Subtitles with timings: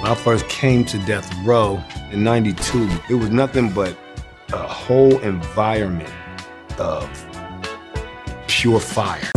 [0.00, 1.82] When I first came to Death Row
[2.12, 3.96] in 92, it was nothing but
[4.52, 6.12] a whole environment
[6.78, 7.08] of
[8.46, 9.30] pure fire.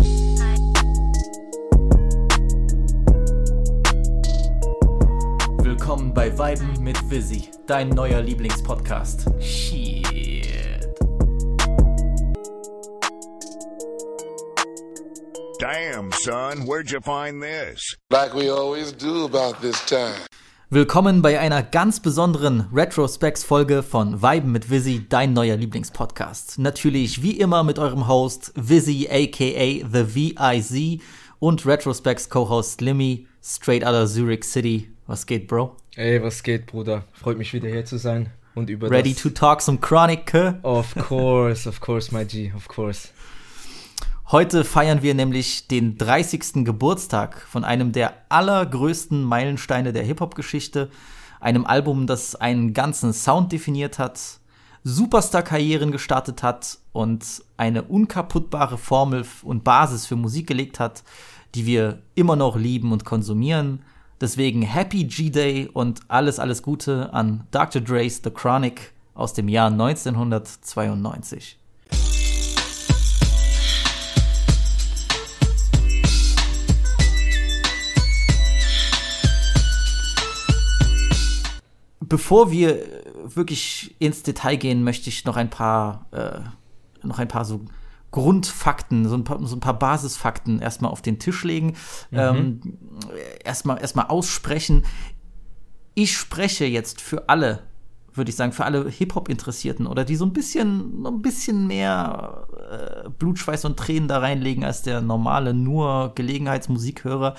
[5.63, 9.31] Willkommen bei Weiben mit Visi, dein neuer Lieblingspodcast.
[9.39, 10.85] Shit.
[15.57, 17.95] Damn, son, where'd you find this?
[18.09, 20.19] Like we always do about this time.
[20.71, 26.59] Willkommen bei einer ganz besonderen Retrospects-Folge von Weiben mit Visi, dein neuer Lieblingspodcast.
[26.59, 31.01] Natürlich wie immer mit eurem Host Visi aka The VIZ
[31.39, 34.91] und Retrospects Co-Host Limmy, straight out of Zurich City.
[35.07, 35.75] Was geht, Bro?
[35.95, 37.03] Ey, was geht, Bruder?
[37.13, 40.31] Freut mich wieder hier zu sein und über Ready to talk some Chronic?
[40.61, 43.09] Of course, of course, my G, of course.
[44.31, 46.63] Heute feiern wir nämlich den 30.
[46.63, 50.91] Geburtstag von einem der allergrößten Meilensteine der Hip-Hop-Geschichte,
[51.39, 54.21] einem Album, das einen ganzen Sound definiert hat,
[54.83, 57.25] Superstar-Karrieren gestartet hat und
[57.57, 61.03] eine unkaputtbare Formel und Basis für Musik gelegt hat,
[61.55, 63.81] die wir immer noch lieben und konsumieren.
[64.21, 67.81] Deswegen Happy G-Day und alles, alles Gute an Dr.
[67.81, 71.58] Dre's The Chronic aus dem Jahr 1992.
[81.99, 82.85] bevor wir
[83.23, 87.65] wirklich ins Detail gehen, möchte ich noch ein paar, äh, noch ein paar so
[88.11, 91.75] Grundfakten, so ein paar, so ein paar Basisfakten erstmal auf den Tisch legen,
[92.11, 92.17] mhm.
[92.17, 92.61] ähm,
[93.43, 94.85] erstmal erstmal aussprechen.
[95.93, 97.63] Ich spreche jetzt für alle,
[98.13, 103.09] würde ich sagen, für alle Hip-Hop-Interessierten oder die so ein bisschen, ein bisschen mehr äh,
[103.09, 107.35] Blut, Schweiß und Tränen da reinlegen als der normale nur Gelegenheitsmusikhörer.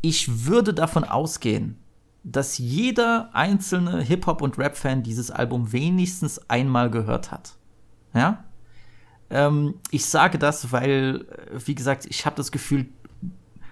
[0.00, 1.81] Ich würde davon ausgehen,
[2.24, 7.54] dass jeder einzelne Hip-Hop- und Rap-Fan dieses Album wenigstens einmal gehört hat.
[8.14, 8.44] Ja?
[9.30, 12.86] Ähm, ich sage das, weil, äh, wie gesagt, ich habe das Gefühl,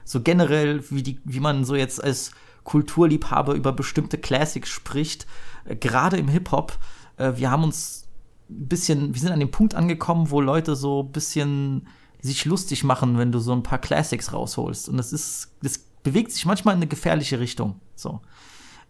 [0.04, 2.32] so generell, wie, die, wie man so jetzt als
[2.64, 5.26] Kulturliebhaber über bestimmte Classics spricht,
[5.64, 6.78] äh, gerade im Hip-Hop,
[7.18, 8.08] äh, wir haben uns
[8.48, 11.86] ein bisschen, wir sind an dem Punkt angekommen, wo Leute so ein bisschen
[12.20, 14.88] sich lustig machen, wenn du so ein paar Classics rausholst.
[14.88, 17.80] Und das ist, das bewegt sich manchmal in eine gefährliche Richtung.
[17.94, 18.20] So.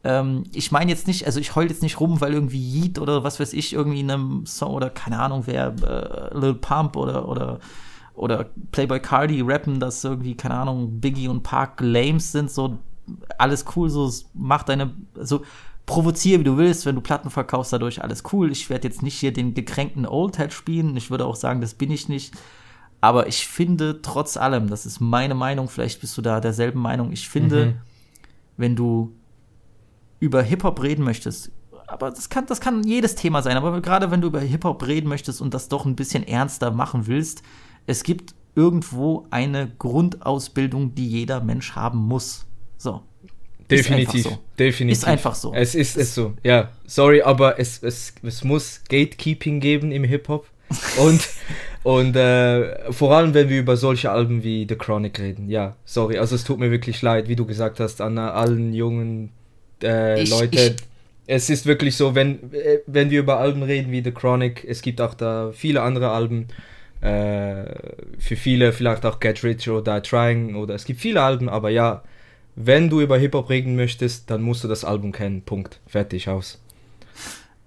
[0.02, 3.22] Ähm, ich meine jetzt nicht, also ich heul jetzt nicht rum, weil irgendwie Yeet oder
[3.22, 7.28] was weiß ich irgendwie in einem Song oder keine Ahnung wer, äh, Lil Pump oder,
[7.28, 7.58] oder,
[8.14, 12.78] oder Playboy Cardi rappen, dass irgendwie, keine Ahnung, Biggie und Park Lames sind, so
[13.38, 15.42] alles cool, so mach deine, so
[15.86, 18.52] provoziere, wie du willst, wenn du Platten verkaufst, dadurch alles cool.
[18.52, 20.96] Ich werde jetzt nicht hier den gekränkten Oldhead spielen.
[20.96, 22.32] Ich würde auch sagen, das bin ich nicht.
[23.00, 27.12] Aber ich finde trotz allem, das ist meine Meinung, vielleicht bist du da derselben Meinung,
[27.12, 27.74] ich finde, mhm.
[28.56, 29.12] wenn du
[30.20, 31.50] über Hip-Hop reden möchtest,
[31.90, 35.08] aber das kann, das kann jedes Thema sein, aber gerade wenn du über Hip-Hop reden
[35.08, 37.42] möchtest und das doch ein bisschen ernster machen willst,
[37.86, 42.46] es gibt irgendwo eine Grundausbildung, die jeder Mensch haben muss.
[42.78, 43.02] So.
[43.68, 44.38] Definitiv, so.
[44.58, 44.98] definitiv.
[44.98, 45.52] Ist einfach so.
[45.52, 46.34] Es ist es so.
[46.42, 50.46] Ja, sorry, aber es, es, es muss Gatekeeping geben im Hip-Hop.
[50.98, 51.28] Und,
[51.82, 55.48] und äh, vor allem, wenn wir über solche Alben wie The Chronic reden.
[55.48, 59.32] Ja, sorry, also es tut mir wirklich leid, wie du gesagt hast, an allen jungen
[59.82, 60.58] äh, ich, Leute.
[60.58, 60.76] Ich,
[61.26, 64.82] es ist wirklich so, wenn, äh, wenn wir über Alben reden wie The Chronic, es
[64.82, 66.48] gibt auch da viele andere Alben.
[67.00, 67.64] Äh,
[68.18, 71.70] für viele vielleicht auch Get Rich oder Die Trying oder es gibt viele Alben, aber
[71.70, 72.02] ja,
[72.56, 75.42] wenn du über Hip-Hop reden möchtest, dann musst du das Album kennen.
[75.42, 75.80] Punkt.
[75.86, 76.60] Fertig aus.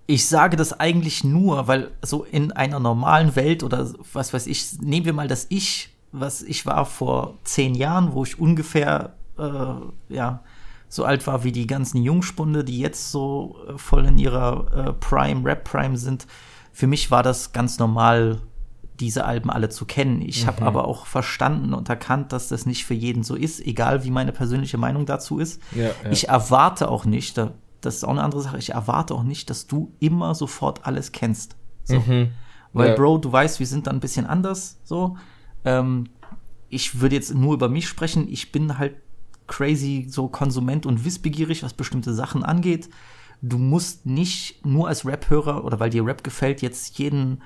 [0.06, 4.82] Ich sage das eigentlich nur, weil so in einer normalen Welt oder was weiß ich,
[4.82, 10.14] nehmen wir mal das Ich, was ich war vor zehn Jahren, wo ich ungefähr, äh,
[10.14, 10.44] ja,
[10.94, 14.94] so alt war wie die ganzen Jungspunde, die jetzt so äh, voll in ihrer äh,
[14.94, 16.28] Prime, Rap Prime sind.
[16.72, 18.42] Für mich war das ganz normal,
[19.00, 20.22] diese Alben alle zu kennen.
[20.22, 20.48] Ich mhm.
[20.50, 24.12] habe aber auch verstanden und erkannt, dass das nicht für jeden so ist, egal wie
[24.12, 25.60] meine persönliche Meinung dazu ist.
[25.72, 25.94] Ja, ja.
[26.12, 29.66] Ich erwarte auch nicht, das ist auch eine andere Sache, ich erwarte auch nicht, dass
[29.66, 31.56] du immer sofort alles kennst.
[31.86, 32.02] So.
[32.02, 32.34] Mhm.
[32.72, 32.96] Weil, ja.
[32.96, 35.18] Bro, du weißt, wir sind da ein bisschen anders, so.
[35.66, 36.10] Ähm,
[36.70, 38.28] ich würde jetzt nur über mich sprechen.
[38.30, 38.94] Ich bin halt
[39.48, 42.90] crazy so Konsument und wissbegierig, was bestimmte Sachen angeht.
[43.42, 47.42] Du musst nicht nur als Rap-Hörer oder weil dir Rap gefällt, jetzt jeden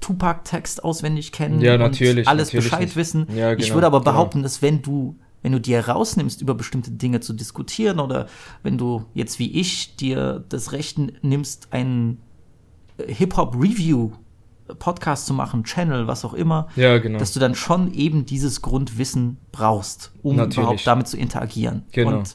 [0.00, 2.96] Tupac-Text auswendig kennen ja, natürlich, und alles natürlich Bescheid nicht.
[2.96, 3.26] wissen.
[3.34, 4.12] Ja, genau, ich würde aber genau.
[4.12, 8.26] behaupten, dass wenn du wenn du dir rausnimmst, über bestimmte Dinge zu diskutieren oder
[8.64, 12.18] wenn du jetzt wie ich dir das Recht nimmst, einen
[12.98, 14.10] Hip-Hop-Review
[14.78, 17.18] Podcast zu machen, Channel, was auch immer, ja, genau.
[17.18, 20.58] dass du dann schon eben dieses Grundwissen brauchst, um Natürlich.
[20.58, 21.84] überhaupt damit zu interagieren.
[21.92, 22.18] Genau.
[22.18, 22.34] Und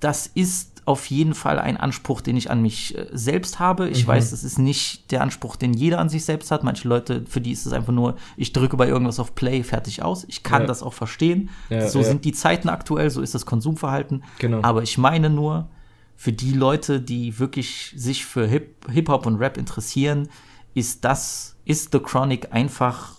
[0.00, 3.88] das ist auf jeden Fall ein Anspruch, den ich an mich äh, selbst habe.
[3.88, 4.08] Ich Mhm.
[4.08, 6.64] weiß, das ist nicht der Anspruch, den jeder an sich selbst hat.
[6.64, 10.02] Manche Leute, für die ist es einfach nur, ich drücke bei irgendwas auf Play, fertig
[10.02, 10.24] aus.
[10.26, 10.66] Ich kann Ja.
[10.66, 11.50] das auch verstehen.
[11.70, 14.24] Ja, so sind die Zeiten aktuell, so ist das Konsumverhalten.
[14.40, 14.58] Genau.
[14.62, 15.68] Aber ich meine nur,
[16.16, 20.28] für die Leute, die wirklich sich für Hip- Hip-Hop und Rap interessieren,
[20.74, 23.16] ist das, ist The Chronic einfach,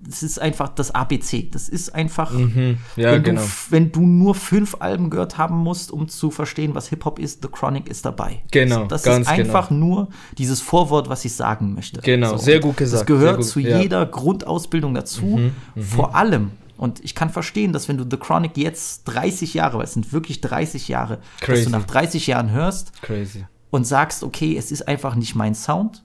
[0.00, 1.48] das ist einfach das ABC.
[1.50, 2.78] Das ist einfach, Mhm.
[2.96, 3.40] Ja, wenn, genau.
[3.42, 7.42] du, wenn du nur fünf Alben gehört haben musst, um zu verstehen, was Hip-Hop ist,
[7.42, 8.42] The Chronic ist dabei.
[8.52, 12.00] Genau, Das ganz ist einfach nur dieses Vorwort, was ich sagen möchte.
[12.02, 13.76] Genau, sehr gut gesagt, Das gehört gut, zu ja.
[13.76, 15.40] Mhm, jeder Grundausbildung dazu.
[15.76, 19.84] Vor allem, und ich kann verstehen, dass wenn du The Chronic jetzt 30 Jahre, weil
[19.84, 21.64] es sind wirklich 30 Jahre, dass Crazy.
[21.64, 23.46] du nach 30 Jahren hörst, Crazy.
[23.70, 26.04] und sagst, okay, es ist einfach nicht mein Sound,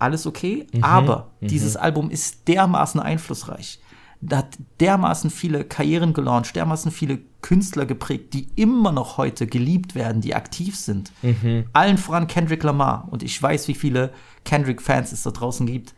[0.00, 3.80] alles okay, Mhm, aber dieses Album ist dermaßen einflussreich.
[4.22, 9.94] Da hat dermaßen viele Karrieren gelauncht, dermaßen viele Künstler geprägt, die immer noch heute geliebt
[9.94, 11.10] werden, die aktiv sind.
[11.22, 11.64] Mhm.
[11.72, 13.08] Allen voran Kendrick Lamar.
[13.10, 14.12] Und ich weiß, wie viele
[14.44, 15.94] Kendrick-Fans es da draußen gibt.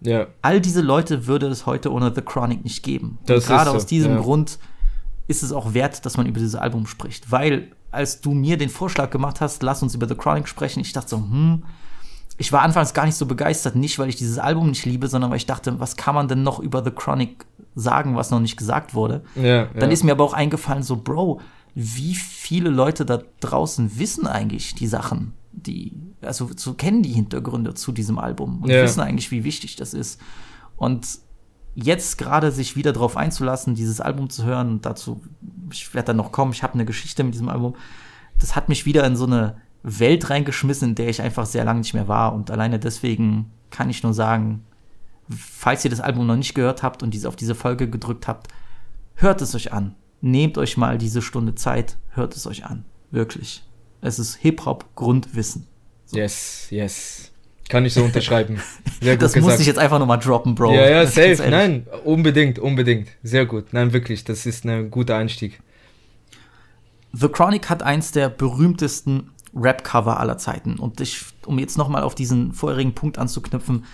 [0.00, 3.18] Ja, All diese Leute würde es heute ohne The Chronic nicht geben.
[3.26, 4.20] Gerade so, aus diesem ja.
[4.20, 4.60] Grund
[5.26, 7.32] ist es auch wert, dass man über dieses Album spricht.
[7.32, 10.92] Weil, als du mir den Vorschlag gemacht hast, lass uns über The Chronic sprechen, ich
[10.92, 11.64] dachte so, hm,
[12.40, 15.30] ich war anfangs gar nicht so begeistert, nicht weil ich dieses Album nicht liebe, sondern
[15.30, 17.44] weil ich dachte, was kann man denn noch über The Chronic
[17.74, 19.22] sagen, was noch nicht gesagt wurde?
[19.34, 19.66] ja.
[19.66, 19.92] Dann ja.
[19.92, 21.40] ist mir aber auch eingefallen, so, Bro,
[21.74, 25.92] wie viele Leute da draußen wissen eigentlich die Sachen, die,
[26.22, 28.82] also so kennen die Hintergründe zu diesem Album und Ja.
[28.82, 30.20] wissen eigentlich, wie wichtig das ist.
[30.76, 31.06] Und
[31.74, 35.20] jetzt gerade sich wieder drauf einzulassen, dieses Album zu hören, dazu,
[35.72, 37.74] ich werde dann noch kommen, ich habe eine Geschichte mit diesem Album,
[38.38, 39.56] das hat mich wieder in so eine
[39.88, 42.34] Welt reingeschmissen, in der ich einfach sehr lange nicht mehr war.
[42.34, 44.64] Und alleine deswegen kann ich nur sagen,
[45.30, 48.48] falls ihr das Album noch nicht gehört habt und diese, auf diese Folge gedrückt habt,
[49.14, 49.94] hört es euch an.
[50.20, 52.84] Nehmt euch mal diese Stunde Zeit, hört es euch an.
[53.10, 53.62] Wirklich.
[54.00, 55.66] Es ist Hip-Hop-Grundwissen.
[56.10, 57.30] Yes, yes.
[57.68, 58.60] Kann ich so unterschreiben.
[59.00, 59.50] Sehr gut Das gesagt.
[59.52, 60.74] muss ich jetzt einfach nochmal droppen, Bro.
[60.74, 61.44] ja, ja, safe.
[61.50, 63.08] Nein, unbedingt, unbedingt.
[63.22, 63.72] Sehr gut.
[63.72, 65.60] Nein, wirklich, das ist ein guter Einstieg.
[67.12, 70.78] The Chronic hat eins der berühmtesten Rap-Cover aller Zeiten.
[70.78, 73.84] Und ich, um jetzt nochmal auf diesen vorherigen Punkt anzuknüpfen,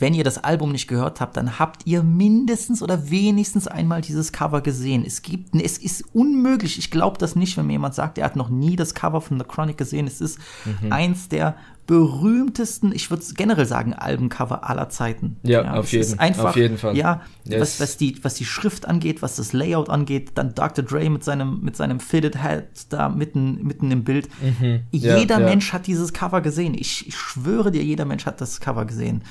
[0.00, 4.30] wenn ihr das Album nicht gehört habt, dann habt ihr mindestens oder wenigstens einmal dieses
[4.30, 5.04] Cover gesehen.
[5.04, 6.78] Es gibt, es ist unmöglich.
[6.78, 9.40] Ich glaube das nicht, wenn mir jemand sagt, er hat noch nie das Cover von
[9.40, 10.06] The Chronic gesehen.
[10.06, 10.38] Es ist
[10.82, 10.92] Mhm.
[10.92, 11.56] eins der
[11.88, 15.36] berühmtesten, ich würde generell sagen, Albencover aller Zeiten.
[15.42, 16.96] Ja, auf es jeden- einfach, auf jeden Fall.
[16.96, 17.60] Ja, Yes.
[17.60, 20.84] was, was, die, was die Schrift angeht, was das Layout angeht, dann Dr.
[20.84, 24.28] Dre mit seinem, mit seinem Fitted Hat da mitten, mitten im Bild.
[24.42, 24.80] Mhm.
[24.92, 25.46] Ja, Jeder ja.
[25.46, 26.74] Mensch hat dieses Cover gesehen.
[26.74, 29.22] Ich, ich schwöre dir, jeder Mensch hat das Cover gesehen.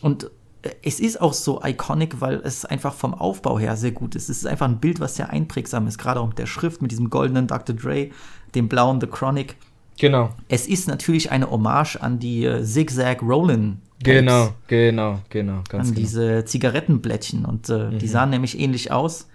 [0.00, 0.30] Und
[0.62, 4.30] äh, es ist auch so iconic, weil es einfach vom Aufbau her sehr gut ist.
[4.30, 6.90] Es ist einfach ein Bild, was sehr einprägsam ist, gerade auch mit der Schrift, mit
[6.90, 7.76] diesem goldenen Dr.
[7.76, 8.08] Dre,
[8.54, 9.56] dem blauen The Chronic.
[9.98, 13.80] Genau, Es ist natürlich eine Hommage an die äh, Zigzag Rollin.
[14.02, 16.06] genau, genau, genau, ganz an genau.
[16.06, 17.98] diese Zigarettenblättchen und äh, Mhm.
[17.98, 19.28] die sahen nämlich ähnlich aus.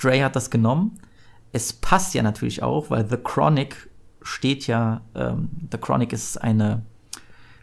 [0.00, 0.98] Dre hat das genommen.
[1.52, 3.88] Es passt ja natürlich auch, weil The Chronic
[4.22, 6.82] steht ja, ähm, The Chronic ist eine,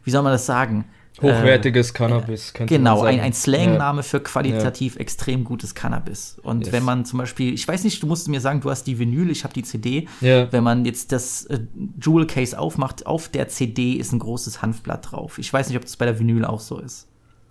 [0.04, 0.86] wie soll man das sagen?
[1.22, 6.38] Hochwertiges Cannabis, könnte man Genau, ein, ein Slangname für qualitativ extrem gutes Cannabis.
[6.44, 6.72] Und Yes.
[6.74, 9.30] wenn man zum Beispiel, ich weiß nicht, du musst mir sagen, du hast die Vinyl,
[9.32, 10.08] ich habe die CD.
[10.22, 10.52] Ja.
[10.52, 11.60] Wenn man jetzt das äh,
[12.02, 15.38] Jewel Case aufmacht, auf der CD ist ein großes Hanfblatt drauf.
[15.40, 17.08] Ich weiß nicht, ob das bei der Vinyl auch so ist.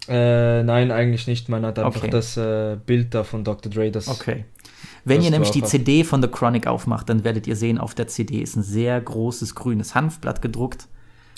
[0.08, 0.14] Ja.
[0.60, 1.48] Äh, nein, eigentlich nicht.
[1.48, 2.10] Man hat einfach Okay.
[2.10, 3.72] das äh, Bild da von Dr.
[3.72, 3.90] Dre.
[3.90, 4.44] Das, Okay.
[5.04, 5.70] Wenn ihr nämlich die hast.
[5.70, 9.00] CD von The Chronic aufmacht, dann werdet ihr sehen, auf der CD ist ein sehr
[9.00, 10.88] großes grünes Hanfblatt gedruckt.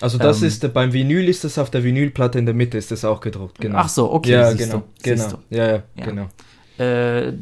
[0.01, 2.91] Also das Ähm, ist, beim Vinyl ist das auf der Vinylplatte in der Mitte ist
[2.91, 3.59] das auch gedruckt.
[3.61, 3.79] Genau.
[3.79, 5.29] Ach so, okay, Ja, genau, du, genau.
[5.51, 6.05] Ja, ja, Ja.
[6.05, 6.29] genau.
[6.79, 7.33] Äh,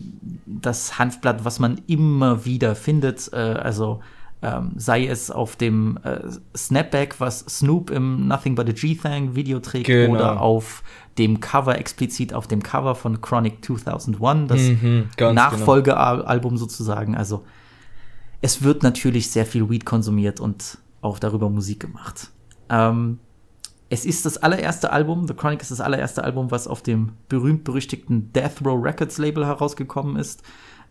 [0.46, 4.00] das Hanfblatt, was man immer wieder findet, äh, also
[4.42, 6.20] ähm, sei es auf dem äh,
[6.56, 10.12] Snapback, was Snoop im Nothing But a G-Thang Video trägt, Genau.
[10.14, 10.82] oder auf
[11.18, 17.14] dem Cover, explizit auf dem Cover von Chronic 2001, das Mhm, ganz Nachfolgealbum sozusagen.
[17.16, 17.44] Also
[18.42, 22.30] es wird natürlich sehr viel Weed konsumiert und auch darüber Musik gemacht.
[22.70, 23.18] Ähm,
[23.88, 28.32] es ist das allererste Album, The Chronic ist das allererste Album, was auf dem berühmt-berüchtigten
[28.32, 30.42] Death Row Records Label herausgekommen ist.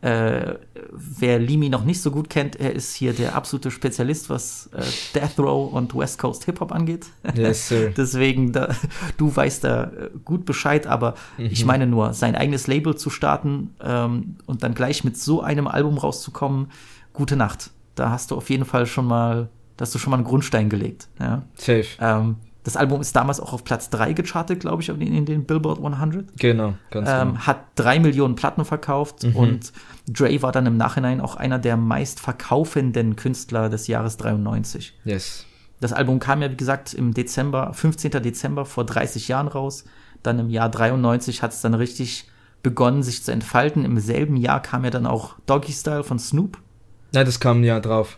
[0.02, 0.60] Äh,
[0.92, 4.84] wer Limi noch nicht so gut kennt, er ist hier der absolute Spezialist, was äh,
[5.16, 7.08] Death Row und West Coast Hip-Hop angeht.
[7.34, 7.90] Yes, sir.
[7.98, 8.76] Deswegen, da,
[9.18, 13.74] du weißt da äh, gut Bescheid, aber ich meine nur, sein eigenes Label zu starten
[13.82, 16.68] ähm, und dann gleich mit so einem Album rauszukommen,
[17.14, 17.72] gute Nacht.
[17.96, 20.70] Da hast du auf jeden Fall schon mal, da hast du schon mal einen Grundstein
[20.70, 21.08] gelegt.
[21.20, 21.44] Ja?
[21.56, 21.86] Safe.
[22.00, 25.46] Ähm, Das Album ist damals auch auf Platz 3 gechartet, glaube ich, in, in den
[25.46, 26.36] Billboard 100.
[26.40, 27.22] Genau, ganz genau.
[27.22, 29.72] Ähm, hat drei Millionen Platten verkauft und
[30.10, 34.98] Dre war dann im Nachhinein auch einer der meistverkaufenden Künstler des Jahres 93.
[35.04, 35.46] Yes.
[35.80, 38.12] Das Album kam ja, wie gesagt, im Dezember, 15.
[38.24, 39.86] Dezember vor 30 Jahren raus.
[40.24, 42.28] Dann im Jahr 93 hat es dann richtig
[42.64, 43.86] begonnen, sich zu entfalten.
[43.86, 46.58] Im selben Jahr kam ja dann auch Doggy Style von Snoop.
[47.14, 48.18] Na, das kam ja drauf.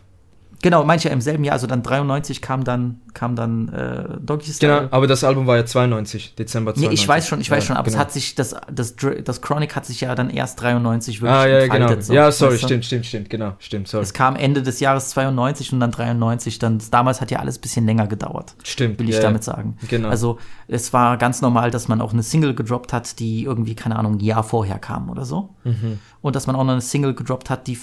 [0.61, 4.79] Genau, manche im selben Jahr, also dann 93 kam dann, kam dann äh, Doggy Style.
[4.81, 6.99] Genau, aber das Album war ja 92, Dezember Nee, 92.
[7.01, 8.03] ich weiß schon, ich weiß Ja, schon, aber es genau.
[8.03, 11.59] hat sich, das, das, das Chronic hat sich ja dann erst 93 wirklich Ah, ja,
[11.61, 11.75] genau.
[11.75, 12.05] entfaltet.
[12.05, 12.67] so, ja, sorry, weißt du?
[12.67, 14.03] stimmt, stimmt, stimmt, genau, stimmt, sorry.
[14.03, 17.61] Es kam Ende des Jahres 92 und dann 93, dann damals hat ja alles ein
[17.61, 18.55] bisschen länger gedauert.
[18.63, 19.53] Stimmt, Will ich ja, damit ja.
[19.53, 19.77] sagen.
[19.87, 20.09] Genau.
[20.09, 23.95] Also es war ganz normal, dass man auch eine Single gedroppt hat, die irgendwie, keine
[23.97, 25.49] Ahnung, ein Jahr vorher kam oder so.
[25.63, 25.99] Mhm.
[26.21, 27.77] Und dass man auch noch eine Single gedroppt hat, die,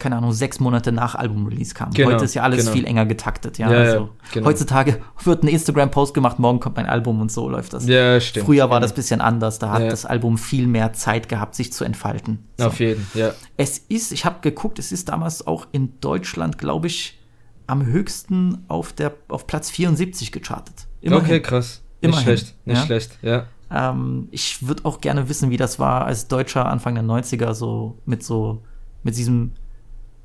[0.00, 1.90] keine Ahnung, sechs Monate nach Album-Release kam.
[1.92, 2.72] Genau, Heute ist ja alles genau.
[2.72, 3.70] viel enger getaktet, ja.
[3.70, 4.46] Ja, ja, also genau.
[4.48, 7.86] Heutzutage wird ein Instagram-Post gemacht, morgen kommt mein Album und so läuft das.
[7.86, 8.46] Ja, stimmt.
[8.46, 8.80] Früher war genau.
[8.80, 9.88] das ein bisschen anders, da hat Ja.
[9.88, 12.48] das Album viel mehr Zeit gehabt, sich zu entfalten.
[12.58, 12.66] So.
[12.66, 13.32] Auf jeden, ja.
[13.56, 17.20] Es ist, ich habe geguckt, es ist damals auch in Deutschland, glaube ich,
[17.66, 20.88] am höchsten auf, der, auf Platz 74 gechartet.
[21.00, 21.24] Immerhin.
[21.24, 21.82] Okay, krass.
[22.02, 22.86] Nicht Immerhin, schlecht, nicht ja.
[22.86, 23.46] schlecht, ja.
[23.70, 27.98] Ähm, ich würde auch gerne wissen, wie das war als Deutscher Anfang der 90er, so
[28.04, 28.62] mit so,
[29.02, 29.52] mit diesem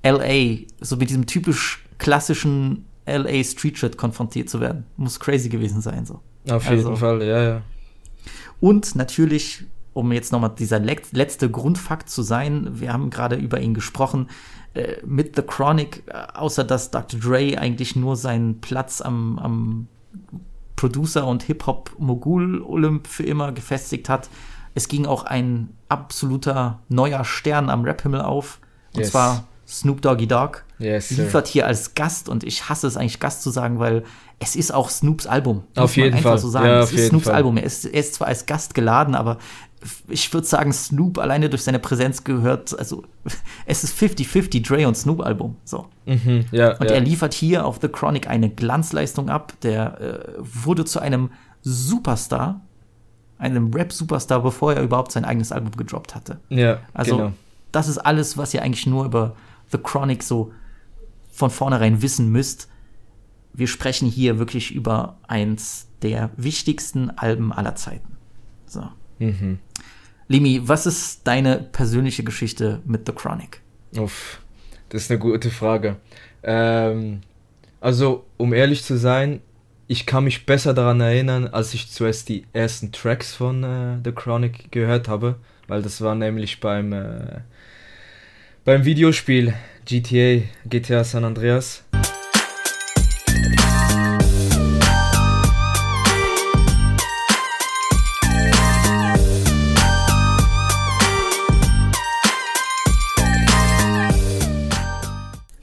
[0.05, 4.85] LA, so mit diesem typisch klassischen LA Street Shit konfrontiert zu werden.
[4.97, 6.21] Muss crazy gewesen sein, so.
[6.49, 7.61] Auf Also- jeden Fall, ja, ja.
[8.59, 13.59] Und natürlich, um jetzt nochmal dieser le letzte Grundfakt zu sein, wir haben gerade über
[13.59, 14.29] ihn gesprochen,
[14.73, 17.19] äh, mit The Chronic, äh, außer dass Dr.
[17.19, 19.87] Dre eigentlich nur seinen Platz am, am
[20.75, 24.29] Producer und Hip-Hop-Mogul-Olymp für immer gefestigt hat.
[24.73, 28.59] Es ging auch ein absoluter neuer Stern am Rap-Himmel auf.
[28.93, 29.11] Und Yes.
[29.11, 30.57] zwar Snoop Doggy Dogg.
[30.77, 34.03] Yes, liefert hier als Gast und ich hasse es eigentlich Gast zu sagen, weil
[34.39, 35.63] es ist auch Snoops Album.
[35.75, 36.37] Auf jeden einfach Fall.
[36.37, 36.67] so sagen.
[36.67, 37.35] Ja, es ist Snoops Fall.
[37.35, 37.57] Album.
[37.57, 39.37] Er ist, er ist zwar als Gast geladen, aber
[40.09, 43.03] ich würde sagen, Snoop alleine durch seine Präsenz gehört, also
[43.65, 45.55] es ist 50-50 Dre und Snoop Album.
[45.63, 45.87] So.
[46.05, 46.95] Mhm, ja, Und ja.
[46.95, 49.53] er liefert hier auf The Chronic eine Glanzleistung ab.
[49.63, 51.29] Der äh, wurde zu einem
[51.61, 52.61] Superstar,
[53.37, 56.39] einem Rap-Superstar, bevor er überhaupt sein eigenes Album gedroppt hatte.
[56.49, 57.31] ja, Also, genau.
[57.71, 59.35] das ist alles, was ihr eigentlich nur über
[59.75, 60.53] The Chronic so
[61.29, 62.69] von vornherein wissen müsst.
[63.53, 68.17] Wir sprechen hier wirklich über eins der wichtigsten Alben aller Zeiten.
[68.65, 68.87] So.
[69.19, 69.59] Mhm.
[70.27, 73.61] Limi, was ist deine persönliche Geschichte mit The Chronic?
[73.97, 74.41] Uff,
[74.89, 75.97] das ist eine gute Frage.
[76.43, 77.21] Ähm,
[77.79, 79.41] also, um ehrlich zu sein,
[79.87, 84.11] ich kann mich besser daran erinnern, als ich zuerst die ersten Tracks von äh, The
[84.11, 85.35] Chronic gehört habe,
[85.67, 87.41] weil das war nämlich beim, äh,
[88.65, 89.53] beim Videospiel
[89.85, 91.83] GTA, GTA San Andreas.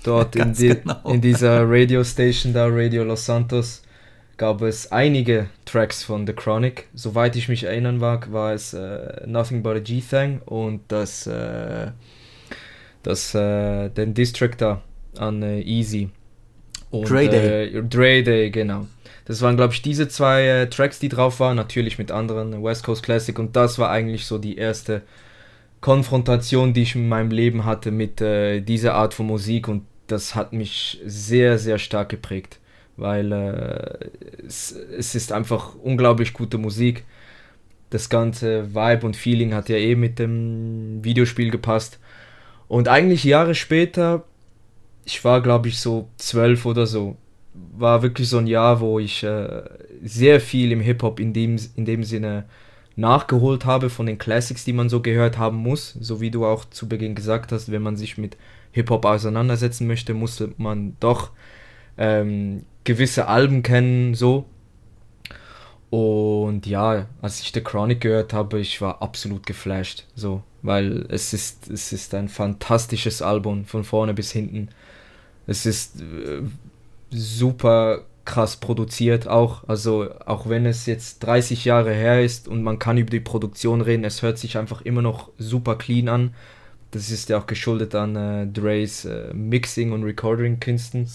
[0.05, 1.11] Dort in, Ganz die, genau.
[1.11, 3.83] in dieser Radio Station da, Radio Los Santos,
[4.37, 6.87] gab es einige Tracks von The Chronic.
[6.95, 11.91] Soweit ich mich erinnern mag, war es äh, Nothing But a G-Thang und das, äh,
[13.03, 14.83] das äh, den Distrack da
[15.17, 16.11] an äh, Easy.
[16.91, 17.79] Und, Dre Day.
[17.79, 18.87] Äh, Dre Day, genau.
[19.25, 22.85] Das waren, glaube ich, diese zwei äh, Tracks, die drauf waren, natürlich mit anderen West
[22.85, 25.03] Coast Classic und das war eigentlich so die erste
[25.81, 30.35] Konfrontation, die ich in meinem Leben hatte mit äh, dieser Art von Musik und das
[30.35, 32.59] hat mich sehr, sehr stark geprägt,
[32.97, 37.05] weil äh, es, es ist einfach unglaublich gute Musik.
[37.91, 41.99] Das ganze Vibe und Feeling hat ja eh mit dem Videospiel gepasst.
[42.73, 44.25] Und eigentlich Jahre später,
[45.05, 47.19] ich war glaube ich so zwölf oder so,
[47.53, 49.61] war wirklich so ein Jahr, wo ich äh,
[50.03, 52.47] sehr viel im Hip-Hop in dem, in dem Sinne
[52.97, 55.99] nachgeholt habe von den Classics, die man so gehört haben muss.
[56.01, 58.39] So wie du auch zu Beginn gesagt hast, wenn man sich mit
[58.71, 61.33] Hip-Hop auseinandersetzen möchte, musste man doch
[61.99, 64.47] ähm, gewisse Alben kennen, so.
[65.91, 71.33] Und ja, als ich The Chronic gehört habe, ich war absolut geflasht, so, weil es
[71.33, 74.69] ist, es ist ein fantastisches Album von vorne bis hinten.
[75.47, 76.43] Es ist äh,
[77.11, 82.79] super krass produziert auch, also auch wenn es jetzt 30 Jahre her ist und man
[82.79, 86.35] kann über die Produktion reden, es hört sich einfach immer noch super clean an.
[86.93, 91.09] Das ist ja auch geschuldet an äh, Dre's äh, Mixing und Recording Künsten,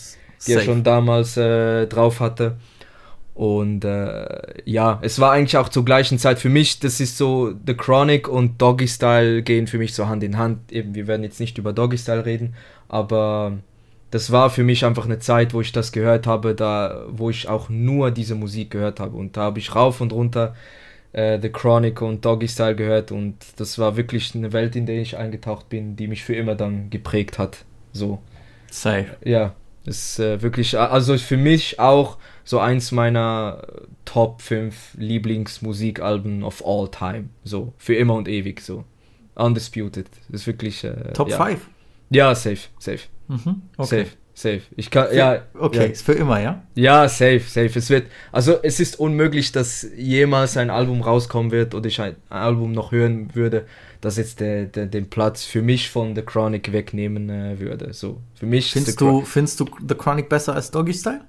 [0.46, 0.66] die er Safe.
[0.66, 2.58] schon damals äh, drauf hatte.
[3.38, 7.54] Und äh, ja, es war eigentlich auch zur gleichen Zeit für mich, das ist so,
[7.68, 10.72] The Chronic und Doggy Style gehen für mich so Hand in Hand.
[10.72, 12.56] Eben, wir werden jetzt nicht über Doggy Style reden,
[12.90, 13.60] aber
[14.10, 17.48] das war für mich einfach eine Zeit, wo ich das gehört habe, da, wo ich
[17.48, 19.16] auch nur diese Musik gehört habe.
[19.16, 20.56] Und da habe ich rauf und runter
[21.14, 25.00] äh, The Chronic und Doggy Style gehört und das war wirklich eine Welt, in der
[25.00, 27.66] ich eingetaucht bin, die mich für immer dann geprägt hat.
[27.94, 28.18] So.
[28.72, 29.16] Safe.
[29.24, 29.54] Ja,
[29.86, 32.18] ist äh, wirklich, also für mich auch
[32.48, 33.62] so eins meiner
[34.06, 37.26] Top 5 Lieblingsmusikalben of all time.
[37.44, 38.86] So, für immer und ewig, so.
[39.36, 40.08] Undisputed.
[40.30, 40.84] Das ist wirklich.
[40.84, 41.44] Äh, Top ja.
[41.46, 41.60] 5?
[42.10, 43.02] Ja, safe, safe.
[43.28, 43.64] Mhm.
[43.76, 44.06] Okay.
[44.06, 44.62] Safe, safe.
[44.78, 45.42] Ich kann, Für, ja.
[45.60, 45.84] okay, Ja.
[45.84, 46.64] ist für immer, ja?
[46.76, 47.78] Ja, safe, safe.
[47.78, 52.16] Es wird, also es ist unmöglich, dass jemals ein Album rauskommen wird oder ich ein
[52.30, 53.66] Album noch hören würde,
[54.00, 57.92] das jetzt der, der, den Platz für mich von The Chronic wegnehmen äh, würde.
[57.94, 61.26] So, für mich ist Findest du, findest du The Chronic besser als Doggy Style?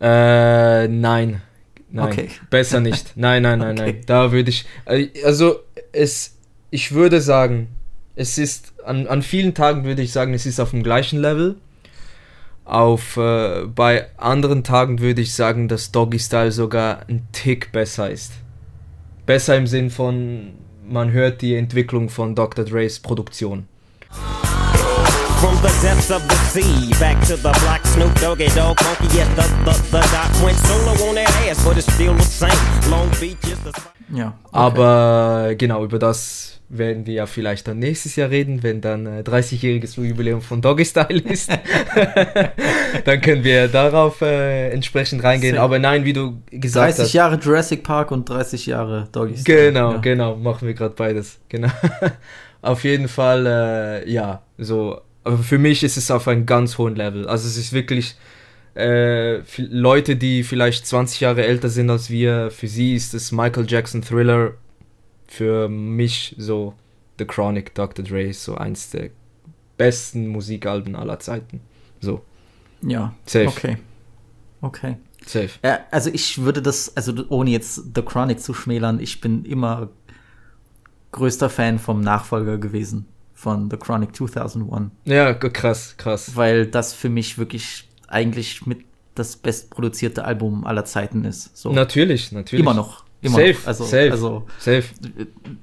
[0.00, 1.42] Äh, nein.
[1.90, 2.06] Nein.
[2.12, 2.28] Okay.
[2.50, 3.12] Besser nicht.
[3.16, 3.92] Nein, nein, nein, Okay.
[3.94, 4.00] nein.
[4.06, 4.66] Da würde ich.
[4.84, 5.60] äh, Also,
[5.92, 6.36] es.
[6.70, 7.68] Ich würde sagen,
[8.14, 8.74] es ist.
[8.84, 11.56] An, an vielen Tagen würde ich sagen, es ist auf dem gleichen Level.
[12.64, 13.16] Auf.
[13.16, 18.32] Äh, bei anderen Tagen würde ich sagen, dass Doggy Style sogar ein Tick besser ist.
[19.26, 20.52] Besser im Sinn von.
[20.86, 22.64] Man hört die Entwicklung von Dr.
[22.64, 23.66] Dre's Produktion.
[25.40, 29.16] From the depths of the sea, back to the black Snoop Doggy Dog Monkey.
[29.16, 32.90] Yes, the, the, the doc went solo on that ass, but it's still the same.
[32.90, 33.72] Long Beach is the
[34.12, 34.28] Ja.
[34.28, 34.34] okay.
[34.52, 39.20] Aber genau, über das werden wir ja vielleicht dann nächstes Jahr reden, wenn dann äh,
[39.20, 41.50] 30-jähriges Jubiläum von Doggy Style ist.
[43.04, 45.54] dann können wir darauf äh, entsprechend reingehen.
[45.54, 45.62] Safe.
[45.62, 47.12] Aber nein, wie du gesagt 30 hast.
[47.12, 49.72] Jahre Jurassic Park und 30 Jahre Doggy Style.
[49.72, 49.98] Genau, ja.
[49.98, 51.38] genau, machen wir gerade beides.
[51.48, 51.68] Genau.
[52.62, 55.00] auf jeden Fall, äh, ja, so.
[55.28, 57.28] Aber für mich ist es auf einem ganz hohen Level.
[57.28, 58.16] Also es ist wirklich
[58.74, 63.66] äh, Leute, die vielleicht 20 Jahre älter sind als wir, für sie ist es Michael
[63.68, 64.54] Jackson Thriller.
[65.26, 66.72] Für mich so
[67.18, 68.06] The Chronic, Dr.
[68.06, 69.10] Dre, ist so eins der
[69.76, 71.60] besten Musikalben aller Zeiten.
[72.00, 72.22] So,
[72.80, 73.14] Ja.
[73.26, 73.48] Safe.
[73.48, 73.76] Okay.
[74.62, 74.96] Okay.
[75.26, 75.50] safe.
[75.62, 79.90] Ja, also ich würde das, also ohne jetzt The Chronic zu schmälern, ich bin immer
[81.12, 83.04] größter Fan vom Nachfolger gewesen
[83.38, 86.34] von The Chronic 2001, Ja, krass, krass.
[86.34, 88.80] weil das für mich wirklich eigentlich mit
[89.14, 91.56] das bestproduzierte Album aller Zeiten ist.
[91.56, 92.60] So Natürlich, natürlich.
[92.60, 93.66] immer noch, immer safe, noch.
[93.68, 94.84] Also, safe, also safe.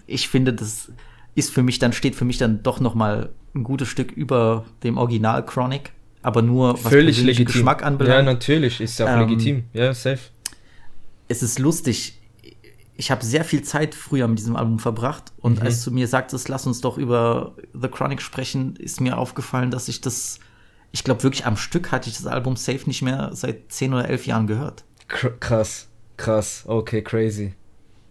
[0.08, 0.90] ich finde, das
[1.36, 4.64] ist für mich dann steht für mich dann doch noch mal ein gutes Stück über
[4.84, 7.46] dem Original Chronic, aber nur was Völlig legitim.
[7.48, 8.26] Geschmack Ja, anbelangt.
[8.26, 9.64] natürlich, ist ja auch Ähm, legitim.
[9.74, 10.20] Ja, safe.
[11.28, 12.20] es ist lustig.
[12.98, 15.66] Ich habe sehr viel Zeit früher mit diesem Album verbracht und Mhm.
[15.66, 19.88] als du mir sagtest, lass uns doch über The Chronic sprechen, ist mir aufgefallen, dass
[19.90, 20.40] ich das,
[20.92, 24.08] ich glaube wirklich am Stück hatte ich das Album safe nicht mehr seit 10 oder
[24.08, 24.86] 11 Jahren gehört.
[25.10, 27.54] Kr krass, krass, okay, crazy.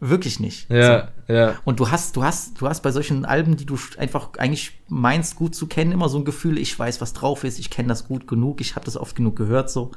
[0.00, 0.68] Wirklich nicht.
[0.70, 1.58] Ja, ja, So.
[1.64, 5.34] Und du hast, du hast, du hast bei solchen Alben, die du einfach eigentlich meinst,
[5.36, 8.06] gut zu kennen, immer so ein Gefühl, ich weiß, was drauf ist, ich kenne das
[8.06, 9.92] gut genug, ich habe das oft genug gehört, so.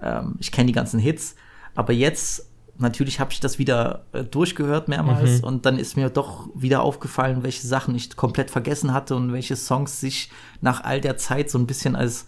[0.00, 1.34] Ähm, ich kenne die ganzen Hits.
[1.74, 5.44] Aber jetzt, natürlich habe ich das wieder äh, durchgehört mehrmals Mhm.
[5.44, 9.56] und dann ist mir doch wieder aufgefallen, welche Sachen ich komplett vergessen hatte und welche
[9.56, 12.26] Songs sich nach all der Zeit so ein bisschen als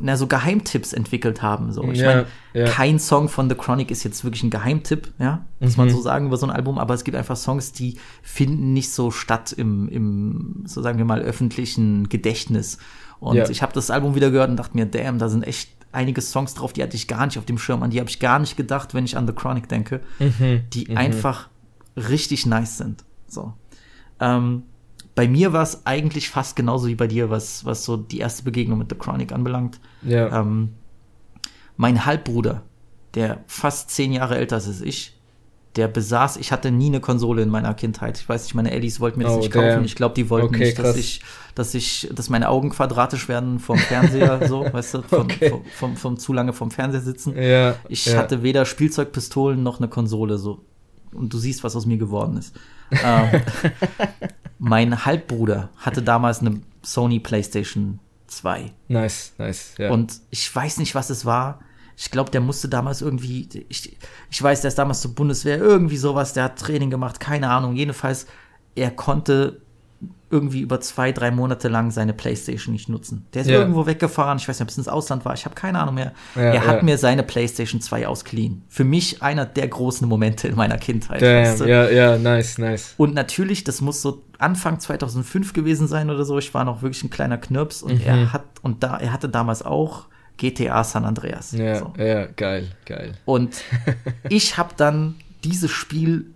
[0.00, 1.72] na, so Geheimtipps entwickelt haben.
[1.72, 1.82] So.
[1.90, 2.66] Ich Ja, meine, ja.
[2.66, 5.84] kein Song von The Chronic ist jetzt wirklich ein Geheimtipp, ja, muss Mhm.
[5.84, 8.92] man so sagen über so ein Album, aber es gibt einfach Songs, die finden nicht
[8.92, 12.78] so statt im, im so sagen wir mal, öffentlichen Gedächtnis.
[13.18, 13.50] Und Ja.
[13.50, 16.54] ich habe das Album wieder gehört und dachte mir, damn, da sind echt einige Songs
[16.54, 18.56] drauf, die hatte ich gar nicht auf dem Schirm, an die habe ich gar nicht
[18.56, 20.00] gedacht, wenn ich an The Chronic denke,
[20.72, 21.48] die einfach
[21.96, 23.04] richtig nice sind.
[23.28, 23.52] So.
[24.20, 24.64] Ähm,
[25.14, 28.44] bei mir war es eigentlich fast genauso wie bei dir, was, was so die erste
[28.44, 29.80] Begegnung mit The Chronic anbelangt.
[30.02, 30.40] ja.
[30.40, 30.74] Ähm,
[31.76, 32.62] mein Halbbruder,
[33.14, 35.18] der fast zehn Jahre älter ist als ich,
[35.76, 38.18] der besaß, ich hatte nie eine Konsole in meiner Kindheit.
[38.18, 39.66] Ich weiß nicht, meine Ellis wollten mir das Oh, nicht kaufen.
[39.68, 39.84] damn.
[39.84, 41.22] Ich glaube, die wollten Okay, nicht, dass ich,
[41.54, 45.48] dass ich, dass meine Augen quadratisch werden vom Fernseher, so, weißt du, vom, Okay.
[45.50, 47.34] vom, vom, vom zu lange vom Fernseher sitzen.
[47.40, 48.18] ja, Ich ja.
[48.18, 50.60] hatte weder Spielzeugpistolen noch eine Konsole, so.
[51.14, 52.54] Und du siehst, was aus mir geworden ist.
[53.04, 53.28] ähm,
[54.58, 58.72] mein Halbbruder hatte damals eine Sony PlayStation 2.
[58.88, 59.90] Nice, nice, ja.
[59.90, 61.60] Und ich weiß nicht, was es war.
[61.96, 63.96] Ich glaube, der musste damals irgendwie, ich,
[64.30, 67.74] ich weiß, der ist damals zur Bundeswehr, irgendwie sowas, der hat Training gemacht, keine Ahnung.
[67.76, 68.26] Jedenfalls,
[68.74, 69.60] er konnte
[70.30, 73.26] irgendwie über zwei, drei Monate lang seine Playstation nicht nutzen.
[73.34, 73.58] Der ist Ja.
[73.58, 76.12] irgendwo weggefahren, ich weiß nicht, ob es ins Ausland war, ich habe keine Ahnung mehr.
[76.34, 76.82] Ja, er hat ja.
[76.82, 78.62] mir seine Playstation 2 ausgeliehen.
[78.68, 81.20] Für mich einer der großen Momente in meiner Kindheit.
[81.20, 81.66] Weißt du?
[81.68, 82.94] ja, ja, nice, nice.
[82.96, 86.38] Und natürlich, das muss so Anfang 2005 gewesen sein oder so.
[86.38, 88.06] Ich war noch wirklich ein kleiner Knirps und Mhm.
[88.06, 90.06] er hat und da er hatte damals auch
[90.42, 91.52] GTA San Andreas.
[91.52, 91.92] Ja, So.
[91.96, 93.12] ja, geil, geil.
[93.24, 93.62] Und
[94.28, 96.26] ich habe dann dieses Spiel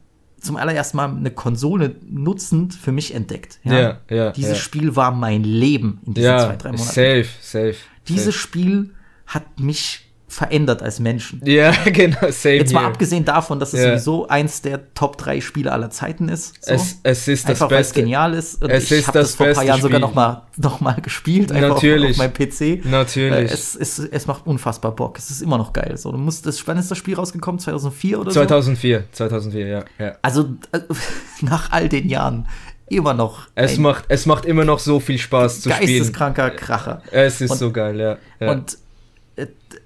[0.41, 3.59] zum allerersten Mal eine Konsole nutzend für mich entdeckt.
[3.65, 4.63] Ja, ja, Dieses ja.
[4.63, 6.87] Spiel war mein Leben in diesen ja, zwei, drei Monaten.
[6.89, 7.75] safe, safe.
[8.07, 8.39] Dieses safe.
[8.39, 8.95] Spiel
[9.27, 11.41] hat mich verändert als Menschen.
[11.45, 12.91] Ja, genau, same Jetzt mal here.
[12.91, 13.91] abgesehen davon, dass es Ja.
[13.91, 16.55] sowieso eins der Top 3 Spiele aller Zeiten ist.
[16.65, 16.75] So.
[16.75, 18.01] Es, es ist das einfach weil es Beste.
[18.03, 18.61] genial ist.
[18.63, 20.09] Und Es ich habe das, das vor ein paar beste Jahren sogar Spiel.
[20.09, 22.19] noch mal, noch mal gespielt, einfach Natürlich.
[22.19, 22.85] auf, auf meinem PC.
[22.85, 23.51] Natürlich.
[23.51, 25.17] Äh, Es, es, es macht unfassbar Bock.
[25.19, 25.97] Es ist immer noch geil.
[25.97, 27.61] So, du musst, das, wann ist das Spiel rausgekommen?
[27.61, 28.41] 2004 oder so?
[28.41, 29.85] 2004, 2004, ja.
[29.99, 30.17] ja.
[30.23, 30.81] Also äh,
[31.43, 32.49] nach all den Jahren
[32.89, 35.99] immer noch Es macht, es macht immer noch so viel Spaß zu spielen.
[35.99, 37.03] geisteskranker Kracher.
[37.11, 38.17] Es ist Und- so geil, ja.
[38.41, 38.53] ja.
[38.53, 38.79] Und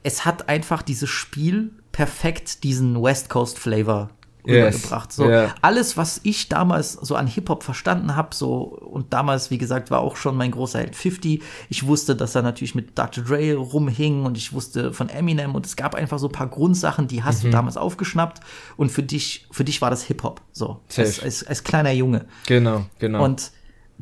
[0.02, 4.10] es hat einfach dieses Spiel perfekt diesen West Coast Flavor
[4.46, 5.12] Yes, rübergebracht.
[5.12, 5.54] So ja.
[5.60, 9.90] alles, was ich damals so an Hip Hop verstanden habe, so und damals, wie gesagt,
[9.90, 11.42] war auch schon mein großer Held 50.
[11.68, 13.22] Ich wusste, dass er natürlich mit Dr.
[13.22, 17.06] Dre rumhing und ich wusste von Eminem und es gab einfach so ein paar Grundsachen,
[17.06, 17.48] die hast Mhm.
[17.48, 18.40] du damals aufgeschnappt
[18.78, 20.40] und für dich, für dich war das Hip Hop.
[20.52, 22.24] So als, als, als kleiner Junge.
[22.46, 23.22] genau, genau.
[23.22, 23.50] Und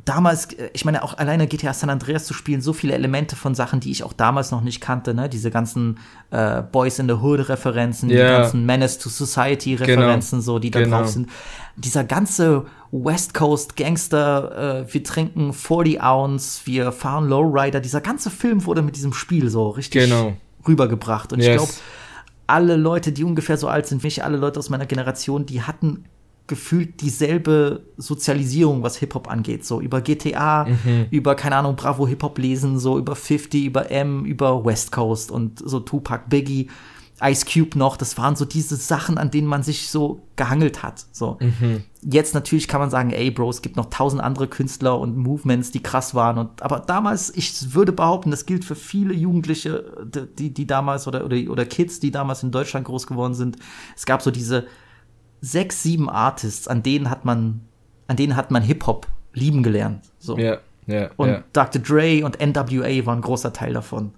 [0.04, 3.54] damals, äh, ich meine, auch alleine GTA San Andreas zu spielen, so viele Elemente von
[3.54, 5.28] Sachen, die ich auch damals noch nicht kannte, ne?
[5.28, 5.98] Diese ganzen
[6.30, 8.40] äh, Boys in the Hood-Referenzen, die Ja.
[8.40, 10.42] ganzen Menace to Society-Referenzen, Genau.
[10.44, 10.98] so, die da Genau.
[10.98, 11.28] drauf sind.
[11.76, 18.30] Dieser ganze West Coast Gangster, äh, wir trinken 40 Ounce, wir fahren Lowrider, dieser ganze
[18.30, 20.34] Film wurde mit diesem Spiel so richtig Genau.
[20.66, 21.32] rübergebracht.
[21.32, 21.56] Und ich Yes.
[21.56, 21.72] glaube,
[22.46, 25.62] alle Leute, die ungefähr so alt sind wie ich, alle Leute aus meiner Generation, die
[25.62, 26.04] hatten
[26.48, 29.64] gefühlt dieselbe Sozialisierung, was Hip-Hop angeht.
[29.64, 31.06] So über GTA, Mhm.
[31.10, 35.60] über, keine Ahnung, Bravo Hip-Hop lesen, so über 50, über M, über West Coast und
[35.64, 36.68] so Tupac, Biggie,
[37.20, 37.96] Ice Cube noch.
[37.96, 41.04] Das waren so diese Sachen, an denen man sich so gehangelt hat.
[41.10, 41.36] So.
[41.40, 41.82] Mhm.
[42.00, 45.72] Jetzt natürlich kann man sagen, ey, Bro, es gibt noch tausend andere Künstler und Movements,
[45.72, 46.38] die krass waren.
[46.38, 50.06] Und, aber damals, ich würde behaupten, das gilt für viele Jugendliche,
[50.38, 53.56] die, die damals oder, oder, oder Kids, die damals in Deutschland groß geworden sind.
[53.96, 54.66] Es gab so diese
[55.40, 57.60] sechs, sieben Artists, an denen hat man,
[58.06, 60.04] an denen hat man Hip-Hop lieben gelernt.
[60.18, 60.36] So.
[60.38, 61.44] ja, ja, Und ja.
[61.52, 61.82] Dr.
[61.82, 64.12] Dre und NWA waren ein großer Teil davon.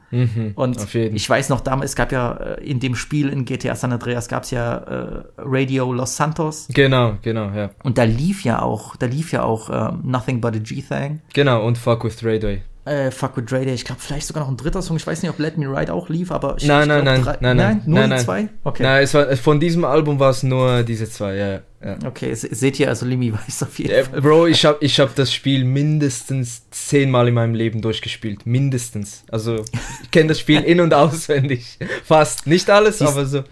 [0.54, 1.16] und Mhm, jeden.
[1.16, 4.28] ich weiß noch, damals, es gab ja äh, in dem Spiel in GTA San Andreas
[4.28, 6.68] gab es ja äh, Radio Los Santos.
[6.72, 7.70] Genau, genau, ja.
[7.82, 11.20] Und da lief ja auch, da lief ja auch ähm, Nothing But a G-Thing.
[11.34, 12.62] Genau, und Fuck with Raydway.
[12.86, 13.74] Äh, Fuck with Dre Day.
[13.74, 14.96] Ich glaube, vielleicht sogar noch ein dritter Song.
[14.96, 17.14] Ich weiß nicht, ob Let Me Ride auch lief, aber ich, Nein, ich nein, glaub,
[17.14, 18.24] nein, drei- nein, nein, Nur nein, die nein.
[18.24, 18.48] zwei?
[18.64, 18.82] Okay.
[18.82, 21.98] Nein, es war, von diesem Album war es nur diese zwei, ja, ja.
[22.06, 24.22] Okay, se- seht ihr, also Limi weiß auf jeden Äh, Fall.
[24.22, 28.46] Bro, ich hab, ich hab das Spiel mindestens zehnmal in meinem Leben durchgespielt.
[28.46, 29.24] Mindestens.
[29.30, 29.62] Also,
[30.02, 31.78] ich kenne das Spiel in- und auswendig.
[32.04, 32.46] Fast.
[32.46, 33.44] Nicht alles, Siehst- aber so.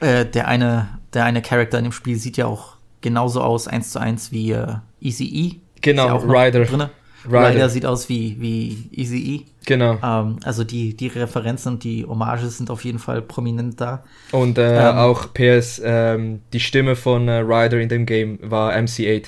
[0.00, 3.90] Äh, der eine, der eine Charakter in dem Spiel sieht ja auch genauso aus, eins
[3.92, 5.60] zu eins wie äh, Easy E.
[5.82, 6.64] Genau, Ist ja Ryder.
[6.64, 6.90] Drinne.
[7.24, 7.50] Ryder.
[7.54, 9.40] Ryder sieht aus wie, wie Easy E.
[9.66, 9.98] Genau.
[10.02, 14.02] Ähm, also die, die Referenzen und die Hommages sind auf jeden Fall prominent da.
[14.32, 14.96] Und äh, Ähm.
[14.96, 19.26] auch PS, ähm, die Stimme von äh, Ryder in dem Game war MC8.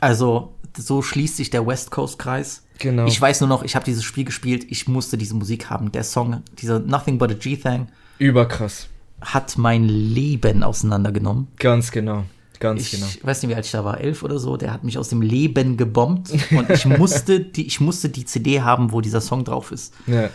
[0.00, 2.62] Also so schließt sich der West Coast Kreis.
[2.78, 3.06] Genau.
[3.06, 5.92] Ich weiß nur noch, ich habe dieses Spiel gespielt, ich musste diese Musik haben.
[5.92, 7.86] Der Song, dieser Nothing But a G-Thing,
[8.18, 8.88] Überkrass.
[9.20, 11.48] hat mein Leben auseinandergenommen.
[11.58, 12.24] Ganz genau.
[12.64, 13.06] Ganz Ich genau.
[13.20, 14.56] weiß nicht, wie alt ich da war, elf oder so.
[14.56, 18.62] Der hat mich aus dem Leben gebombt und ich musste die, ich musste die CD
[18.62, 19.92] haben, wo dieser Song drauf ist.
[20.06, 20.30] Ja.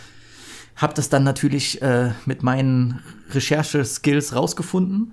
[0.76, 3.00] Hab das dann natürlich äh, mit meinen
[3.32, 5.12] Recherche-Skills rausgefunden.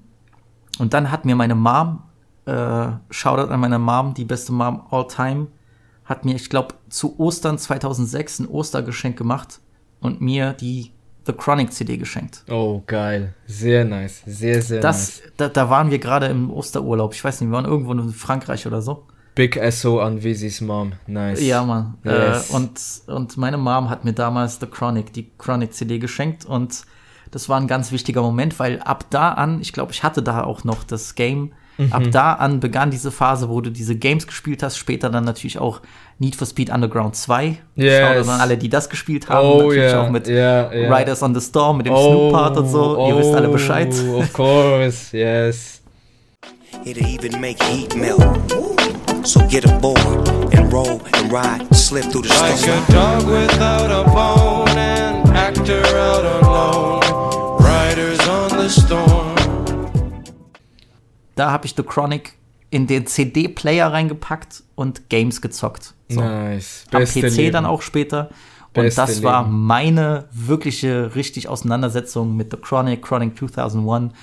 [0.78, 2.04] Und dann hat mir meine Mom,
[2.46, 5.48] äh, Shoutout an meine Mom, die beste Mom all time,
[6.06, 9.60] hat mir, ich glaube, zu Ostern 2006 ein Ostergeschenk gemacht
[10.02, 10.92] und mir die
[11.28, 12.44] The Chronic CD geschenkt.
[12.50, 13.34] Oh, geil.
[13.46, 14.24] Sehr nice.
[14.26, 15.32] Sehr, sehr Das, nice.
[15.38, 17.14] da, da waren wir gerade im Osterurlaub.
[17.14, 19.06] Ich weiß nicht, wir waren irgendwo in Frankreich oder so.
[19.36, 20.94] Big SO an Vizis Mom.
[21.06, 21.46] Nice.
[21.46, 21.96] Ja, Mann.
[22.04, 22.50] Yes.
[22.50, 26.86] Äh, und, und meine Mom hat mir damals The Chronic, die Chronic-CD geschenkt und
[27.30, 30.44] das war ein ganz wichtiger Moment, weil ab da an, ich glaube, ich hatte da
[30.44, 31.94] auch noch das Game, Mhm.
[31.94, 35.60] ab da an begann diese Phase, wo du diese Games gespielt hast, später dann natürlich
[35.60, 35.82] auch
[36.20, 37.58] Need for Speed Underground 2.
[37.76, 38.00] Yes.
[38.00, 39.48] Shoutout an alle, die das gespielt haben.
[39.48, 40.02] Oh, natürlich ja.
[40.04, 40.96] auch mit ja, ja.
[40.96, 43.08] Riders on the Storm, mit dem Snoop-Part und so.
[43.08, 43.94] Ihr wisst alle Bescheid.
[44.10, 45.82] Oh, of course, yes.
[46.84, 48.24] It'll even make heat melt.
[49.24, 52.78] So get aboard and roll and ride, slip through the Like storm.
[52.88, 59.27] a dog without a bone, an actor out alone, riders on the storm.
[61.38, 62.34] Da habe ich The Chronic
[62.70, 65.94] in den CD-Player reingepackt und Games gezockt.
[66.10, 66.20] So.
[66.20, 66.86] Nice.
[66.92, 67.54] am Beste PC Leben.
[67.54, 68.30] dann auch später.
[68.74, 69.66] Und Beste das war Leben.
[69.66, 74.14] meine wirkliche, richtig Auseinandersetzung mit The Chronic, Chronic 2001,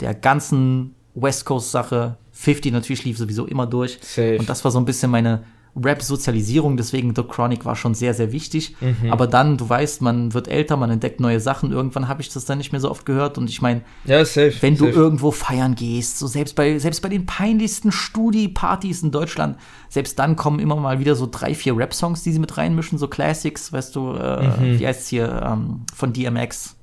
[0.00, 2.16] der ganzen West Coast Sache.
[2.32, 3.98] 50 natürlich lief sowieso immer durch.
[4.02, 4.38] Safe.
[4.38, 5.44] Und das war so ein bisschen meine,
[5.76, 8.76] Rap-Sozialisierung, deswegen The Chronic war schon sehr, sehr wichtig.
[8.80, 9.10] Mhm.
[9.12, 11.72] Aber dann, du weißt, man wird älter, man entdeckt neue Sachen.
[11.72, 13.38] Irgendwann habe ich das dann nicht mehr so oft gehört.
[13.38, 14.18] Und ich meine, Ja,
[14.60, 14.90] wenn du safe.
[14.98, 19.56] irgendwo feiern gehst, so selbst bei, selbst bei den peinlichsten Studi-Partys in Deutschland,
[19.88, 23.08] selbst dann kommen immer mal wieder so drei, vier Rap-Songs, die sie mit reinmischen, so
[23.08, 24.78] Classics, weißt du, äh, Mhm.
[24.78, 26.76] wie heißt's hier, ähm, von DMX.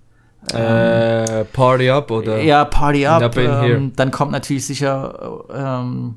[0.53, 2.41] äh, Party Up oder?
[2.41, 3.21] Ja, Party Up.
[3.21, 3.37] Up.
[3.37, 6.15] Ähm, dann kommt natürlich sicher ähm,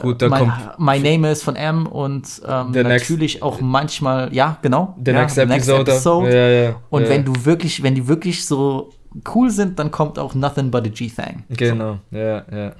[0.00, 3.60] Gut, da my, kommt My Name is von M und ähm, The next- natürlich auch
[3.60, 4.96] manchmal, ja, genau.
[5.04, 5.92] The ja, Next Episode.
[6.30, 6.76] Ja, ja.
[6.90, 8.90] Und wenn du wirklich, wenn die wirklich so
[9.34, 11.44] cool sind, dann kommt auch Nothing But a G-Thang.
[11.50, 12.72] Genau, ja, ja.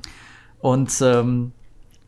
[0.61, 1.53] Und ähm,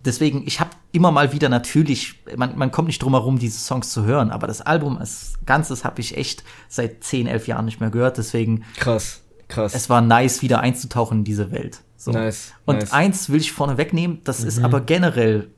[0.04, 3.90] deswegen, ich habe immer mal wieder natürlich, man, man kommt nicht drum herum, diese Songs
[3.90, 7.80] zu hören, aber das Album als Ganzes habe ich echt seit 10, 11 Jahren nicht
[7.80, 8.16] mehr gehört.
[8.18, 9.74] Deswegen, Krass, krass.
[9.74, 11.82] es war nice, wieder einzutauchen in diese Welt.
[11.96, 12.12] So.
[12.12, 12.92] Nice, Und nice.
[12.92, 15.48] eins will ich vorne wegnehmen, das ist aber generell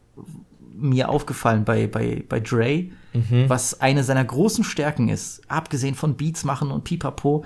[0.76, 3.48] mir aufgefallen bei, bei, bei Dre, Mhm.
[3.48, 7.42] was eine seiner großen Stärken ist, abgesehen von Beats machen und Pipapo,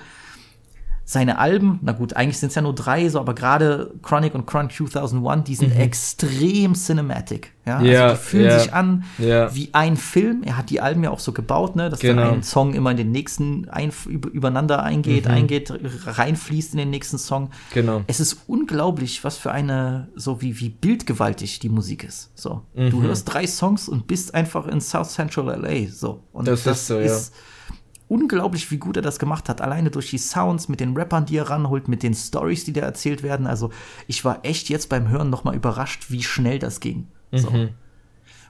[1.13, 4.47] seine Alben, na gut, eigentlich sind es ja nur drei, so, aber gerade Chronic und
[4.47, 7.53] Chronic 2001, die sind extrem cinematic.
[7.65, 7.85] Ja, Mhm.
[7.87, 9.55] Ja, also die fühlen ja, sich an ja.
[9.55, 10.43] wie ein Film.
[10.43, 12.23] Er hat die Alben ja auch so gebaut, ne, dass Genau.
[12.23, 15.73] dann ein Song immer in den nächsten ein, über, übereinander eingeht, eingeht,
[16.07, 17.45] reinfließt in den nächsten Song.
[17.45, 17.49] Mhm.
[17.75, 18.03] Genau.
[18.07, 22.31] Es ist unglaublich, was für eine, so wie, wie bildgewaltig die Musik ist.
[22.35, 22.63] So.
[22.75, 23.03] Du Mhm.
[23.03, 25.89] hörst drei Songs und bist einfach in South Central LA.
[25.91, 26.25] So.
[26.33, 27.17] Und Das ist so, ja.
[28.13, 29.63] Unglaublich, wie gut er das gemacht hat.
[29.63, 32.83] Alleine durch die Sounds, mit den Rappern, die er ranholt, mit den Stories, die da
[32.83, 33.47] erzählt werden.
[33.47, 33.71] Also,
[34.07, 37.07] ich war echt jetzt beim Hören nochmal überrascht, wie schnell das ging.
[37.33, 37.51] So.
[37.51, 37.71] Mhm.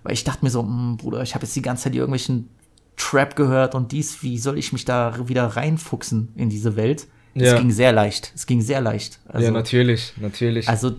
[0.02, 2.48] Weil ich dachte mir so, "Hm, Bruder, ich habe jetzt die ganze Zeit irgendwelchen
[2.96, 7.06] Trap gehört und dies, wie soll ich mich da wieder reinfuchsen in diese Welt?
[7.34, 7.54] Ja.
[7.54, 8.32] Es ging sehr leicht.
[8.34, 9.20] Es ging sehr leicht.
[9.28, 10.68] Also, ja, natürlich, natürlich.
[10.68, 10.96] also,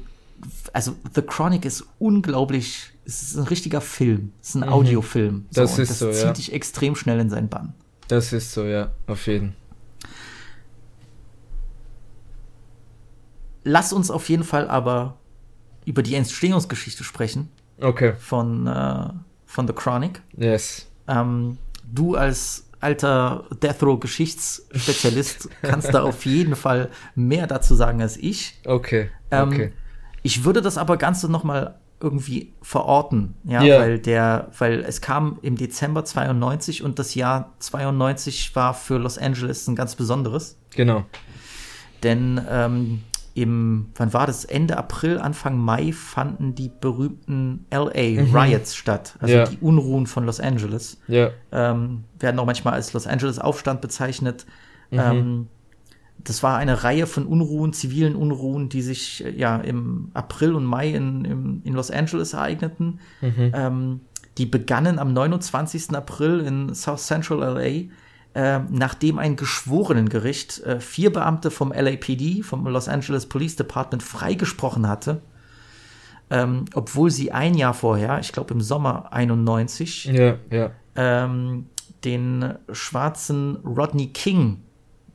[0.71, 5.36] also The Chronic ist unglaublich, es ist ein richtiger Film, es ist ein Audiofilm.
[5.36, 5.45] Mhm.
[5.52, 6.32] Das und ist das so, zieht ja.
[6.32, 7.73] dich extrem schnell in seinen Bann.
[8.08, 9.56] Das ist so, ja, auf jeden.
[13.63, 15.18] Lass uns auf jeden Fall aber
[15.86, 19.10] über die Entstehungsgeschichte sprechen Okay, von, äh,
[19.46, 20.22] von The Chronic.
[20.38, 20.88] yes.
[21.08, 28.02] Ähm, du als alter Death Row Geschichtsspezialist kannst da auf jeden Fall mehr dazu sagen
[28.02, 28.60] als ich.
[28.66, 29.74] Okay, Ähm, okay.
[30.22, 33.80] Ich würde das aber Ganze noch mal irgendwie verorten, ja, Ja.
[33.80, 39.18] weil der, weil es kam im Dezember 92 und das Jahr 92 war für Los
[39.18, 41.06] Angeles ein ganz besonderes, Genau.
[42.04, 43.02] denn ähm,
[43.36, 44.46] im, wann war das?
[44.46, 49.39] Ende April, Anfang Mai fanden die berühmten LA Riots statt, also Mhm.
[49.39, 49.48] Ja.
[49.48, 54.46] die Unruhen von Los Angeles Ja, ähm, werden auch manchmal als Los Angeles Aufstand bezeichnet.
[54.92, 55.00] Mhm.
[55.00, 55.48] Ähm,
[56.17, 60.65] das war eine Reihe von Unruhen, zivilen Unruhen, die sich äh, ja im April und
[60.65, 62.99] Mai in, im, in Los Angeles ereigneten.
[63.21, 63.52] Mhm.
[63.54, 63.99] Ähm,
[64.38, 65.91] die begannen am 29.
[65.95, 67.89] April in South Central LA,
[68.36, 74.88] äh, nachdem ein Geschworenengericht äh, vier Beamte vom LAPD, vom Los Angeles Police Department, freigesprochen
[74.88, 75.21] hatte.
[76.30, 80.71] Ähm, obwohl sie ein Jahr vorher, ich glaube im Sommer 91, ja, ja.
[80.95, 81.67] ähm,
[82.04, 84.62] den schwarzen Rodney King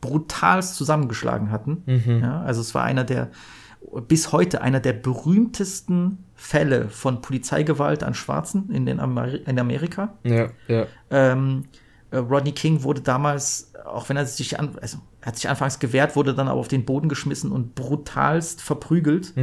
[0.01, 1.83] brutalst zusammengeschlagen hatten.
[2.21, 3.31] Ja, also es war einer der,
[4.07, 10.15] bis heute einer der berühmtesten Fälle von Polizeigewalt an Schwarzen in, den Ameri in Amerika.
[10.23, 10.87] Ja, ja.
[11.11, 15.49] Ähm, äh, Rodney King wurde damals, auch wenn er sich an, also er hat sich
[15.49, 19.35] anfangs gewehrt, wurde dann aber auf den Boden geschmissen und brutalst verprügelt.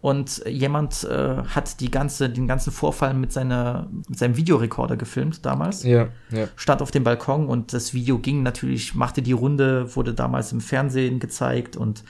[0.00, 5.44] Und jemand äh, hat die ganze, den ganzen Vorfall mit, seiner, mit seinem Videorekorder gefilmt
[5.44, 5.84] damals.
[5.84, 6.48] Ja, ja.
[6.56, 10.60] Stand auf dem Balkon und das Video ging natürlich, machte die Runde, wurde damals im
[10.60, 12.02] Fernsehen gezeigt und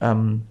[0.00, 0.42] ähm,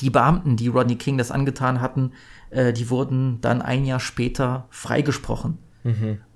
[0.00, 2.12] die Beamten, die Rodney King das angetan hatten,
[2.50, 5.58] äh, die wurden dann ein Jahr später freigesprochen.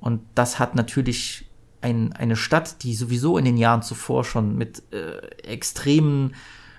[0.01, 1.45] Und das hat natürlich
[1.80, 6.34] ein, eine Stadt, die sowieso in den Jahren zuvor schon mit äh, extremen,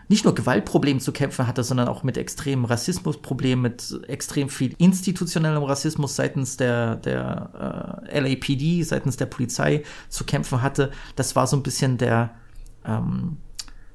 [0.10, 5.64] nicht nur Gewaltproblemen zu kämpfen hatte, sondern auch mit extremen Rassismusproblemen, mit extrem viel institutionellem
[5.64, 10.92] Rassismus seitens der, der äh, LAPD, seitens der Polizei zu kämpfen hatte.
[11.16, 12.32] Das war so ein bisschen der,
[12.86, 13.38] ähm,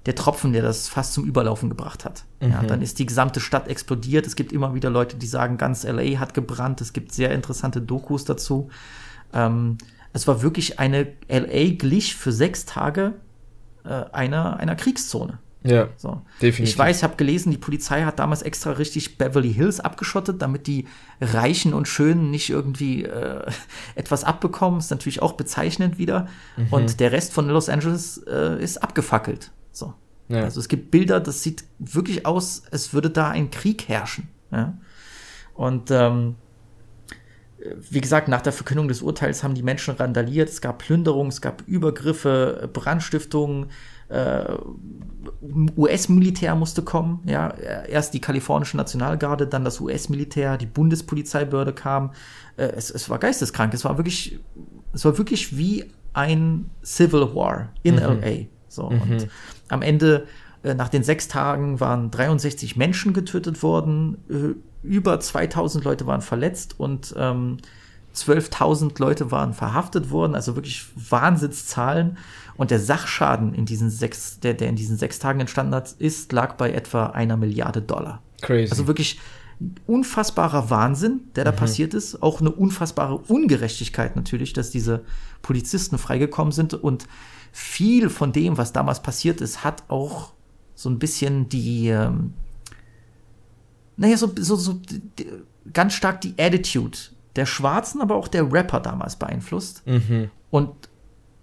[0.05, 2.25] der Tropfen, der das fast zum Überlaufen gebracht hat.
[2.41, 4.27] Ja, dann ist die gesamte Stadt explodiert.
[4.27, 6.81] Es gibt immer wieder Leute, die sagen, ganz LA hat gebrannt.
[6.81, 8.69] Es gibt sehr interessante Dokus dazu.
[9.33, 9.79] Ähm,
[10.13, 13.15] es war wirklich eine, LA glich für sechs Tage
[13.85, 15.39] äh, einer, einer Kriegszone.
[15.65, 16.23] Ja, So.
[16.41, 16.75] definitiv.
[16.75, 20.67] Ich weiß, ich habe gelesen, die Polizei hat damals extra richtig Beverly Hills abgeschottet, damit
[20.67, 20.87] die
[21.21, 23.47] Reichen und Schönen nicht irgendwie äh,
[23.95, 24.81] etwas abbekommen.
[24.81, 26.27] Ist natürlich auch bezeichnend wieder.
[26.57, 26.67] Mhm.
[26.71, 29.53] Und der Rest von Los Angeles äh, ist abgefackelt.
[29.71, 29.95] So.
[30.29, 30.43] Ja.
[30.43, 34.29] Also es gibt Bilder, das sieht wirklich aus, als würde da ein Krieg herrschen.
[34.51, 34.77] Ja?
[35.55, 36.37] Und ähm,
[37.91, 40.49] wie gesagt, nach der Verkündung des Urteils haben die Menschen randaliert.
[40.49, 43.67] Es gab Plünderungen, es gab Übergriffe, Brandstiftungen.
[44.09, 44.45] Äh,
[45.77, 47.21] US-Militär musste kommen.
[47.25, 52.13] Ja, erst die kalifornische Nationalgarde, dann das US-Militär, die Bundespolizeibehörde kam.
[52.57, 53.73] Äh, es, es war geisteskrank.
[53.75, 54.41] Es war wirklich,
[54.93, 58.01] es war wirklich wie ein Civil War in Mhm.
[58.01, 58.47] LA.
[58.69, 59.29] So und
[59.69, 60.27] am Ende
[60.63, 66.23] äh, nach den sechs Tagen waren 63 Menschen getötet worden, äh, über 2000 Leute waren
[66.23, 67.59] verletzt und ähm,
[68.15, 72.19] 12.000 Leute waren verhaftet worden, also wirklich Wahnsinnszahlen.
[72.57, 76.33] Und der Sachschaden, in diesen sechs, der, der in diesen sechs Tagen entstanden hat, ist,
[76.33, 78.21] lag bei etwa einer Milliarde Dollar.
[78.43, 78.71] Crazy.
[78.71, 79.19] Also wirklich
[79.87, 82.23] unfassbarer Wahnsinn, der da passiert ist.
[82.23, 85.05] Auch eine unfassbare Ungerechtigkeit natürlich, dass diese
[85.41, 86.75] Polizisten freigekommen sind.
[86.75, 87.07] Und
[87.53, 90.33] viel von dem, was damals passiert ist, hat auch
[90.75, 92.35] so ein bisschen die, ähm,
[93.97, 94.81] naja, so, so, so
[95.73, 96.99] ganz stark die Attitude
[97.37, 99.83] der Schwarzen, aber auch der Rapper damals beeinflusst.
[100.51, 100.71] Und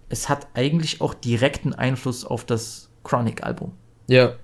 [0.08, 3.72] es hat eigentlich auch direkten Einfluss auf das Chronic-Album.
[4.06, 4.34] Ja,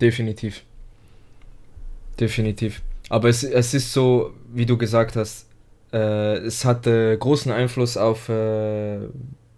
[0.00, 0.62] definitiv.
[2.18, 2.82] Definitiv.
[3.08, 5.46] Aber es, es ist so, wie du gesagt hast,
[5.92, 8.98] äh, es hatte großen Einfluss auf äh,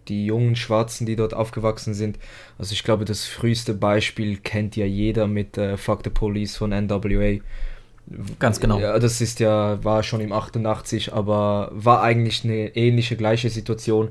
[0.09, 2.19] die jungen Schwarzen, die dort aufgewachsen sind.
[2.59, 6.71] Also ich glaube, das früheste Beispiel kennt ja jeder mit äh, Fuck the Police von
[6.71, 7.41] NWA.
[8.39, 8.79] Ganz genau.
[8.79, 14.11] Ja, das ist ja, war schon im 88, aber war eigentlich eine ähnliche, gleiche Situation.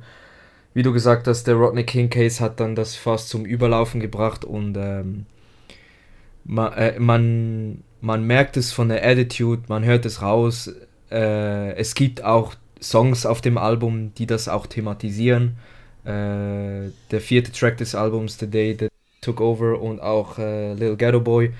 [0.73, 4.45] Wie du gesagt hast, der Rodney King Case hat dann das fast zum Überlaufen gebracht
[4.45, 5.25] und ähm,
[6.43, 10.71] man, äh, man, man merkt es von der Attitude, man hört es raus.
[11.09, 15.57] Äh, es gibt auch Songs auf dem Album, die das auch thematisieren.
[16.03, 20.95] Äh, der vierte Track des Albums, The Day That Took Over und auch äh, Little
[20.95, 21.51] Ghetto Boy.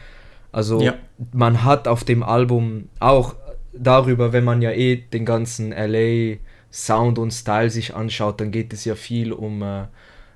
[0.57, 0.95] Also Ja.
[1.33, 3.35] man hat auf dem Album auch
[3.73, 6.37] darüber, wenn man ja eh den ganzen LA
[6.71, 9.83] Sound und Style sich anschaut, dann geht es ja viel um äh,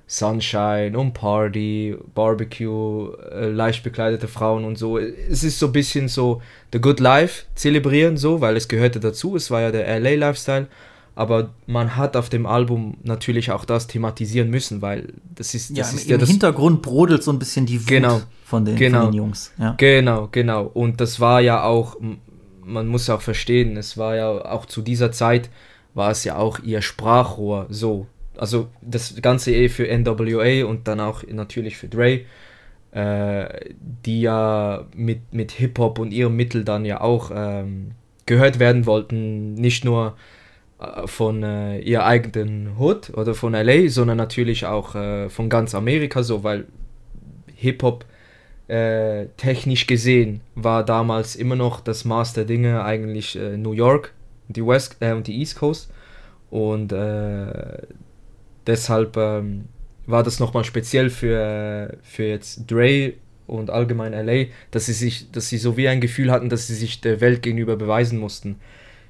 [0.06, 4.96] Sunshine, um Party, Barbecue, äh, leicht bekleidete Frauen und so.
[4.96, 6.40] Es ist so ein bisschen so
[6.72, 9.34] The Good Life zelebrieren, so, weil es gehörte dazu.
[9.34, 10.68] Es war ja der LA Lifestyle.
[11.14, 15.82] Aber man hat auf dem Album natürlich auch das thematisieren müssen, weil das ist, Ja,
[15.82, 18.20] das im, ist ja im das Hintergrund brodelt so ein bisschen die Wut Genau.
[18.44, 19.02] von, den, Genau.
[19.02, 19.52] von den Jungs.
[19.58, 19.74] Ja.
[19.76, 20.64] Genau, genau.
[20.72, 21.96] Und das war ja auch,
[22.64, 25.50] man muss auch verstehen, es war ja auch zu dieser Zeit,
[25.94, 28.06] war es ja auch ihr Sprachrohr so.
[28.38, 32.20] Also das Ganze eh für NWA und dann auch natürlich für Dre,
[32.92, 33.70] äh,
[34.06, 37.90] die ja mit, mit Hip-Hop und ihrem Mittel dann ja auch ähm,
[38.24, 40.16] gehört werden wollten, nicht nur
[41.06, 46.22] von äh, ihr eigenen Hood oder von LA, sondern natürlich auch äh, von ganz Amerika
[46.22, 46.66] so, weil
[47.54, 48.04] Hip-Hop
[48.68, 54.12] äh, technisch gesehen war damals immer noch das Maß der Dinge eigentlich äh, New York,
[54.48, 55.92] die West äh, und die East Coast
[56.50, 57.78] und äh,
[58.66, 59.66] deshalb ähm,
[60.06, 63.14] war das nochmal speziell für, für jetzt Dre
[63.46, 66.74] und allgemein LA, dass sie sich, dass sie so wie ein Gefühl hatten, dass sie
[66.74, 68.56] sich der Welt gegenüber beweisen mussten.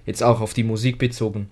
[0.07, 1.49] Jetzt auch auf die Musik bezogen.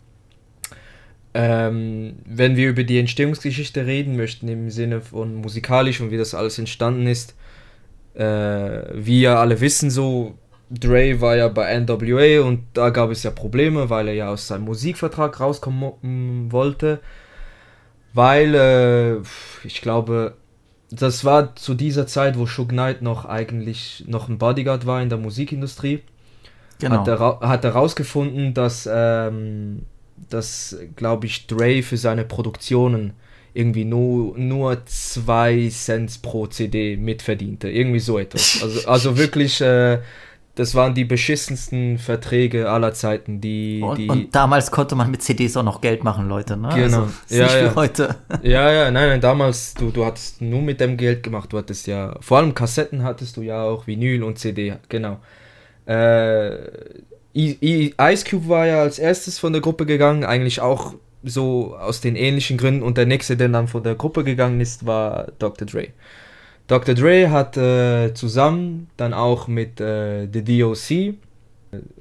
[1.32, 6.34] Ähm, wenn wir über die Entstehungsgeschichte reden möchten, im Sinne von musikalisch und wie das
[6.34, 7.36] alles entstanden ist,
[8.14, 10.34] äh, wie ja alle wissen, so
[10.70, 14.48] Dre war ja bei NWA und da gab es ja Probleme, weil er ja aus
[14.48, 17.00] seinem Musikvertrag rauskommen mm, wollte,
[18.12, 19.16] weil äh,
[19.64, 20.34] ich glaube,
[20.90, 25.08] das war zu dieser Zeit, wo Suge Knight noch eigentlich noch ein Bodyguard war in
[25.08, 26.02] der Musikindustrie
[26.80, 27.00] Genau.
[27.00, 29.82] hat er, hat er rausgefunden, dass, ähm,
[30.28, 33.14] dass glaube ich, Dre für seine Produktionen
[33.54, 37.68] irgendwie nur, nur zwei Cent pro CD mitverdiente.
[37.68, 38.62] Irgendwie so etwas.
[38.62, 39.98] Also, also wirklich, äh,
[40.54, 43.80] das waren die beschissensten Verträge aller Zeiten, die.
[43.82, 46.56] und, die und damals konnte man mit CDs auch noch Geld machen, Leute.
[46.56, 46.68] Ne?
[46.74, 47.02] Genau.
[47.02, 47.70] Also, Ja, nicht ja.
[47.70, 48.16] wie heute.
[48.42, 51.52] ja, ja, nein, nein, damals, du, du hattest nur mit dem Geld gemacht.
[51.52, 55.18] Du hattest ja, vor allem Kassetten hattest du ja auch, Vinyl und CD, genau.
[55.86, 56.56] Äh,
[57.34, 62.16] Ice Cube war ja als erstes von der Gruppe gegangen, eigentlich auch so aus den
[62.16, 62.82] ähnlichen Gründen.
[62.82, 65.66] Und der nächste, der dann von der Gruppe gegangen ist, war Dr.
[65.66, 65.88] Dre.
[66.66, 66.94] Dr.
[66.94, 71.14] Dre hat äh, zusammen dann auch mit äh, The DOC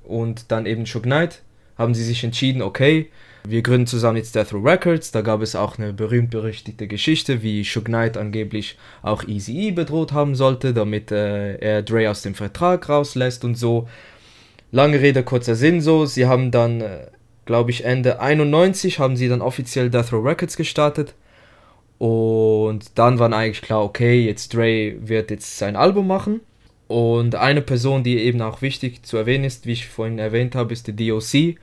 [0.04, 1.42] und dann eben Suge Knight
[1.78, 3.10] haben sie sich entschieden, okay,
[3.48, 5.12] wir gründen zusammen jetzt Death Row Records.
[5.12, 10.36] Da gab es auch eine berühmt-berüchtigte Geschichte, wie Suge Knight angeblich auch Eazy-E bedroht haben
[10.36, 13.88] sollte, damit äh, er Dre aus dem Vertrag rauslässt und so.
[14.72, 16.06] Lange Rede, kurzer Sinn so.
[16.06, 17.08] Sie haben dann, äh,
[17.46, 21.15] glaube ich, Ende 91 haben sie dann offiziell Death Row Records gestartet.
[21.98, 26.42] Und dann war eigentlich klar, okay, jetzt Dre wird jetzt sein Album machen.
[26.88, 30.74] Und eine Person, die eben auch wichtig zu erwähnen ist, wie ich vorhin erwähnt habe,
[30.74, 31.58] ist der DOC.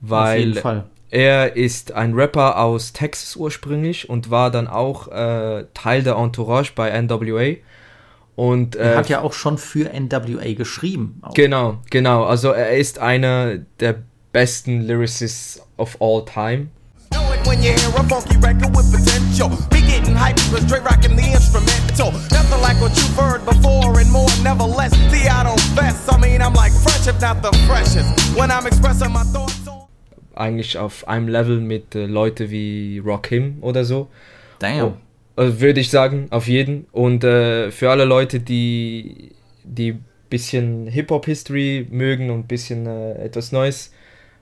[0.00, 0.84] weil jeden Fall.
[1.10, 6.72] er ist ein Rapper aus Texas ursprünglich und war dann auch äh, Teil der Entourage
[6.74, 7.56] bei NWA.
[8.36, 11.20] Und Er äh, hat ja auch schon für NWA geschrieben.
[11.22, 11.34] Auch.
[11.34, 12.24] Genau, genau.
[12.24, 13.96] Also er ist einer der
[14.32, 16.68] besten Lyricists of all time.
[17.44, 19.48] When you hear a funky record with potential.
[19.70, 22.12] Be getting hyped with straight rocking the instrumental.
[22.30, 24.92] Nothing like what you've heard before and more, never less.
[25.10, 26.06] See, I don't fess.
[26.08, 28.36] I mean, I'm like fresh, if not the freshest.
[28.36, 29.88] When I'm expressing my thoughts on.
[30.34, 34.08] Eigentlich auf einem Level mit äh, Leute wie Rakim oder so.
[34.58, 34.94] Damn.
[35.40, 36.84] Also würde ich sagen, auf jeden.
[36.92, 39.30] Und äh, für alle Leute, die
[39.64, 39.96] die
[40.28, 43.90] bisschen Hip-Hop-History mögen und bisschen äh, etwas Neues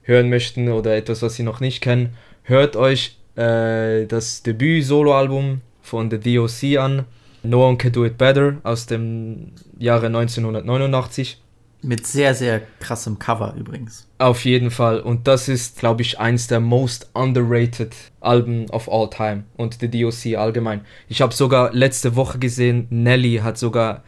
[0.02, 6.10] hören möchten oder etwas, was sie noch nicht kennen, hört euch äh, das Debüt-Solo-Album von
[6.10, 7.04] The DOC an.
[7.44, 11.40] No One Can Do It Better aus dem Jahre 1989.
[11.88, 14.06] Mit sehr, sehr krassem Cover übrigens.
[14.18, 15.00] Auf jeden Fall.
[15.00, 19.44] Und das ist, glaube ich, eins der most underrated Alben of all time.
[19.56, 20.82] Und The DOC allgemein.
[21.08, 24.02] Ich habe sogar letzte Woche gesehen, Nelly hat sogar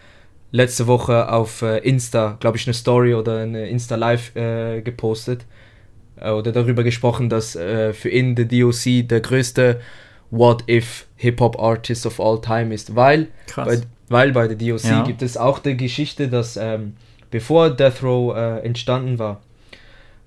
[0.52, 5.46] letzte Woche auf äh, Insta, glaube ich, eine Story oder eine Insta Live äh, gepostet.
[6.16, 9.80] Äh, oder darüber gesprochen, dass äh, für ihn The DOC der größte
[10.30, 12.94] What If Hip-Hop Artist of all time ist.
[12.94, 13.66] Weil, Krass.
[13.66, 15.02] bei, weil bei The DOC Ja.
[15.02, 16.96] gibt es auch die Geschichte, dass ähm,
[17.30, 19.40] bevor Death Row äh, entstanden war,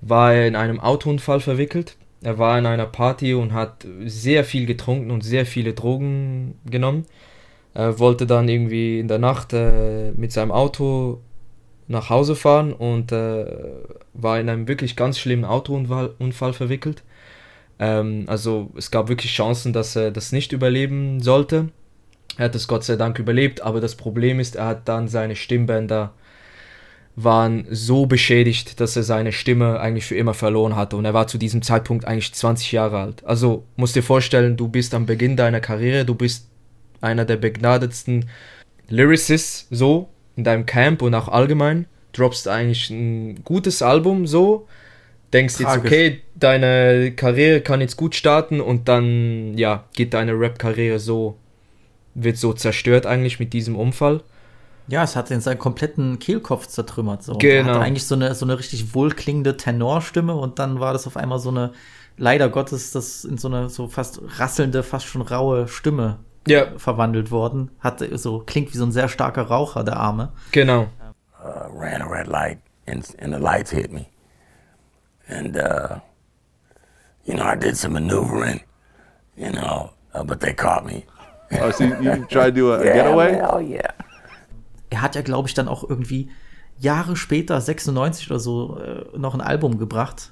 [0.00, 1.96] war er in einem Autounfall verwickelt.
[2.22, 7.06] Er war in einer Party und hat sehr viel getrunken und sehr viele Drogen genommen.
[7.74, 11.20] Er wollte dann irgendwie in der Nacht äh, mit seinem Auto
[11.86, 13.46] nach Hause fahren und äh,
[14.14, 17.02] war in einem wirklich ganz schlimmen Autounfall Unfall verwickelt.
[17.78, 21.68] Ähm, also es gab wirklich Chancen, dass er das nicht überleben sollte.
[22.36, 25.36] Er hat es Gott sei Dank überlebt, aber das Problem ist, er hat dann seine
[25.36, 26.12] Stimmbänder
[27.16, 30.96] waren so beschädigt, dass er seine Stimme eigentlich für immer verloren hatte.
[30.96, 33.24] Und er war zu diesem Zeitpunkt eigentlich 20 Jahre alt.
[33.24, 36.48] Also musst dir vorstellen, du bist am Beginn deiner Karriere, du bist
[37.00, 38.28] einer der begnadetsten
[38.88, 41.86] Lyricists so in deinem Camp und auch allgemein.
[42.12, 44.66] Droppst eigentlich ein gutes Album so,
[45.32, 45.92] denkst jetzt, Tragisch.
[45.92, 51.36] okay, deine Karriere kann jetzt gut starten und dann, ja, geht deine Rap-Karriere so,
[52.14, 54.22] wird so zerstört eigentlich mit diesem Unfall.
[54.86, 57.22] Ja, es hat den seinen kompletten Kehlkopf zertrümmert.
[57.22, 57.34] So.
[57.38, 57.70] Genau.
[57.70, 61.16] Er hatte eigentlich so eine, so eine richtig wohlklingende Tenorstimme und dann war das auf
[61.16, 61.72] einmal so eine,
[62.18, 67.30] leider Gottes, das in so eine so fast rasselnde, fast schon raue Stimme Ja, verwandelt
[67.30, 67.70] worden.
[67.80, 70.32] Hat so, klingt wie so ein sehr starker Raucher, der Arme.
[70.52, 70.88] genau.
[71.42, 74.06] uh, ran a red light and, and the lights hit me.
[75.28, 76.00] And, uh,
[77.24, 78.60] you know, I did some maneuvering,
[79.36, 81.06] you know, uh, but they caught me.
[81.60, 83.32] Oh, so you, you tried to do a, a Yeah, getaway?
[83.32, 83.90] man, oh, yeah.
[84.94, 86.30] Er hat ja, glaube ich, dann auch irgendwie
[86.78, 90.30] Jahre später, 96 oder so, äh, noch ein Album gebracht.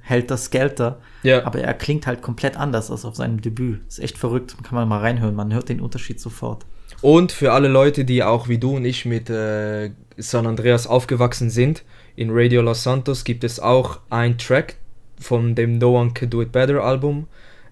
[0.00, 0.98] Hält das Skelter.
[1.22, 1.44] Ja.
[1.44, 3.80] Aber er klingt halt komplett anders als auf seinem Debüt.
[3.86, 4.56] Ist echt verrückt.
[4.64, 5.36] Kann man mal reinhören.
[5.36, 6.66] Man hört den Unterschied sofort.
[7.00, 11.48] Und für alle Leute, die auch wie du und ich mit äh, San Andreas aufgewachsen
[11.48, 11.84] sind,
[12.16, 14.76] in Radio Los Santos gibt es auch ein Track
[15.20, 17.28] von dem No One Can Do It Better Album.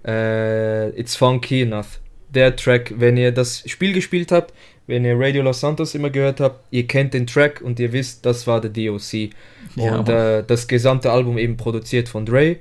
[0.07, 1.99] Äh, It's Funky Enough.
[2.29, 4.55] Der Track, wenn ihr das Spiel gespielt habt,
[4.91, 8.27] wenn ihr Radio Los Santos immer gehört habt, ihr kennt den Track und ihr wisst,
[8.27, 9.31] das war der DOC.
[9.77, 12.57] Ja, und äh, das gesamte Album eben produziert von Dre.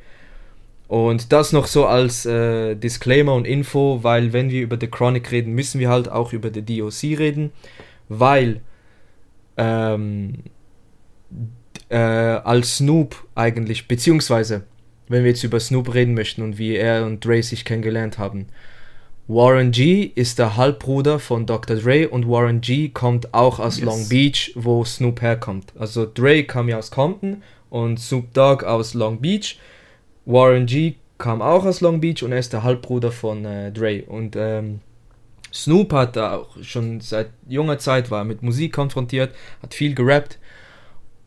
[0.87, 5.31] Und das noch so als äh, Disclaimer und Info, weil wenn wir über The Chronic
[5.31, 7.51] reden, müssen wir halt auch über The DOC reden,
[8.07, 8.61] weil
[9.57, 10.35] ähm,
[11.89, 14.63] äh, als Snoop eigentlich, beziehungsweise
[15.07, 18.47] wenn wir jetzt über Snoop reden möchten und wie er und Dre sich kennengelernt haben,
[19.31, 21.75] Warren G ist der Halbbruder von Dr.
[21.75, 23.85] Dre und Warren G kommt auch aus Yes.
[23.85, 25.71] Long Beach, wo Snoop herkommt.
[25.77, 29.59] Also Dre kam ja aus Compton und Snoop Dogg aus Long Beach.
[30.25, 34.01] Warren G kam auch aus Long Beach und er ist der Halbbruder von äh, Dre.
[34.07, 34.79] Und ähm,
[35.53, 40.39] Snoop hat auch schon seit junger Zeit war mit Musik konfrontiert, hat viel gerappt.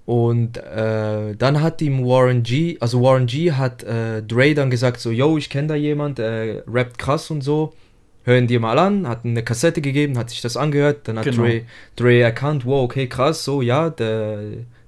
[0.06, 4.98] Und äh, dann hat ihm Warren G, also Warren G hat äh, Dre dann gesagt
[4.98, 7.72] so, yo, ich kenne da jemand, der rappt krass und so,
[8.24, 11.42] hören dir mal an, hat eine Kassette gegeben, hat sich das angehört, dann hat Genau.
[11.42, 11.62] Dre,
[11.96, 14.38] Dre erkannt, wow, okay, krass, so, ja, der,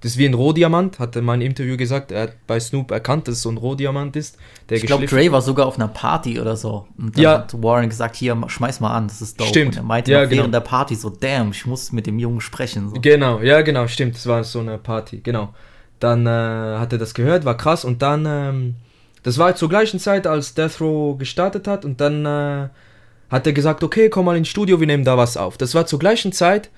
[0.01, 2.91] das ist wie ein Rohdiamant, hat er in meinem Interview gesagt, er hat bei Snoop
[2.91, 4.37] erkannt, dass es so ein Rohdiamant ist,
[4.69, 6.87] der Ich glaube, Dre war sogar auf einer Party oder so.
[6.99, 7.33] Und dann Ja.
[7.39, 9.49] hat Warren gesagt, hier, schmeiß mal an, das ist dope.
[9.49, 9.73] Stimmt.
[9.73, 10.37] Und er meinte Ja, genau.
[10.43, 12.91] während der Party so, damn, ich muss mit dem Jungen sprechen.
[12.91, 13.01] So.
[13.01, 14.15] Genau, ja, genau, stimmt.
[14.15, 15.55] Das war so eine Party, genau.
[16.01, 16.31] Dann äh,
[16.79, 17.85] hat er das gehört, war krass.
[17.85, 18.75] Und dann, ähm,
[19.23, 21.85] das war zur gleichen Zeit, als Death Row gestartet hat.
[21.87, 22.69] Und dann äh,
[23.35, 25.59] hat er gesagt, okay, komm mal ins Studio, wir nehmen da was auf.
[25.59, 26.71] Das war zur gleichen Zeit,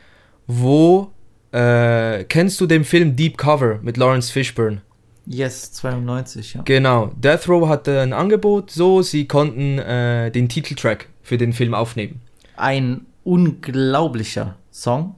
[0.46, 1.10] wo,
[1.52, 4.80] äh, kennst du den Film Deep Cover mit Lawrence Fishburne?
[5.26, 6.62] Yes, 92, ja.
[6.64, 11.74] Genau, Death Row hatte ein Angebot, so sie konnten äh, den Titeltrack für den Film
[11.74, 12.22] aufnehmen.
[12.56, 15.16] Ein unglaublicher Song.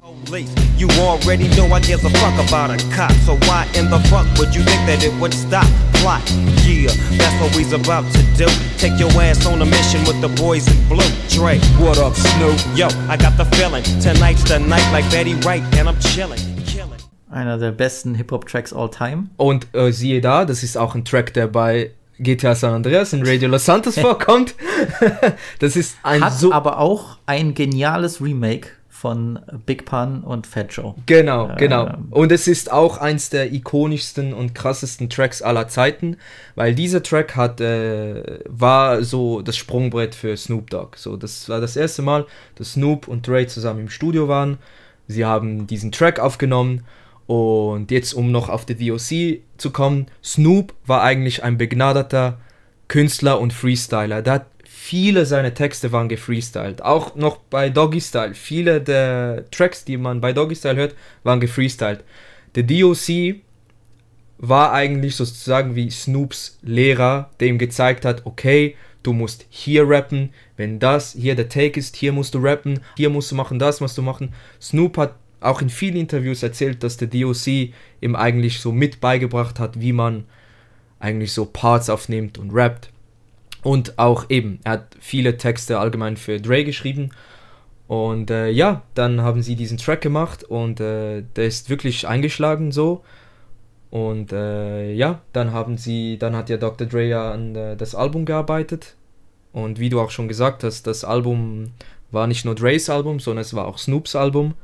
[0.76, 3.11] You already know I give a fuck about a cop.
[3.26, 5.66] So why in the fuck would you think that it would stop?
[5.94, 6.22] Plot,
[6.62, 8.46] yeah, that's what we's about to do.
[8.78, 11.11] Take your ass on a mission with the boys in blue.
[11.28, 12.56] Dre, what up, Snoop?
[12.76, 13.82] Yo, I got the feeling.
[14.00, 16.38] Tonight's the night like Betty Wright, and I'm chilling.
[17.28, 19.28] Einer der besten Hip-Hop-Tracks all time.
[19.36, 21.90] Und äh, siehe da, das ist auch ein Track, der bei
[22.20, 24.54] GTA San Andreas in Radio Los Santos vorkommt.
[25.59, 26.52] das ist ein Hat so.
[26.52, 28.70] aber auch ein geniales Remake
[29.01, 30.94] von Big Pun und Fat Joe.
[31.07, 31.94] Genau, Ähm, genau.
[32.11, 36.16] Und es ist auch eins der ikonischsten und krassesten Tracks aller Zeiten,
[36.57, 40.96] weil dieser Track hat, äh, war so das Sprungbrett für Snoop Dogg.
[40.96, 42.26] So, das war das erste Mal,
[42.57, 44.59] dass Snoop und Dre zusammen im Studio waren.
[45.07, 46.84] Sie haben diesen Track aufgenommen
[47.28, 52.38] und jetzt, um noch auf die DOC zu kommen, Snoop war eigentlich ein begnadeter
[52.88, 54.22] Künstler und Freestyler.
[54.22, 54.46] Der hat
[54.80, 56.82] viele seiner Texte waren gefreestylt.
[56.82, 58.34] Auch noch bei Doggy Style.
[58.34, 62.04] Viele der Tracks, die man bei Doggy Style hört, waren gefreestylt.
[62.54, 63.40] Der DOC
[64.38, 70.30] war eigentlich sozusagen wie Snoops Lehrer, der ihm gezeigt hat, okay, du musst hier rappen,
[70.56, 73.80] wenn das hier der Take ist, hier musst du rappen, hier musst du machen, das
[73.80, 74.32] musst du machen.
[74.60, 79.58] Snoop hat auch in vielen Interviews erzählt, dass der DOC ihm eigentlich so mit beigebracht
[79.58, 80.24] hat, wie man
[81.00, 82.90] eigentlich so Parts aufnimmt und rappt.
[83.62, 87.11] Und auch eben, er hat viele Texte allgemein für Dre geschrieben.
[87.86, 92.70] Und äh, ja, dann haben sie diesen Track gemacht und äh, der ist wirklich eingeschlagen
[92.70, 93.02] so.
[93.90, 96.86] Und äh, ja, dann haben sie, dann hat ja Dr.
[96.86, 98.96] Dre ja an äh, das Album gearbeitet.
[99.52, 101.72] Und wie du auch schon gesagt hast, das Album
[102.11, 104.54] war nicht nur Dre's Album, sondern es war auch Snoops Album.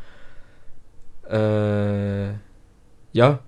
[1.29, 2.29] Äh,
[3.13, 3.39] ja,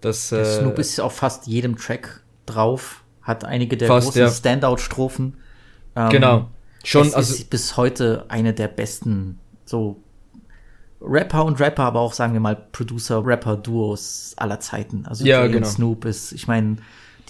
[0.00, 0.30] das.
[0.30, 4.30] Der äh, Snoop ist auf fast jedem Track drauf, hat einige der Fast, großen ja.
[4.30, 5.34] Standout-Strophen.
[5.96, 6.48] Ähm, Genau.
[6.84, 10.00] Schon, es also- ist bis heute eine der besten so
[11.00, 15.04] Rapper und Rapper, aber auch sagen wir mal Producer-Rapper-Duos aller Zeiten.
[15.06, 15.66] Also Ja, genau.
[15.66, 16.78] Snoop ist, ich meine, ein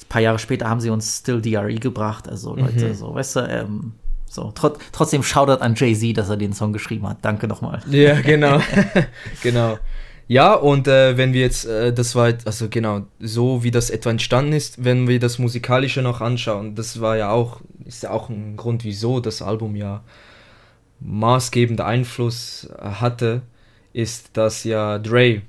[0.09, 2.29] paar Jahre später haben sie uns Still DRE gebracht.
[2.29, 2.95] Also Leute, Mhm.
[2.95, 3.93] so, weißt du, ähm,
[4.27, 7.19] so, trot trotzdem Shoutout an Jay-Z, dass er den Song geschrieben hat.
[7.23, 7.81] Danke nochmal.
[7.91, 8.61] Ja, genau.
[9.43, 9.79] genau.
[10.29, 14.11] Ja, und äh, wenn wir jetzt, äh, das war, also genau, so wie das etwa
[14.11, 18.29] entstanden ist, wenn wir das Musikalische noch anschauen, das war ja auch, ist ja auch
[18.29, 20.03] ein Grund, wieso das Album ja
[21.01, 23.43] maßgebender Einfluss hatte,
[23.93, 25.43] ist, dass ja Dre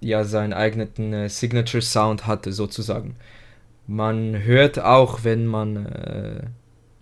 [0.00, 3.16] ja seinen eigenen äh, Signature Sound hatte, sozusagen.
[3.86, 6.42] Man hört auch, wenn man äh,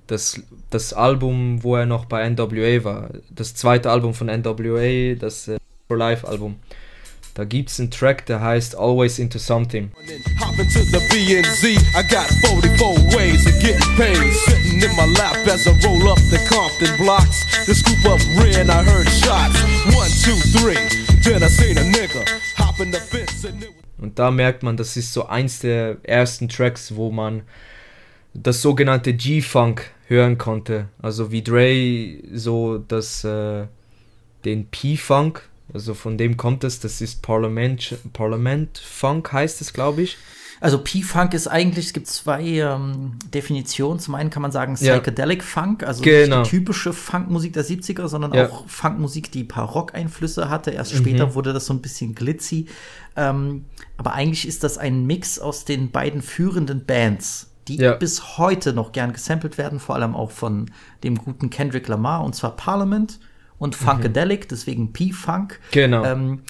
[0.06, 5.48] das, das Album, wo er noch bei NWA war, das zweite Album von NWA, das
[5.48, 5.58] äh,
[5.88, 6.56] For Life Album,
[7.34, 9.90] da gibt es einen Track, der heißt Always Into Something.
[10.40, 11.64] Hop into the BNZ.
[11.94, 14.32] I got 44 ways of getting paid.
[14.32, 17.42] Sitting in my lap as I roll up the Compton blocks.
[17.66, 19.60] The scoop up ran, I heard shots.
[19.94, 20.78] One, two, three.
[21.22, 22.24] Then I seen a nigga
[22.56, 25.60] hop in the fence and it was Und da merkt man, das ist so eins
[25.60, 27.42] der ersten Tracks, wo man
[28.34, 30.88] das sogenannte G-Funk hören konnte.
[31.00, 33.66] Also wie Dre so das, äh,
[34.44, 40.02] den P-Funk, also von dem kommt es, das ist Parlament, Parlament Funk heißt es, glaube
[40.02, 40.16] ich.
[40.60, 43.98] Also P-Funk ist eigentlich, es gibt zwei ähm, Definitionen.
[43.98, 44.94] Zum einen kann man sagen Ja.
[44.98, 46.38] Psychedelic Funk, also Genau.
[46.40, 48.48] nicht die typische Funkmusik der 70er, sondern Ja.
[48.48, 50.70] auch Funkmusik, die ein paar Rock-Einflüsse hatte.
[50.70, 50.98] Erst Mhm.
[50.98, 52.66] später wurde das so ein bisschen glitzy.
[53.16, 53.64] Ähm,
[53.96, 57.94] aber eigentlich ist das ein Mix aus den beiden führenden Bands, die Ja.
[57.94, 60.70] bis heute noch gern gesampelt werden, vor allem auch von
[61.02, 63.18] dem guten Kendrick Lamar, und zwar Parliament
[63.58, 65.60] und Funkadelic, deswegen P-Funk.
[65.60, 65.72] Mhm.
[65.72, 66.04] Genau.
[66.04, 66.40] Ähm,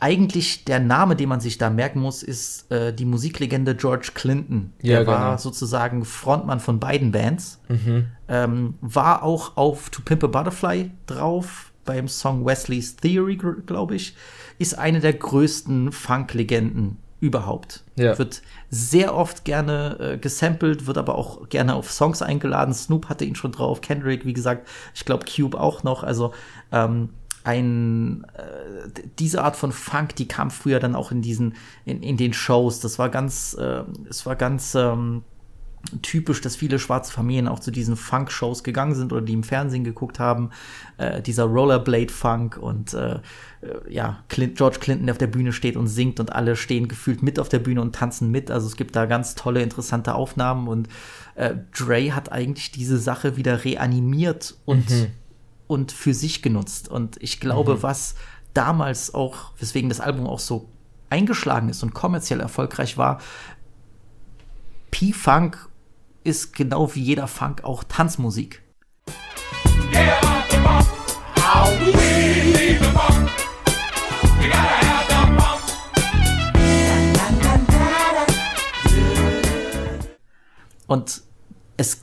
[0.00, 4.72] eigentlich der Name, den man sich da merken muss, ist äh, die Musiklegende George Clinton.
[4.82, 5.36] Der Ja, war genau.
[5.38, 7.60] sozusagen Frontmann von beiden Bands.
[7.68, 8.06] Mhm.
[8.28, 14.16] Ähm, war auch auf To Pimp a Butterfly drauf, beim Song Wesley's Theory, glaube ich.
[14.58, 17.84] Ist eine der größten Funk-Legenden überhaupt.
[17.96, 18.18] Ja.
[18.18, 22.74] Wird sehr oft gerne äh, gesampelt, wird aber auch gerne auf Songs eingeladen.
[22.74, 26.02] Snoop hatte ihn schon drauf, Kendrick, wie gesagt, ich glaube Cube auch noch.
[26.02, 26.32] Also
[26.72, 27.10] ähm,
[27.44, 31.54] ein äh, diese Art von Funk, die kam früher dann auch in diesen
[31.84, 32.80] in, in den Shows.
[32.80, 35.22] Das war ganz, äh, es war ganz ähm,
[36.02, 39.84] typisch, dass viele schwarze Familien auch zu diesen Funk-Shows gegangen sind oder die im Fernsehen
[39.84, 40.50] geguckt haben.
[40.98, 43.20] Äh, dieser Rollerblade-Funk und äh, äh,
[43.88, 47.22] ja, Clint, George Clinton, der auf der Bühne steht und singt und alle stehen gefühlt
[47.22, 48.50] mit auf der Bühne und tanzen mit.
[48.50, 50.88] Also es gibt da ganz tolle, interessante Aufnahmen und
[51.34, 55.06] äh, Dre hat eigentlich diese Sache wieder reanimiert und, Mhm.
[55.66, 56.88] und für sich genutzt.
[56.88, 57.82] Und ich glaube, Mhm.
[57.82, 58.14] was
[58.54, 60.68] damals auch, weswegen das Album auch so
[61.10, 63.20] eingeschlagen ist und kommerziell erfolgreich war,
[64.90, 65.68] P-Funk
[66.26, 68.62] ist genau wie jeder Funk auch Tanzmusik.
[80.86, 81.22] Und
[81.76, 82.02] es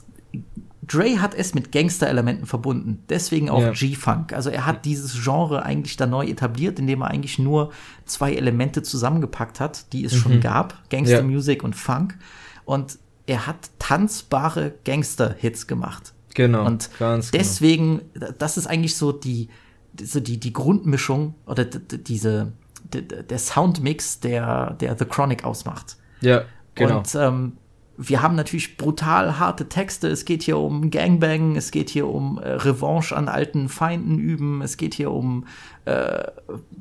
[0.86, 3.70] Dre hat es mit Gangster-Elementen verbunden, deswegen auch Ja.
[3.70, 4.34] G-Funk.
[4.34, 7.72] Also er hat dieses Genre eigentlich da neu etabliert, indem er eigentlich nur
[8.04, 10.40] zwei Elemente zusammengepackt hat, die es schon Mhm.
[10.40, 11.22] gab, Gangster Ja.
[11.22, 12.18] Music und Funk.
[12.66, 16.12] Und er hat tanzbare Gangster-Hits gemacht.
[16.34, 17.20] Genau, Und genau.
[17.32, 18.02] deswegen,
[18.38, 19.48] das ist eigentlich so die,
[20.02, 22.52] so die, die Grundmischung oder diese,
[22.92, 25.96] der Soundmix, der, der The Chronic ausmacht.
[26.20, 26.44] Ja,
[26.74, 26.98] genau.
[26.98, 27.52] Und ähm,
[27.96, 30.08] wir haben natürlich brutal harte Texte.
[30.08, 34.62] Es geht hier um Gangbang, es geht hier um äh, Revanche an alten Feinden üben,
[34.62, 35.46] es geht hier um
[35.86, 36.24] äh,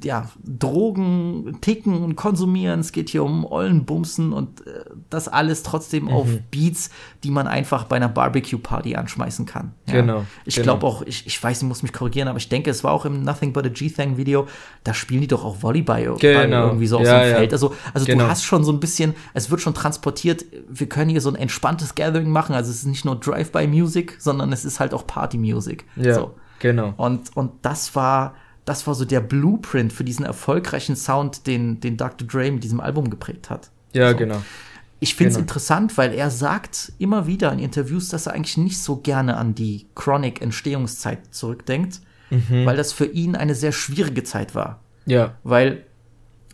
[0.03, 6.07] ja, Drogen, Ticken und Konsumieren, es geht hier um Ollenbumsen und äh, das alles trotzdem
[6.09, 6.39] auf Mhm.
[6.51, 6.89] Beats,
[7.23, 9.73] die man einfach bei einer Barbecue-Party anschmeißen kann.
[9.87, 9.95] Ja.
[9.95, 10.63] Genau, Ich genau.
[10.77, 13.03] glaube auch, ich, ich weiß, ich muss mich korrigieren, aber ich denke, es war auch
[13.05, 14.47] im Nothing But a G-Thang-Video,
[14.85, 16.67] da spielen die doch auch Volleyball Genau.
[16.67, 17.35] irgendwie so auf Ja, einem ja.
[17.37, 17.51] Feld.
[17.53, 18.23] Also, also Genau.
[18.23, 21.35] du hast schon so ein bisschen, es wird schon transportiert, wir können hier so ein
[21.35, 22.55] entspanntes Gathering machen.
[22.55, 25.85] Also es ist nicht nur Drive-by-Music, sondern es ist halt auch Party-Music.
[25.97, 26.35] Ja, so.
[26.59, 26.93] genau.
[26.97, 28.35] Und, und das war,
[28.65, 32.27] das war so der Blueprint für diesen erfolgreichen Sound, den, den Dr.
[32.27, 33.69] Dre mit diesem Album geprägt hat.
[33.93, 34.17] Ja, so.
[34.17, 34.41] genau.
[34.99, 35.43] Ich finde es Genau.
[35.43, 39.53] interessant, weil er sagt immer wieder in Interviews, dass er eigentlich nicht so gerne an
[39.53, 42.65] die Chronic-Entstehungszeit zurückdenkt, Mhm.
[42.65, 44.79] weil das für ihn eine sehr schwierige Zeit war.
[45.05, 45.35] Ja.
[45.43, 45.85] Weil,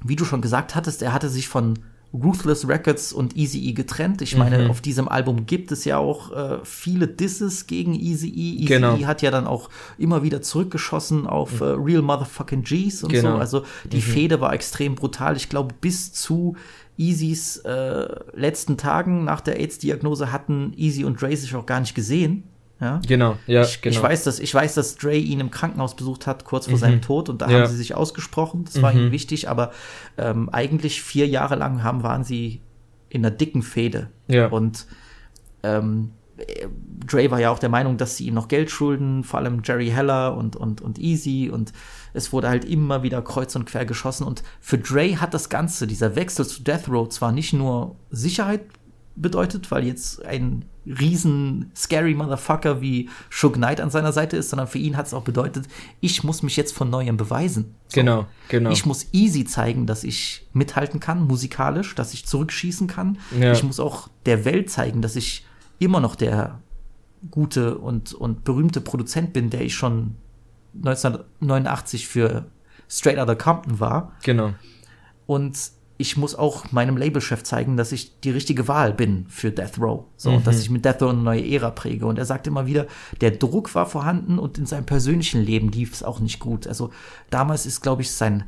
[0.03, 1.79] wie du schon gesagt hattest, er hatte sich von
[2.11, 4.21] Ruthless Records und Eazy-E getrennt.
[4.23, 4.69] Ich meine, Mhm.
[4.71, 8.55] auf diesem Album gibt es ja auch äh, viele Disses gegen Eazy-E.
[8.55, 8.97] Eazy-E Genau.
[9.05, 13.33] hat ja dann auch immer wieder zurückgeschossen auf äh, Real Motherfucking G's und Genau.
[13.33, 13.37] so.
[13.37, 14.01] Also die Mhm.
[14.01, 15.37] Fehde war extrem brutal.
[15.37, 16.55] Ich glaube, bis zu
[16.97, 21.95] Easys äh, letzten Tagen nach der AIDS-Diagnose hatten Easy und Dre sich auch gar nicht
[21.95, 22.43] gesehen.
[22.81, 23.01] Ja?
[23.07, 23.95] Genau, ja, ich, genau.
[23.95, 26.79] ich weiß, dass ich weiß, dass Dre ihn im Krankenhaus besucht hat kurz vor Mhm.
[26.79, 27.59] seinem Tod und da Ja.
[27.59, 28.63] haben sie sich ausgesprochen.
[28.65, 28.99] Das war Mhm.
[28.99, 29.71] ihnen wichtig, aber
[30.17, 32.61] ähm, eigentlich vier Jahre lang haben waren sie
[33.09, 34.09] in einer dicken Fehde.
[34.27, 34.47] Ja.
[34.47, 34.85] Und
[35.63, 36.67] ähm, äh,
[37.05, 39.89] Dre war ja auch der Meinung, dass sie ihm noch Geld schulden, vor allem Jerry
[39.89, 41.73] Heller und, und, und Easy und
[42.13, 45.85] es wurde halt immer wieder kreuz und quer geschossen und für Dre hat das Ganze,
[45.87, 48.61] dieser Wechsel zu Death Row zwar nicht nur Sicherheit
[49.15, 54.67] bedeutet, weil jetzt ein riesen scary Motherfucker wie Suge Knight an seiner Seite ist, sondern
[54.67, 55.67] für ihn hat es auch bedeutet,
[55.99, 57.75] ich muss mich jetzt von neuem beweisen.
[57.93, 58.71] Genau, genau.
[58.71, 63.17] Ich muss easy zeigen, dass ich mithalten kann, musikalisch, dass ich zurückschießen kann.
[63.39, 63.51] Ja.
[63.51, 65.45] Ich muss auch der Welt zeigen, dass ich
[65.79, 66.59] immer noch der
[67.29, 70.15] gute und, und berühmte Produzent bin, der ich schon
[70.75, 72.45] 1989 für
[72.87, 74.13] Straight Outta Compton war.
[74.23, 74.53] Genau.
[75.25, 75.57] Und
[76.01, 80.05] ich muss auch meinem Labelchef zeigen, dass ich die richtige Wahl bin für Death Row.
[80.15, 80.37] So, Mhm.
[80.37, 82.05] und dass ich mit Death Row eine neue Ära präge.
[82.05, 82.87] Und er sagt immer wieder,
[83.19, 86.67] der Druck war vorhanden und in seinem persönlichen Leben lief es auch nicht gut.
[86.67, 86.89] Also
[87.29, 88.45] damals ist, glaube ich, sein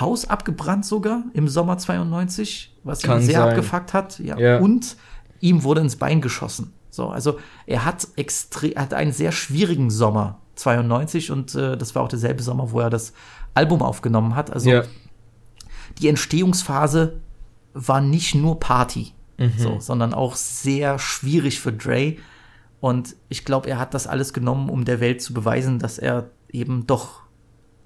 [0.00, 3.50] Haus abgebrannt sogar im Sommer 92, was Kann ihn sehr sein.
[3.50, 4.18] abgefuckt hat.
[4.20, 4.38] Ja.
[4.38, 4.58] Ja.
[4.60, 4.96] Und
[5.40, 6.72] ihm wurde ins Bein geschossen.
[6.88, 11.94] So, also er hat extrem, er hat einen sehr schwierigen Sommer 92 und äh, das
[11.94, 13.12] war auch derselbe Sommer, wo er das
[13.52, 14.50] Album aufgenommen hat.
[14.50, 14.84] Also Ja.
[15.98, 17.20] Die Entstehungsphase
[17.72, 19.52] war nicht nur Party, Mhm.
[19.56, 22.14] so, sondern auch sehr schwierig für Dre.
[22.80, 26.30] Und ich glaube, er hat das alles genommen, um der Welt zu beweisen, dass er
[26.52, 27.22] eben doch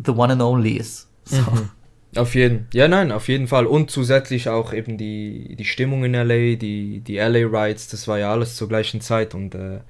[0.05, 1.09] the one and only ist.
[1.25, 1.41] So.
[1.41, 1.71] Mhm.
[2.17, 3.67] Auf jeden, ja nein, auf jeden Fall.
[3.67, 8.19] Und zusätzlich auch eben die, die Stimmung in LA, die, die LA Rides, das war
[8.19, 9.81] ja alles zur gleichen Zeit und äh,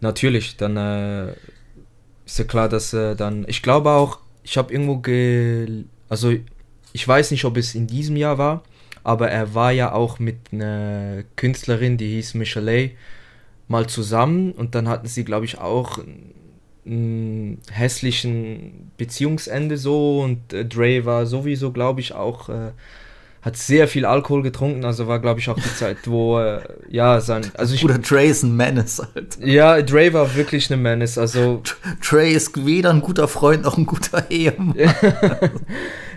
[0.00, 1.32] natürlich, dann äh,
[2.24, 6.32] ist ja klar, dass äh, dann, ich glaube auch, ich habe irgendwo ge, also
[6.92, 8.62] ich weiß nicht, ob es in diesem Jahr war,
[9.04, 12.90] aber er war ja auch mit einer Künstlerin, die hieß Michelle,
[13.68, 15.98] mal zusammen und dann hatten sie, glaube ich, auch
[16.84, 22.72] einen hässlichen Beziehungsende so und äh, Dre war sowieso, glaube ich, auch, äh,
[23.40, 27.20] hat sehr viel Alkohol getrunken, also war, glaube ich, auch die Zeit, wo, äh, ja,
[27.20, 29.38] sein, also ich, Oder Dre ist ein Menace halt.
[29.40, 31.62] ja, Dre war wirklich eine Menace, also
[32.04, 34.74] Dre ist weder ein guter Freund noch ein guter Ehemann.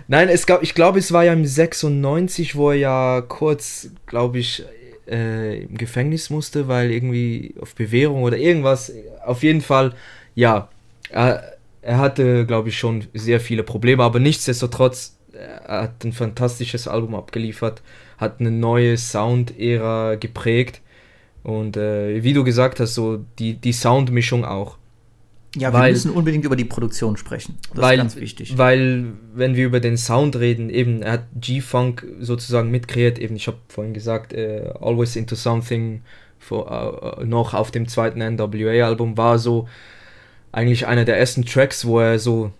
[0.08, 4.38] Nein, es gab, ich glaube, es war ja im 96, wo er ja kurz, glaube
[4.38, 4.64] ich,
[5.08, 8.92] äh, im Gefängnis musste, weil irgendwie auf Bewährung oder irgendwas.
[9.24, 9.94] Auf jeden Fall,
[10.34, 10.68] ja,
[11.10, 16.88] er, er hatte, glaube ich, schon sehr viele Probleme, aber nichtsdestotrotz, er hat ein fantastisches
[16.88, 17.82] Album abgeliefert,
[18.18, 20.80] hat eine neue Sound-Ära geprägt
[21.42, 24.78] und äh, wie du gesagt hast, so die, die Soundmischung auch.
[25.56, 27.58] Ja, weil, wir müssen unbedingt über die Produktion sprechen.
[27.72, 28.58] Das weil, ist ganz wichtig.
[28.58, 33.46] Weil, wenn wir über den Sound reden, eben, er hat G-Funk sozusagen mitkreiert, eben, ich
[33.46, 36.02] habe vorhin gesagt, äh, Always Into Something
[36.38, 39.66] vor, äh, noch auf dem zweiten NWA-Album war so
[40.52, 42.52] eigentlich einer der ersten Tracks, wo er so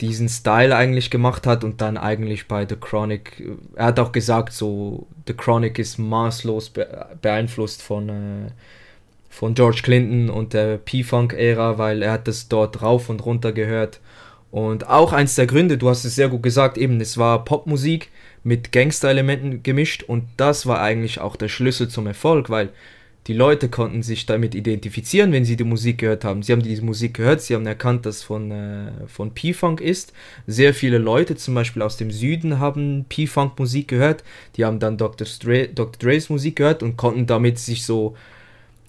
[0.00, 4.12] diesen Style eigentlich gemacht hat und dann eigentlich bei The Chronic, äh, er hat auch
[4.12, 8.50] gesagt, so The Chronic ist maßlos be beeinflusst von, äh,
[9.34, 13.98] von George Clinton und der P-Funk-Ära, weil er hat das dort rauf und runter gehört.
[14.52, 18.10] Und auch eins der Gründe, du hast es sehr gut gesagt, eben, es war Popmusik
[18.44, 22.68] mit Gangster-Elementen gemischt und das war eigentlich auch der Schlüssel zum Erfolg, weil
[23.26, 26.44] die Leute konnten sich damit identifizieren, wenn sie die Musik gehört haben.
[26.44, 30.12] Sie haben diese Musik gehört, sie haben erkannt, dass von, äh, von P-Funk ist.
[30.46, 34.22] Sehr viele Leute, zum Beispiel aus dem Süden, haben P-Funk-Musik gehört.
[34.56, 35.26] Die haben dann Dr.
[35.42, 35.98] Dre, Dr.
[35.98, 38.14] Dre's Musik gehört und konnten damit sich so,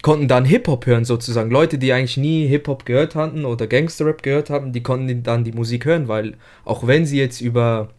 [0.05, 1.49] konnten dann Hip-Hop hören sozusagen.
[1.49, 5.51] Leute, die eigentlich nie Hip-Hop gehört hatten oder Gangster-Rap gehört haben, die konnten dann die
[5.51, 7.89] Musik hören, weil auch wenn sie jetzt über,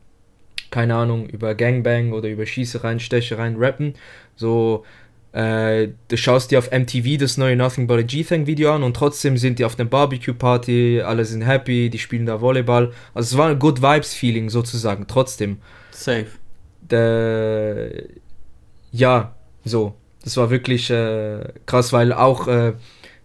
[0.70, 3.94] keine Ahnung, über Gangbang oder über Schießereien, Stechereien rappen,
[4.36, 4.84] so
[5.32, 8.94] äh, du schaust dir auf MTV das neue Nothing But a G-Thing Video an und
[8.94, 12.92] trotzdem sind die auf einer Barbecue-Party, alle sind happy, die spielen da Volleyball.
[13.14, 15.58] Also es war ein Good Vibes-Feeling sozusagen, trotzdem.
[15.90, 16.26] Safe.
[16.88, 18.04] Der,
[18.92, 19.34] ja,
[19.64, 19.96] so.
[20.26, 22.72] Das war wirklich äh, krass, weil auch äh,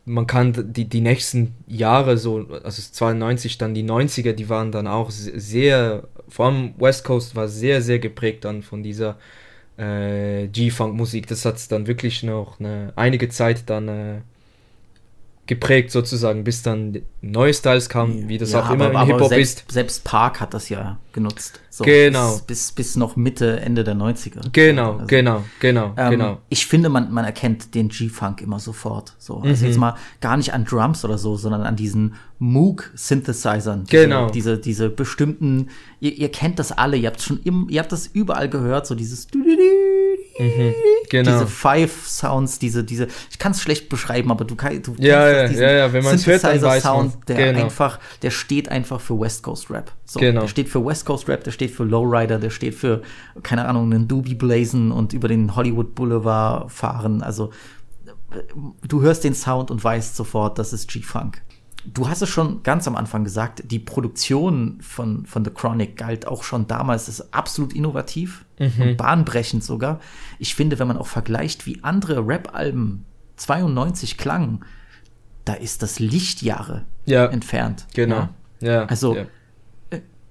[0.05, 4.85] man kann die, die nächsten Jahre, so, also 92, dann die 90er, die waren dann
[4.85, 9.17] auch sehr, vor allem West Coast war sehr, sehr geprägt dann von dieser
[9.77, 11.25] äh, G-Funk-Musik.
[11.25, 14.21] Das hat es dann wirklich noch eine, einige Zeit dann äh,
[15.47, 19.21] geprägt sozusagen, bis dann neue Styles kamen, wie das Ja, auch immer aber- im Hip-Hop
[19.23, 19.29] ist.
[19.57, 21.59] selbst, Selbst Park hat das ja genutzt.
[21.69, 22.33] So, Genau.
[22.33, 24.41] Bis, bis, bis noch Mitte, Ende der 90er.
[24.51, 26.37] Genau, Also, genau, genau, ähm, genau.
[26.49, 29.13] Ich finde, man, man erkennt den G-Funk immer sofort.
[29.17, 29.37] So.
[29.41, 29.69] Also Mhm.
[29.71, 33.85] jetzt mal gar nicht an Drums oder so, sondern an diesen Moog-Synthesizern.
[33.85, 34.29] Diese, Genau.
[34.29, 38.07] Diese, diese bestimmten, ihr, ihr kennt das alle, ihr habt schon im, ihr habt das
[38.07, 39.27] überall gehört, so dieses
[40.39, 40.73] Mhm,
[41.09, 41.31] genau.
[41.31, 45.29] diese Five Sounds, diese, diese, ich kann es schlecht beschreiben, aber du, kann, du Ja,
[45.29, 47.11] ja, diesen ja, ja, wenn man's hört, dann weiß man's.
[47.13, 47.65] Sound, der Genau.
[47.65, 49.91] einfach, der steht einfach für West Coast Rap.
[50.05, 50.41] So, Genau.
[50.41, 53.01] Der steht für West Coast Rap, der steht für Lowrider, der steht für,
[53.43, 57.21] keine Ahnung, einen Doobie Blazen und über den Hollywood Boulevard fahren.
[57.23, 57.51] Also,
[58.31, 58.41] äh,
[58.87, 61.41] du hörst den Sound und weißt sofort, das ist G-Funk.
[61.91, 66.27] Du hast es schon ganz am Anfang gesagt, die Produktion von, von The Chronic galt
[66.27, 68.81] auch schon damals als absolut innovativ Mhm.
[68.81, 69.99] und bahnbrechend sogar.
[70.37, 73.05] Ich finde, wenn man auch vergleicht, wie andere Rap-Alben
[73.37, 74.63] 92 klangen,
[75.45, 77.25] da ist das Lichtjahre Ja.
[77.25, 77.87] entfernt.
[77.95, 78.29] Genau.
[78.59, 79.25] Ja, Also, ja.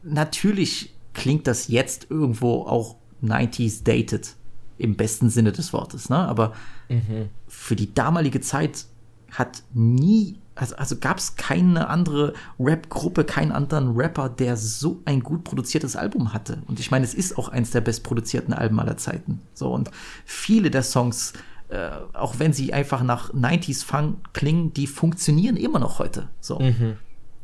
[0.02, 4.34] Natürlich klingt das jetzt irgendwo auch 90s dated,
[4.78, 6.16] im besten Sinne des Wortes, ne?
[6.16, 6.52] Aber
[6.88, 7.28] Mhm.
[7.46, 8.86] für die damalige Zeit
[9.30, 15.20] hat nie, also, also gab es keine andere Rap-Gruppe, keinen anderen Rapper, der so ein
[15.20, 16.62] gut produziertes Album hatte.
[16.66, 19.40] Und ich meine, es ist auch eins der bestproduzierten Alben aller Zeiten.
[19.54, 19.90] So, und
[20.24, 21.32] viele der Songs,
[21.68, 26.28] äh, auch wenn sie einfach nach 90s Funk klingen, die funktionieren immer noch heute.
[26.40, 26.58] So.
[26.58, 26.96] Mhm.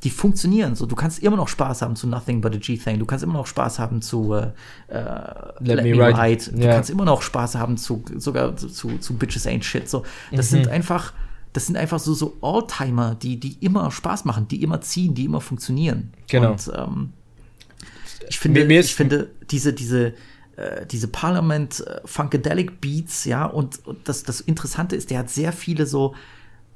[0.07, 0.87] Die funktionieren so.
[0.87, 3.01] Du kannst immer noch Spaß haben zu Nothing But a G-Thing.
[3.01, 4.53] Du kannst immer noch Spaß haben zu äh,
[4.87, 5.01] äh,
[5.59, 6.53] Let, Me Ride.
[6.53, 6.75] Du Ja.
[6.75, 9.91] kannst immer noch Spaß haben zu sogar zu, zu, zu Bitches Ain't Shit.
[9.91, 10.57] So, das Mhm.
[10.63, 11.13] sind einfach,
[11.55, 15.25] das sind einfach so so Alltimer, die die immer Spaß machen, die immer ziehen, die
[15.25, 16.13] immer funktionieren.
[16.29, 16.53] Genau.
[16.53, 17.13] Und ähm,
[18.29, 20.15] ich finde, ich finde diese diese
[20.57, 25.31] äh, diese Parliament äh, Funkadelic Beats, ja, und, und das das Interessante ist, der hat
[25.31, 26.15] sehr viele so,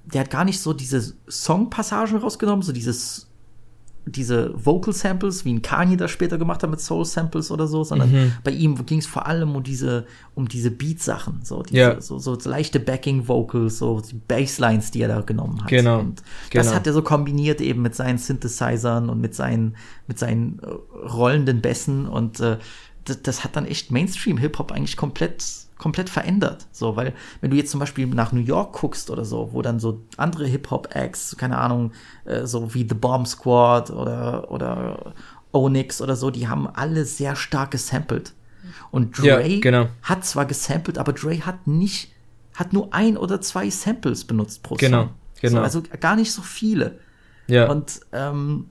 [0.04, 3.26] der hat gar nicht so diese Songpassagen rausgenommen, so dieses
[4.06, 7.84] diese Vocal Samples, wie ein Kanye das später gemacht hat mit Soul Samples oder so,
[7.84, 8.32] sondern Mhm.
[8.42, 12.00] bei ihm ging es vor allem um diese, um diese Beat-Sachen, so, diese, Ja.
[12.00, 15.68] so, so leichte Backing-Vocals, so die Basslines, die er da genommen hat.
[15.68, 16.22] Genau, Und
[16.52, 16.76] das genau.
[16.76, 19.76] hat er so kombiniert eben mit seinen Synthesizern und mit seinen,
[20.08, 22.56] mit seinen äh, rollenden Bässen und äh,
[23.04, 25.44] das, das hat dann echt Mainstream-Hip-Hop eigentlich komplett
[25.80, 26.66] komplett verändert.
[26.72, 29.80] So, weil, wenn du jetzt zum Beispiel nach New York guckst oder so, wo dann
[29.80, 31.92] so andere Hip-Hop-Acts, keine Ahnung,
[32.26, 35.14] äh, so wie The Bomb Squad oder, oder
[35.52, 38.34] Onyx oder so, die haben alle sehr stark gesampelt.
[38.90, 39.86] Und Dre Ja, genau.
[40.02, 42.12] hat zwar gesampelt, aber Dre hat nicht,
[42.54, 45.10] hat nur ein oder zwei Samples benutzt pro Genau, Song.
[45.40, 45.56] genau.
[45.56, 46.98] So, also gar nicht so viele.
[47.46, 47.70] Ja.
[47.70, 48.66] Und ähm,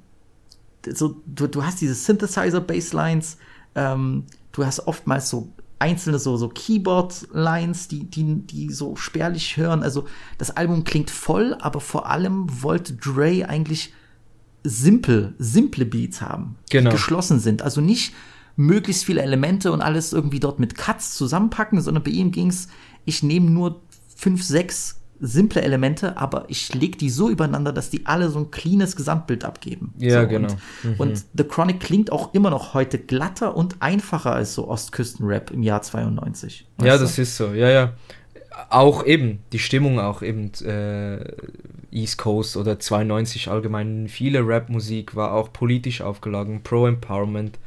[0.88, 3.38] so, du, du hast diese Synthesizer-Basslines,
[3.74, 5.50] ähm, du hast oftmals so
[5.80, 9.82] einzelne so, so Keyboard-Lines, die, die, die so spärlich hören.
[9.82, 10.06] Also
[10.38, 13.94] das Album klingt voll, aber vor allem wollte Dre eigentlich
[14.64, 16.90] simpel, simple Beats haben, Genau.
[16.90, 17.62] die geschlossen sind.
[17.62, 18.14] Also nicht
[18.58, 22.68] möglichst viele Elemente und alles irgendwie dort mit Cuts zusammenpacken, sondern bei ihm ging's,
[23.06, 23.82] ich nehme nur
[24.16, 28.52] fünf, sechs simple Elemente, aber ich leg die so übereinander, dass die alle so ein
[28.52, 29.94] cleanes Gesamtbild abgeben.
[29.98, 30.48] Ja, so, genau.
[30.50, 30.96] Und, Mhm.
[30.98, 35.64] und The Chronic klingt auch immer noch heute glatter und einfacher als so Ostküsten-Rap im
[35.64, 36.68] Jahr 92.
[36.82, 37.04] Ja, du?
[37.04, 37.94] das ist so, ja, ja.
[38.70, 41.24] Auch eben, die Stimmung auch eben äh,
[41.92, 47.58] East Coast oder 92 allgemein, viele Rap-Musik war auch politisch aufgeladen, Pro-Empowerment.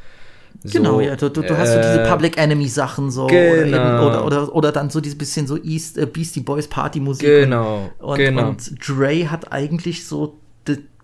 [0.65, 3.53] So, Genau, ja, du, du, du hast so diese äh, Public Enemy Sachen so genau.
[3.53, 7.01] oder, eben, oder, oder oder dann so dieses bisschen so East äh, Beastie Boys Party
[7.01, 8.49] Musik Genau, und, genau.
[8.49, 10.39] und Dre hat eigentlich so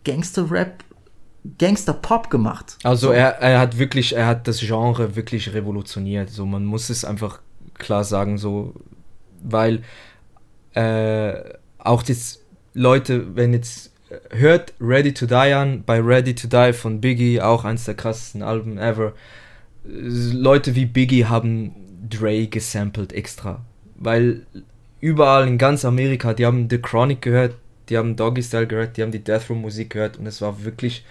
[0.04, 0.84] Gangster Rap
[1.58, 2.76] Gangster Pop gemacht.
[2.82, 3.12] Also so.
[3.12, 6.30] er, er hat wirklich, er hat das Genre wirklich revolutioniert.
[6.30, 7.40] So, man muss es einfach
[7.74, 8.74] klar sagen, so,
[9.42, 9.82] weil
[10.74, 11.34] äh,
[11.78, 12.40] auch das
[12.74, 13.92] Leute, wenn jetzt
[14.30, 18.42] hört Ready to Die an, bei Ready to Die von Biggie, auch eins der krassesten
[18.42, 19.12] Alben ever.
[19.84, 21.74] Leute wie Biggie haben
[22.08, 23.64] Dre gesampelt extra,
[23.96, 24.46] weil
[25.00, 27.54] überall in ganz Amerika, die haben The Chronic gehört,
[27.88, 30.64] die haben Doggy Style gehört, die haben die Death Row Musik gehört und es war
[30.64, 31.04] wirklich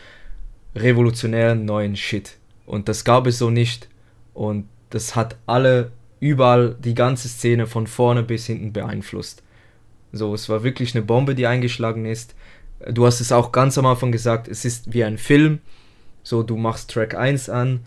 [0.75, 2.37] revolutionären neuen Shit.
[2.65, 3.87] Und das gab es so nicht.
[4.33, 9.41] Und das hat alle überall die ganze Szene von vorne bis hinten beeinflusst.
[10.11, 12.35] So, es war wirklich eine Bombe, die eingeschlagen ist.
[12.85, 15.59] Du hast es auch ganz am Anfang gesagt, es ist wie ein Film.
[16.23, 17.81] So, du machst Track 1 an,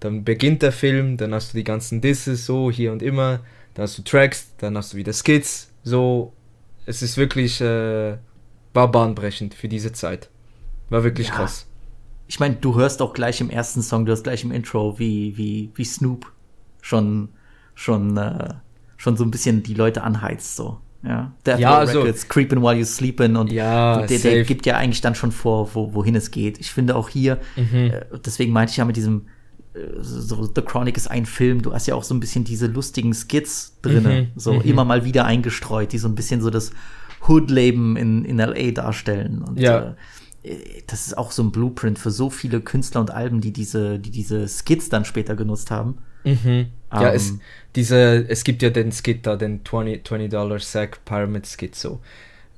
[0.00, 3.40] dann beginnt der Film, dann hast du die ganzen Disses, so hier und immer,
[3.74, 6.32] dann hast du Tracks, dann hast du wieder Skits, so.
[6.88, 8.16] Es ist wirklich, äh,
[8.74, 10.28] war bahnbrechend für diese Zeit.
[10.90, 11.34] War wirklich Ja.
[11.34, 11.66] krass.
[12.28, 15.36] Ich meine, du hörst auch gleich im ersten Song, du hörst gleich im Intro, wie,
[15.36, 16.32] wie, wie Snoop
[16.82, 17.30] schon,
[17.74, 18.54] schon, äh,
[18.96, 20.80] schon so ein bisschen die Leute anheizt, so.
[21.06, 24.76] Ja, Death Ja, also- Records, Creepin' While You Sleepin' und, Ja, der, der gibt ja
[24.76, 26.58] eigentlich dann schon vor, wo, wohin es geht.
[26.58, 27.74] Ich finde auch hier, Mhm.
[27.92, 29.26] äh, deswegen meinte ich ja mit diesem,
[29.74, 32.66] äh, so The Chronic ist ein Film, du hast ja auch so ein bisschen diese
[32.66, 34.60] lustigen Skits drinne, Mhm, so mhm.
[34.62, 36.72] immer mal wieder eingestreut, die so ein bisschen so das
[37.28, 38.70] Hood-Leben in, in L.A.
[38.72, 39.42] darstellen.
[39.42, 39.96] Und Ja.
[40.42, 43.52] äh, äh, das ist auch so ein Blueprint für so viele Künstler und Alben, die
[43.52, 45.98] diese, die diese Skits dann später genutzt haben.
[46.26, 46.66] Mhm.
[46.92, 47.34] Ja, Ähm, es,
[47.76, 52.00] diese, es gibt ja den Skit da, den 20, 20 Dollar Sack Pyramid Skit so.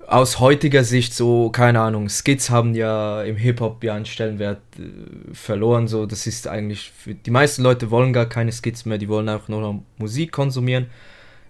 [0.07, 5.35] Aus heutiger Sicht so, keine Ahnung, Skits haben ja im Hip-Hop ja einen Stellenwert äh,
[5.35, 9.09] verloren, so, das ist eigentlich, für, die meisten Leute wollen gar keine Skits mehr, die
[9.09, 10.87] wollen einfach nur noch Musik konsumieren,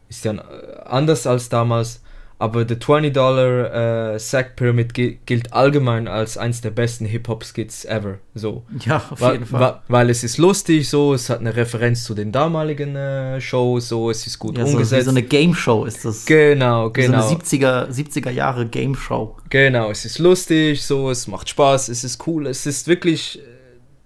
[0.08, 2.02] ist ja äh, anders als damals,
[2.40, 7.84] aber der 20 Dollar äh, Sack Pyramid gi- gilt allgemein als eins der besten Hip-Hop-Skits
[7.84, 8.62] ever, so.
[8.84, 9.60] Ja, auf Wa- jeden Fall.
[9.60, 13.88] wa- weil es ist lustig, so, es hat eine Referenz zu den damaligen äh, Shows,
[13.88, 15.04] so, es ist gut Ja, so, wie umgesetzt.
[15.06, 16.24] so eine Game Show ist das.
[16.26, 17.22] genau, genau.
[17.22, 19.36] So eine 70er, 70er Jahre Game Show.
[19.50, 23.42] Genau, es ist lustig, so, es macht Spaß, es ist cool, es ist wirklich, äh,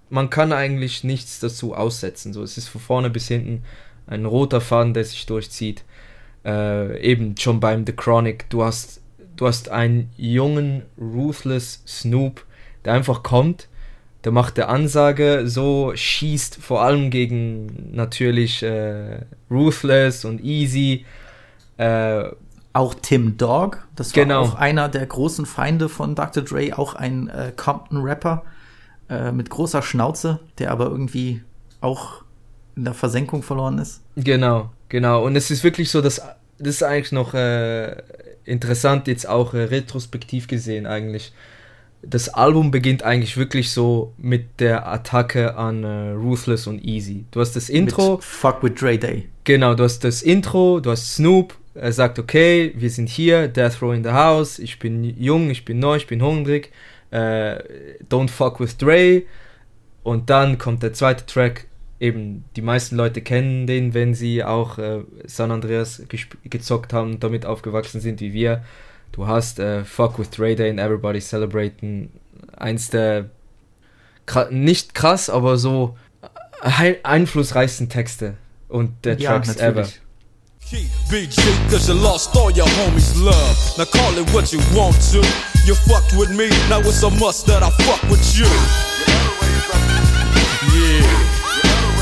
[0.09, 3.63] man kann eigentlich nichts dazu aussetzen, so, es ist von vorne bis hinten
[4.07, 5.85] ein roter Faden, der sich durchzieht.
[6.45, 9.01] Äh, eben schon beim The Chronic, du hast,
[9.37, 12.45] du hast einen jungen, ruthless Snoop,
[12.85, 13.69] der einfach kommt,
[14.25, 19.21] der macht der Ansage, so schießt vor allem gegen natürlich äh,
[19.51, 21.05] Ruthless und Easy.
[21.77, 22.25] Äh,
[22.75, 24.41] Auch Tim Dog, das war Genau.
[24.43, 26.43] auch einer der großen Feinde von Dr.
[26.43, 28.45] Dre, auch ein äh, Compton-Rapper
[29.11, 31.43] äh, mit großer Schnauze, der aber irgendwie
[31.83, 32.23] auch
[32.75, 34.01] in der Versenkung verloren ist.
[34.17, 35.25] Genau, genau.
[35.25, 36.23] Und es ist wirklich so, dass
[36.59, 37.97] das ist eigentlich noch äh,
[38.45, 41.33] interessant, jetzt auch äh, retrospektiv gesehen eigentlich.
[42.03, 47.25] Das Album beginnt eigentlich wirklich so mit der Attacke an äh, Ruthless und Easy.
[47.31, 48.17] Du hast das Intro.
[48.17, 49.29] Mit Fuck with Dre Day.
[49.45, 53.81] Genau, du hast das Intro, du hast Snoop, er sagt, okay, wir sind hier, Death
[53.81, 56.71] Row in the House, ich bin jung, ich bin neu, ich bin hungrig,
[57.11, 57.57] äh,
[58.09, 59.23] don't fuck with Dre.
[60.03, 61.67] Und dann kommt der zweite Track,
[62.03, 66.03] eben die meisten Leute kennen den, wenn sie auch äh, San Andreas
[66.45, 68.63] gezockt haben und damit aufgewachsen sind wie wir.
[69.13, 72.11] Du hast äh, Fuck with Dre Day and Everybody Celebrating,
[72.57, 73.31] eins der
[74.27, 75.97] kra- nicht krass, aber so
[77.03, 78.35] einflussreichsten Texte
[78.69, 79.83] und der Ja, Tracks ever.
[79.83, 80.01] natürlich.
[80.71, 81.37] Keep BG,
[81.71, 83.57] cause you lost all your homies' love.
[83.77, 85.19] Now call it what you want to.
[85.67, 88.47] You fucked with me, now it's a must that I fuck with you.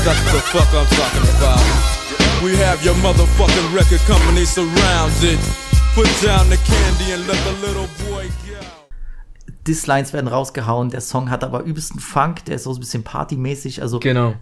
[0.05, 1.61] That's the fuck I'm talking about.
[2.43, 5.39] We have your motherfucking record company surrounded.
[5.95, 8.59] Put down the candy and let the little boy go.
[9.67, 13.81] Dislines werden rausgehauen, der Song hat aber übelsten Funk, der ist so ein bisschen partymäßig,
[13.83, 14.33] also Genau.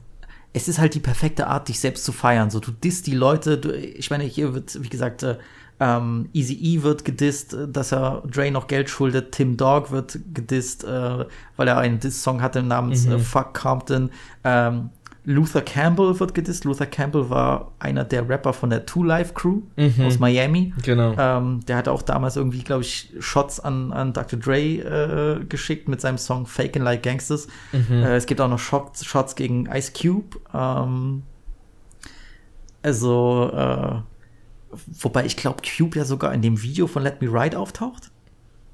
[0.54, 2.50] es ist halt die perfekte Art, dich selbst zu feiern.
[2.50, 5.38] So, du disst die Leute, du, ich meine, hier wird, wie gesagt, äh,
[5.82, 10.20] ähm, Easy E wird gedisst, äh, dass er Dre noch Geld schuldet, Tim Dog wird
[10.34, 11.26] gedisst, äh,
[11.58, 13.14] weil er einen Diss-Song hatte namens Mhm.
[13.14, 14.12] äh, Fuck Compton.
[14.46, 14.90] Ähm,
[15.32, 16.64] Luther Campbell wird gedisst.
[16.66, 20.06] Luther Campbell war einer der Rapper von der Two Life Crew Mhm.
[20.08, 20.74] aus Miami.
[20.84, 21.14] Genau.
[21.20, 24.40] Ähm, der hatte auch damals irgendwie, glaube ich, Shots an, an Dr.
[24.40, 27.48] Dre äh, geschickt mit seinem Song Fakin' Like Gangsters.
[27.74, 28.02] Mhm.
[28.04, 30.40] Äh, es gibt auch noch Shots, Shots gegen Ice Cube.
[30.52, 31.22] Ähm,
[32.82, 34.02] also, äh,
[35.02, 38.10] wobei ich glaube, Cube ja sogar in dem Video von Let Me Ride auftaucht.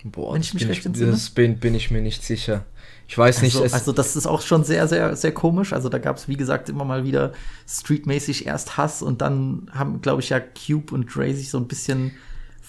[0.06, 1.12] Boah, wenn ich mich bin recht entsinne.
[1.12, 2.64] Das bin, bin ich mir nicht sicher.
[3.08, 5.74] Ich weiß nicht, Also, also das ist auch schon sehr, sehr, sehr komisch.
[5.74, 7.34] Also da gab es, wie gesagt, immer mal wieder
[7.68, 11.68] streetmäßig erst Hass und dann haben, glaube ich, ja Cube und Dre sich so ein
[11.68, 12.14] bisschen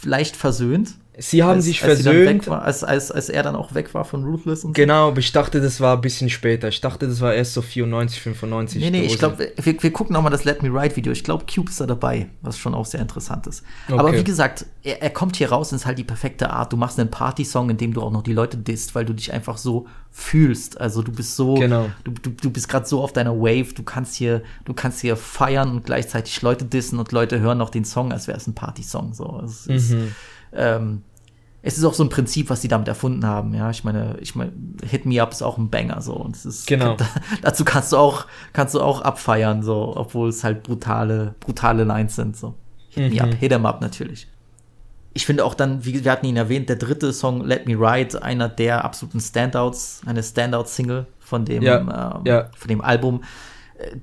[0.03, 0.95] leicht versöhnt.
[1.19, 2.47] Sie haben als, sich als versöhnt.
[2.47, 4.83] War, als, als, als er dann auch weg war von Ruthless und so.
[4.83, 6.69] Genau, aber ich dachte, das war ein bisschen später.
[6.69, 8.81] Ich dachte, das war erst so 94, 95.
[8.83, 11.13] Nee, nee, wo ich glaube, wir, wir gucken noch mal das Let Me Ride Video.
[11.13, 13.63] Ich glaube, Cube ist da dabei, was schon auch sehr interessant ist.
[13.89, 13.99] Okay.
[13.99, 16.73] Aber wie gesagt, er, er kommt hier raus und ist halt die perfekte Art.
[16.73, 19.33] Du machst einen Party-Song, in dem du auch noch die Leute disst, weil du dich
[19.33, 20.81] einfach so fühlst.
[20.81, 21.91] Also du bist so, Genau.
[22.05, 23.75] du, du, du bist gerade so auf deiner Wave.
[23.75, 27.71] Du kannst hier, du kannst hier feiern und gleichzeitig Leute dissen und Leute hören noch
[27.71, 29.15] den Song, als wäre es ein Party-Song.
[29.15, 30.15] So, es ist, Mhm.
[30.57, 31.03] Ähm,
[31.63, 33.53] es ist auch so ein Prinzip, was sie damit erfunden haben.
[33.53, 34.53] Ja, ich meine, ich meine,
[34.89, 36.97] Hit Me Up ist auch ein Banger so und es ist Genau.
[37.43, 42.15] dazu kannst du auch kannst du auch abfeiern so, obwohl es halt brutale brutale Lines
[42.17, 42.55] sind so.
[42.91, 43.33] Hit Me Mhm.
[43.33, 44.29] Up, Hit 'em Up natürlich.
[45.13, 48.23] Ich finde auch dann, wie wir hatten ihn erwähnt, der dritte Song Let Me Ride,
[48.23, 51.79] einer der absoluten Standouts, eine Standout-Single von dem Ja,
[52.19, 52.49] ähm, ja.
[52.55, 53.25] von dem Album,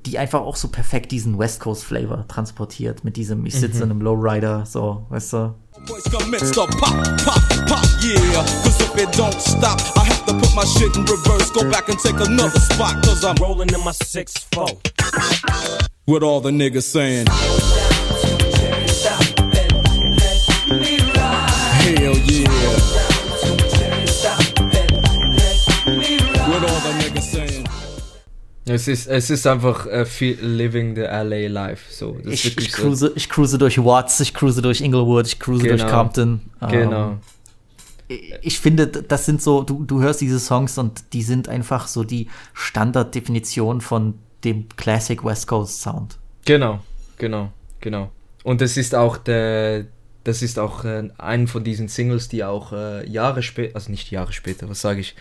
[0.06, 3.84] die einfach auch so perfekt diesen West Coast Flavor transportiert mit diesem ich sitze Mhm.
[3.84, 5.56] in einem Lowrider, so, weißt du?
[5.88, 6.94] Boys come mixed up, pop,
[7.26, 8.44] pop, pop, yeah.
[8.64, 11.90] Cause if it don't stop, I have to put my shit in reverse, go back
[11.90, 13.02] and take another spot.
[13.04, 14.78] Cause I'm rolling in my 6-4.
[16.06, 17.28] What all the niggas saying?
[28.74, 31.94] Es ist, es ist einfach viel living the LA life.
[31.94, 35.82] So, Ich, ich, cruise, ich cruise durch Watts, ich cruise durch Inglewood, ich cruise durch
[35.82, 35.94] Genau.
[35.94, 36.42] Compton.
[36.70, 37.10] Genau.
[37.12, 37.20] Ähm,
[38.42, 42.04] ich finde, das sind so, du, du hörst diese Songs und die sind einfach so
[42.04, 46.18] die Standarddefinition von dem Classic West Coast Sound.
[46.46, 46.80] Genau,
[47.18, 48.12] genau, genau.
[48.44, 49.86] Und das ist auch der,
[50.26, 54.12] das ist auch äh, ein von diesen Singles, die auch äh, Jahre später, also nicht
[54.12, 55.16] Jahre später, was sage ich?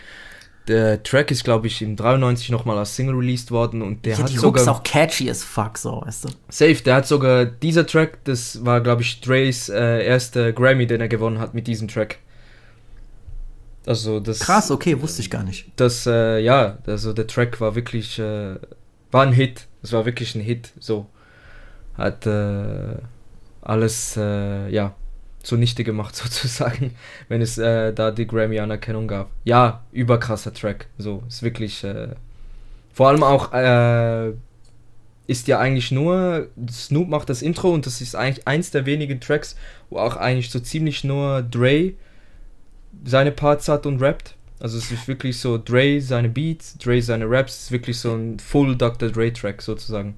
[0.67, 4.19] Der Track ist, glaube ich, im 93 nochmal als Single released worden und der ja,
[4.19, 6.29] hat die Hook ist sogar auch catchy as fuck, so, weißt du.
[6.47, 11.01] safe, der hat sogar dieser Track, das war, glaube ich, Dre's äh, erster Grammy, den
[11.01, 12.19] er gewonnen hat mit diesem Track.
[13.85, 15.67] Also das Krass, okay, wusste ich gar nicht.
[15.75, 18.55] das, äh, ja, also der Track war wirklich, äh,
[19.11, 19.67] war ein Hit.
[19.81, 21.07] Es war wirklich ein Hit, so.
[21.97, 22.95] Hat äh,
[23.61, 24.95] alles, äh, ja,
[25.43, 26.95] zunichte gemacht, sozusagen,
[27.27, 29.29] wenn es äh, da die Grammy-Anerkennung gab.
[29.43, 32.09] Ja, überkrasser Track, so, ist wirklich, äh,
[32.93, 34.31] vor allem auch, äh,
[35.27, 39.21] ist ja eigentlich nur, Snoop macht das Intro und das ist eigentlich eins der wenigen
[39.21, 39.55] Tracks,
[39.89, 41.93] wo auch eigentlich so ziemlich nur Dre
[43.05, 44.35] seine Parts hat und rappt.
[44.59, 48.13] Also es ist wirklich so Dre seine Beats, Dre seine Raps, es ist wirklich so
[48.15, 49.09] ein Full Dr.
[49.09, 50.15] Dre Track sozusagen.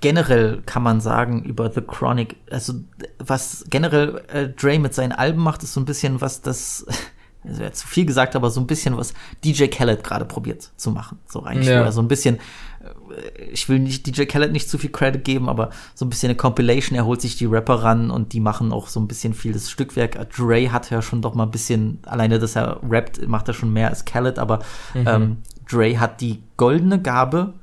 [0.00, 2.74] Generell kann man sagen über The Chronic, also
[3.18, 6.86] was generell äh, Dre mit seinen Alben macht, ist so ein bisschen was das,
[7.44, 9.14] also er hat zu viel gesagt, aber so ein bisschen was
[9.44, 11.18] DJ Khaled gerade probiert zu machen.
[11.26, 11.90] So eigentlich, Ja.
[11.92, 15.70] so ein bisschen, äh, ich will nicht DJ Khaled nicht zu viel Credit geben, aber
[15.94, 18.88] so ein bisschen eine Compilation, er holt sich die Rapper ran und die machen auch
[18.88, 20.30] so ein bisschen viel das Stückwerk.
[20.30, 23.72] Dre hat ja schon doch mal ein bisschen, alleine, dass er rappt, macht er schon
[23.72, 24.60] mehr als Khaled, aber
[24.94, 25.06] Mhm.
[25.06, 25.36] ähm,
[25.68, 27.54] Dre hat die goldene Gabe,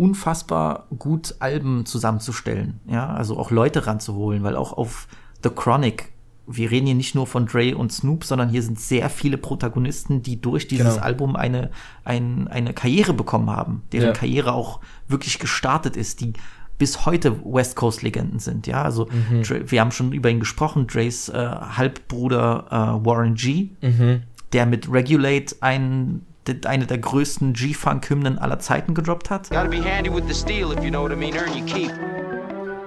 [0.00, 5.06] unfassbar gut Alben zusammenzustellen, ja, also auch Leute ranzuholen, weil auch auf
[5.42, 6.12] The Chronic,
[6.46, 10.22] wir reden hier nicht nur von Dre und Snoop, sondern hier sind sehr viele Protagonisten,
[10.22, 11.04] die durch dieses Genau.
[11.06, 11.70] Album eine,
[12.04, 14.12] ein, eine Karriere bekommen haben, deren Ja.
[14.12, 16.32] Karriere auch wirklich gestartet ist, die
[16.78, 19.42] bis heute West Coast Legenden sind, ja, also Mhm.
[19.42, 24.22] Dre, wir haben schon über ihn gesprochen, Dre's äh, Halbbruder äh, Warren G, Mhm.
[24.54, 26.22] der mit Regulate ein,
[26.64, 29.50] eine der größten G-Funk-Hymnen aller Zeiten gedroppt hat.
[29.50, 31.36] Gotta be handy with the steel if you know what I mean.
[31.36, 31.92] Earn your keep.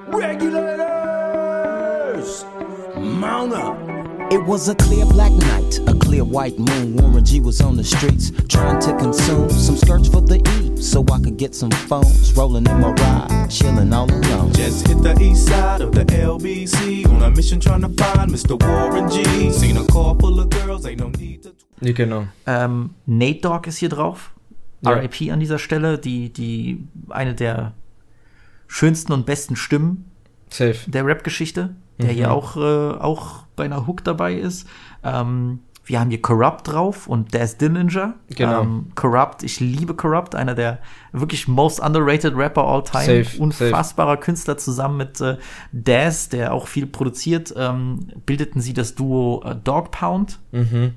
[0.07, 0.83] Regulators!
[2.95, 3.77] Mount up!
[4.31, 6.95] It was a clear black night, a clear white moon.
[6.95, 11.01] Warren G was on the streets trying to consume some skirts for the E so
[11.11, 12.33] I could get some phones.
[12.35, 14.51] Rolling in my ride, chilling all alone.
[14.53, 18.61] Just hit the east side of the LBC on a mission trying to find Mr.
[18.61, 19.23] Warren G.
[19.51, 21.51] Seen a car full of girls, ain't no need to.
[21.81, 22.27] Ja, genau.
[22.45, 24.31] Ähm, Nate Dogg ist hier drauf.
[24.81, 24.91] Ja.
[24.91, 27.73] RIP an dieser Stelle, die, die eine der
[28.67, 30.11] schönsten und besten Stimmen
[30.49, 30.75] Safe.
[30.87, 32.15] der Rap-Geschichte, der Mhm.
[32.15, 34.67] hier auch, äh, auch bei einer Hook dabei ist.
[35.03, 38.13] Ähm, wir haben hier Corrupt drauf und Daz Dillinger.
[38.29, 38.61] Genau.
[38.61, 40.79] Ähm, Corrupt, ich liebe Corrupt, einer der
[41.11, 43.23] wirklich most underrated Rapper all time.
[43.23, 45.37] Safe, Unfassbarer Künstler zusammen mit äh,
[45.73, 50.39] Daz, der auch viel produziert, ähm, bildeten sie das Duo äh, Dog Pound.
[50.51, 50.93] Mhm.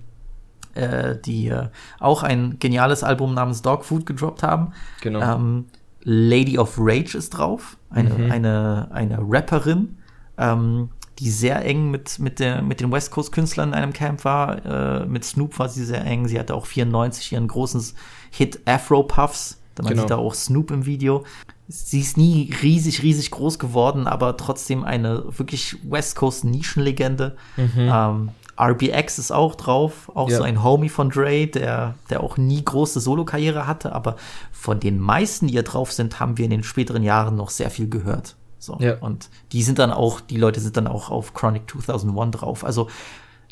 [0.74, 1.68] Äh, die äh,
[1.98, 4.72] auch ein geniales Album namens Dog Food gedroppt haben.
[5.00, 5.20] Genau.
[5.20, 5.64] Ähm,
[6.02, 8.30] Lady of Rage ist drauf, eine, Mhm.
[8.30, 9.96] eine, eine Rapperin,
[10.38, 14.24] ähm, die sehr eng mit, mit, der, mit den West Coast Künstlern in einem Camp
[14.24, 14.64] war.
[15.02, 16.28] Äh, mit Snoop war sie sehr eng.
[16.28, 17.82] Sie hatte auch 94 ihren großen
[18.30, 19.58] Hit Afro Puffs.
[19.78, 20.02] Man Genau.
[20.02, 21.24] sieht da auch Snoop im Video.
[21.68, 27.36] Sie ist nie riesig, riesig groß geworden, aber trotzdem eine wirklich West Coast Nischenlegende.
[27.56, 27.70] Mhm.
[27.76, 30.38] Ähm, RBX ist auch drauf, auch Ja.
[30.38, 34.16] so ein Homie von Dre, der, der auch nie große Solokarriere hatte, aber
[34.52, 37.68] von den meisten, die hier drauf sind, haben wir in den späteren Jahren noch sehr
[37.70, 38.36] viel gehört.
[38.58, 38.76] So.
[38.80, 38.98] Ja.
[38.98, 42.64] Und die sind dann auch, die Leute sind dann auch auf Chronic 2001 drauf.
[42.64, 42.88] Also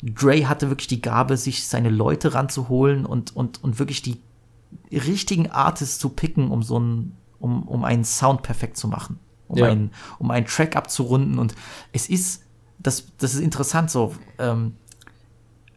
[0.03, 4.21] Dre hatte wirklich die Gabe, sich seine Leute ranzuholen und, und, und wirklich die
[4.91, 9.19] richtigen Artists zu picken, um so einen, um, um einen Sound perfekt zu machen.
[9.47, 9.67] Um, Ja.
[9.67, 11.37] einen, um einen Track abzurunden.
[11.37, 11.55] Und
[11.93, 12.43] es ist,
[12.79, 14.75] das, das ist interessant so, ähm,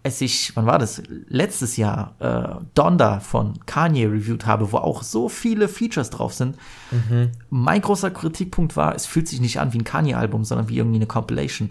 [0.08, 1.02] als ich, wann war das?
[1.28, 6.56] Letztes Jahr äh, Donda von Kanye reviewed habe, wo auch so viele Features drauf sind.
[6.90, 7.30] Mhm.
[7.50, 10.96] Mein großer Kritikpunkt war, es fühlt sich nicht an wie ein Kanye-Album, sondern wie irgendwie
[10.96, 11.70] eine Compilation.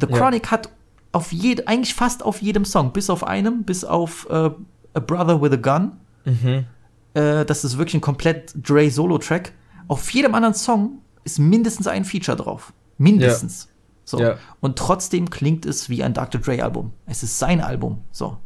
[0.00, 0.16] The Ja.
[0.16, 0.70] Chronic hat
[1.12, 4.50] auf jed, eigentlich fast auf jedem Song, bis auf einem, bis auf äh,
[4.94, 5.92] A Brother with a Gun.
[6.24, 6.64] Mhm.
[7.12, 9.52] Äh, das ist wirklich ein komplett Dre Solo-Track.
[9.88, 12.72] Auf jedem anderen Song ist mindestens ein Feature drauf.
[12.98, 13.68] Mindestens.
[14.04, 14.20] So.
[14.20, 14.36] Ja.
[14.60, 16.40] Und trotzdem klingt es wie ein Dr.
[16.40, 16.92] Dre-Album.
[17.06, 18.02] Es ist sein Album.
[18.12, 18.36] So.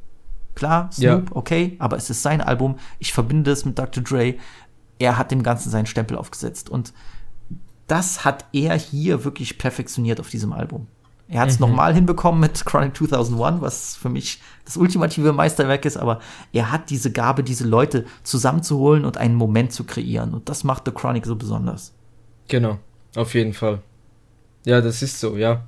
[0.54, 1.36] Klar, Snoop, Ja.
[1.36, 2.76] okay, aber es ist sein Album.
[2.98, 4.02] Ich verbinde es mit Dr.
[4.02, 4.34] Dre.
[4.98, 6.68] Er hat dem Ganzen seinen Stempel aufgesetzt.
[6.68, 6.92] Und
[7.86, 10.88] das hat er hier wirklich perfektioniert auf diesem Album.
[11.30, 11.68] Er hat es Mhm.
[11.68, 16.20] nochmal hinbekommen mit Chronic 2001, was für mich das ultimative Meisterwerk ist, aber
[16.52, 20.32] er hat diese Gabe, diese Leute zusammenzuholen und einen Moment zu kreieren.
[20.34, 21.92] Und das macht The Chronic so besonders.
[22.48, 22.78] Genau,
[23.14, 23.82] auf jeden Fall.
[24.64, 25.64] Ja, das ist so, ja.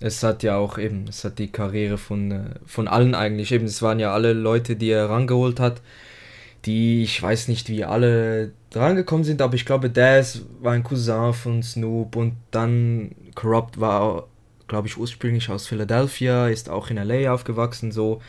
[0.00, 3.66] Es hat ja auch eben, es hat die Karriere von, äh, von allen eigentlich eben,
[3.66, 5.80] es waren ja alle Leute, die er rangeholt hat,
[6.64, 11.32] die, ich weiß nicht, wie alle drangekommen sind, aber ich glaube, Daz war ein Cousin
[11.34, 14.28] von Snoop und dann Corrupt war,
[14.68, 18.20] glaube ich, ursprünglich aus Philadelphia, ist auch in LA aufgewachsen, so.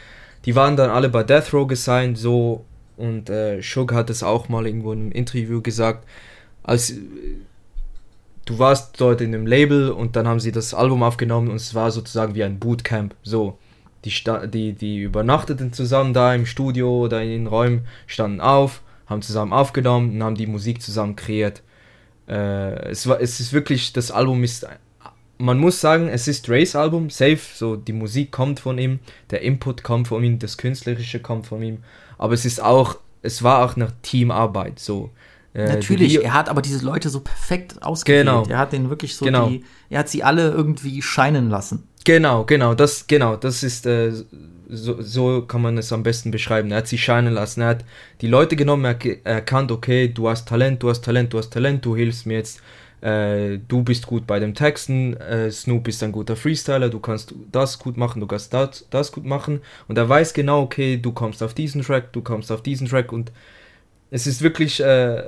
[0.46, 2.66] Die waren dann alle bei Death Row gesigned, so,
[2.98, 6.08] und äh, Shug hat es auch mal irgendwo in einem Interview gesagt,
[6.64, 6.94] als
[8.46, 11.76] du warst dort in einem Label und dann haben sie das Album aufgenommen und es
[11.76, 13.16] war sozusagen wie ein Bootcamp.
[13.24, 13.58] So,
[14.06, 14.14] die,
[14.48, 19.54] die, die übernachteten zusammen da im Studio oder in den Räumen, standen auf, haben zusammen
[19.54, 21.62] aufgenommen und haben die Musik zusammen kreiert.
[22.28, 24.68] Äh, es, war, es ist wirklich, das Album ist,
[25.38, 29.42] man muss sagen, es ist Dre's Album, safe, so die Musik kommt von ihm, der
[29.42, 31.84] Input kommt von ihm, das Künstlerische kommt von ihm,
[32.18, 35.12] aber es ist auch, es war auch eine Teamarbeit, so.
[35.54, 38.26] Äh, Natürlich, er hat aber diese Leute so perfekt ausgewählt.
[38.26, 38.44] Genau.
[38.50, 39.50] Er hat den wirklich so Genau.
[39.50, 41.88] die, er hat sie alle irgendwie scheinen lassen.
[42.06, 44.12] Genau, genau, das, genau, das ist, äh,
[44.70, 46.72] so, so kann man es am besten beschreiben.
[46.72, 47.86] Er hat sie scheinen lassen, er hat
[48.22, 51.86] die Leute genommen, er erkannt, okay, du hast Talent, du hast Talent, du hast Talent,
[51.86, 52.62] du hilfst mir jetzt,
[53.02, 57.34] äh, du bist gut bei dem Texten, äh, Snoop ist ein guter Freestyler, du kannst
[57.52, 61.12] das gut machen, du kannst das, das gut machen und er weiß genau, okay, du
[61.12, 63.32] kommst auf diesen Track, du kommst auf diesen Track und
[64.14, 65.24] es ist wirklich, äh,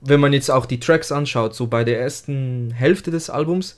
[0.00, 3.76] wenn man jetzt auch die Tracks anschaut, so bei der ersten Hälfte des Albums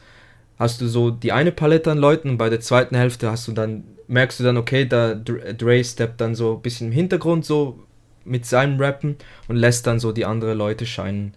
[0.56, 3.52] hast du so die eine Palette an Leuten und bei der zweiten Hälfte hast du
[3.52, 7.44] dann, merkst du dann, okay, da Dr- Dre steppt dann so ein bisschen im Hintergrund
[7.44, 7.80] so
[8.24, 9.16] mit seinem Rappen
[9.48, 11.34] und lässt dann so die anderen Leute scheinen.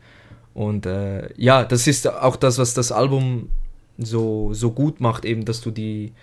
[0.54, 3.50] Und äh, ja, das ist auch das, was das Album
[3.98, 6.14] so, so gut macht, eben, dass du die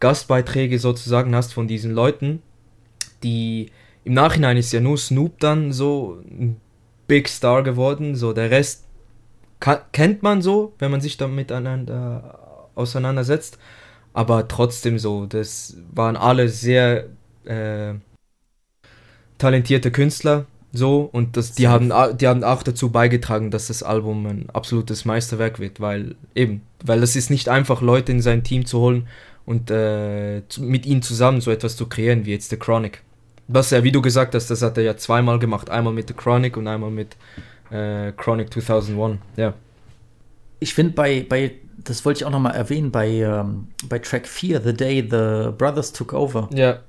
[0.00, 2.42] Gastbeiträge sozusagen hast von diesen Leuten,
[3.22, 3.70] die
[4.04, 6.60] im Nachhinein ist ja nur Snoop dann so ein
[7.06, 8.84] Big Star geworden, so der Rest
[9.92, 13.58] kennt man so, wenn man sich damit miteinander auseinandersetzt,
[14.12, 17.06] aber trotzdem so, das waren alle sehr
[17.44, 17.94] äh,
[19.38, 24.24] talentierte Künstler, so und das, die haben, die haben auch dazu beigetragen, dass das Album
[24.26, 28.64] ein absolutes Meisterwerk wird, weil eben, weil es ist nicht einfach Leute in sein Team
[28.64, 29.08] zu holen
[29.44, 33.02] und äh, mit ihnen zusammen so etwas zu kreieren wie jetzt The Chronic.
[33.52, 36.14] Was er, wie du gesagt hast, das hat er ja zweimal gemacht, einmal mit The
[36.14, 37.16] Chronic und einmal mit
[37.70, 39.54] äh, Chronic 2001, ja.
[40.60, 44.26] Ich finde bei, bei, das wollte ich auch noch mal erwähnen, bei, ähm, bei Track
[44.28, 46.80] 4, The Day the Brothers Took Over, Ja,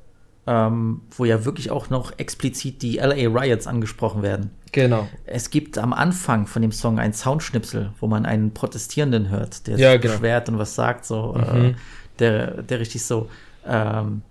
[0.47, 4.51] ähm, wo ja wirklich auch noch explizit die LA Riots angesprochen werden.
[4.71, 5.07] genau.
[5.25, 9.77] Es gibt am Anfang von dem Song einen Soundschnipsel, wo man einen Protestierenden hört, der
[9.77, 10.13] Ja, sich genau.
[10.15, 11.65] beschwert und was sagt, so, Mhm.
[11.65, 11.73] äh,
[12.19, 13.29] der, der richtig so,
[13.65, 14.21] ähm,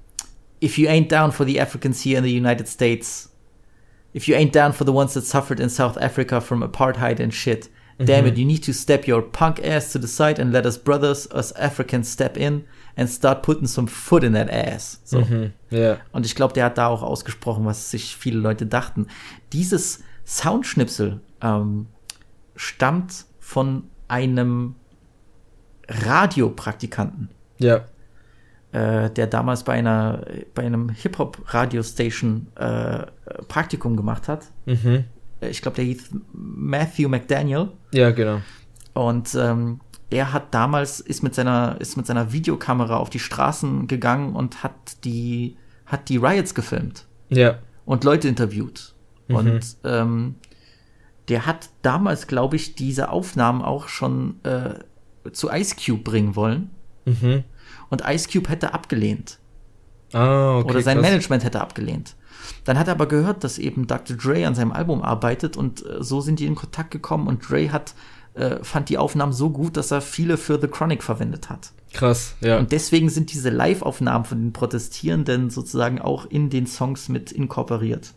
[0.61, 3.29] if you ain't down for the Africans here in the United States,
[4.13, 7.33] if you ain't down for the ones that suffered in South Africa from apartheid and
[7.33, 7.69] shit,
[7.99, 8.29] damn Mhm.
[8.29, 11.29] it, you need to step your punk ass to the side and let us brothers,
[11.33, 12.65] us Africans, step in
[12.97, 15.01] and start putting some foot in that ass.
[15.05, 15.21] So.
[15.21, 15.99] Mhm, ja.
[16.13, 19.07] Und ich glaube, der hat da auch ausgesprochen, was sich viele Leute dachten.
[19.53, 21.87] Dieses Soundschnipsel ähm,
[22.57, 24.75] stammt von einem
[25.89, 27.85] Radiopraktikanten, Ja.
[28.73, 30.25] Äh, der damals bei einer
[30.55, 33.07] bei einem Hip-Hop-Radiostation äh,
[33.49, 34.45] Praktikum gemacht hat.
[34.67, 35.05] Mhm.
[35.41, 37.69] Ich glaube, der hieß Matthew McDaniel.
[37.93, 38.41] Ja, genau.
[38.93, 39.81] Und ähm,
[40.11, 44.63] er hat damals ist mit seiner ist mit seiner Videokamera auf die Straßen gegangen und
[44.63, 45.57] hat die
[45.87, 47.59] hat die Riots gefilmt Ja.
[47.85, 48.95] und Leute interviewt.
[49.29, 49.35] Mhm.
[49.37, 50.35] Und ähm,
[51.29, 54.75] der hat damals, glaube ich, diese Aufnahmen auch schon äh,
[55.33, 56.71] zu Ice Cube bringen wollen.
[57.05, 57.45] Mhm.
[57.91, 59.39] Und Ice Cube hätte abgelehnt.
[60.13, 60.71] Ah, okay.
[60.71, 61.11] Oder sein krass.
[61.11, 62.17] Management hätte abgelehnt.
[62.65, 64.17] Dann hat er aber gehört, dass eben Dr.
[64.17, 67.71] Dre an seinem Album arbeitet und äh, so sind die in Kontakt gekommen und Dre
[67.71, 67.95] hat,
[68.35, 71.73] äh, fand die Aufnahmen so gut, dass er viele für The Chronic verwendet hat.
[71.93, 72.59] Krass, ja.
[72.59, 78.15] Und deswegen sind diese Live-Aufnahmen von den Protestierenden sozusagen auch in den Songs mit inkorporiert.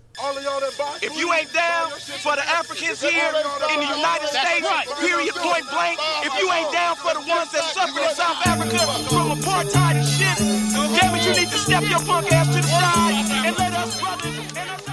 [1.01, 1.89] If you ain't down
[2.21, 3.33] for the Africans here
[3.73, 4.67] in the United States,
[5.01, 8.77] period, point blank, if you ain't down for the ones that suffered in South Africa
[9.09, 10.37] from apartheid and shit,
[10.99, 13.99] damn it, you need to step your punk ass to the side and let us
[13.99, 14.83] brothers and us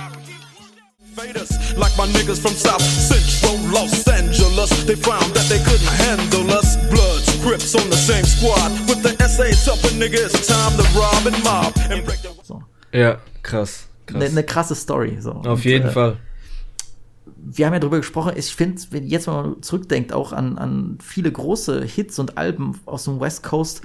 [1.15, 4.71] Faders, like my niggas from South Central Los Angeles.
[4.85, 6.77] They found that they couldn't handle us.
[6.89, 8.71] Bloods, Crips on the same squad.
[8.89, 12.31] With the SA tougher nigga, it's time to rob and mob and break the
[12.93, 13.90] Ja, krass.
[14.11, 14.23] Krass.
[14.23, 15.19] Eine ne krasse Story.
[15.21, 15.33] So.
[15.33, 16.17] Auf Und, jeden äh, Fall.
[17.37, 21.31] wir haben ja darüber gesprochen, ich finde, wenn jetzt mal zurückdenkt, auch an, an viele
[21.33, 23.83] große Hits und Alben aus dem West Coast,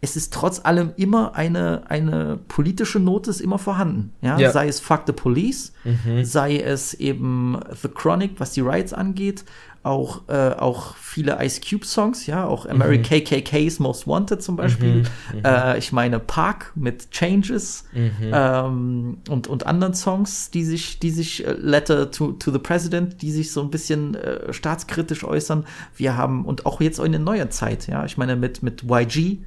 [0.00, 4.12] es ist trotz allem immer eine, eine politische Note ist immer vorhanden.
[4.20, 4.38] Ja?
[4.38, 4.52] Ja.
[4.52, 6.24] Sei es Fuck the Police, Mhm.
[6.24, 9.44] sei es eben The Chronic, was die Riots angeht,
[9.88, 13.24] auch, äh, auch viele Ice Cube Songs, ja, auch American Mhm.
[13.24, 14.94] KKK's Most Wanted zum Beispiel.
[14.94, 15.44] Mhm, mhm.
[15.44, 18.10] Äh, ich meine Park mit Changes Mhm.
[18.32, 23.22] ähm, und, und anderen Songs, die sich, die sich äh, Letter to, to the President,
[23.22, 25.64] die sich so ein bisschen äh, staatskritisch äußern.
[25.96, 29.38] Wir haben, und auch jetzt in der neuer Zeit, ja, ich meine mit, mit YG,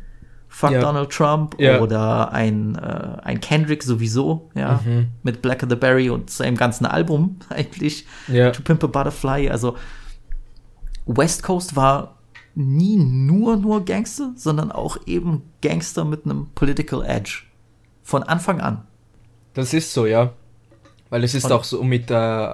[0.54, 0.82] Fuck Ja.
[0.82, 1.80] Donald Trump Ja.
[1.80, 5.08] oder ein, äh, ein Kendrick sowieso, ja, Mhm.
[5.24, 8.52] mit Black of the Berry und seinem ganzen Album eigentlich, Ja.
[8.52, 9.78] To Pimp a Butterfly, also
[11.06, 12.18] West Coast war
[12.56, 17.44] nie nur nur Gangster, sondern auch eben Gangster mit einem Political Edge.
[18.04, 18.84] Von Anfang an.
[19.54, 20.34] Das ist so, ja.
[21.10, 22.54] Weil es ist Und- auch so mit äh,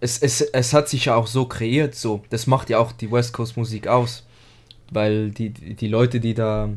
[0.00, 2.22] es, es, es hat sich ja auch so kreiert, so.
[2.30, 4.24] Das macht ja auch die West Coast Musik aus.
[4.90, 6.70] Weil die, die Leute, die da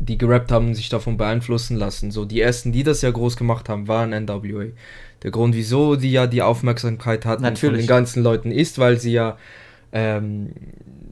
[0.00, 2.10] die gerappt haben, sich davon beeinflussen lassen.
[2.10, 4.66] So, die ersten, die das ja groß gemacht haben, waren NWA.
[5.22, 7.82] Der Grund, wieso die ja die Aufmerksamkeit hatten von Natürlich.
[7.82, 9.36] den ganzen Leuten ist, weil sie ja
[9.92, 10.50] ähm,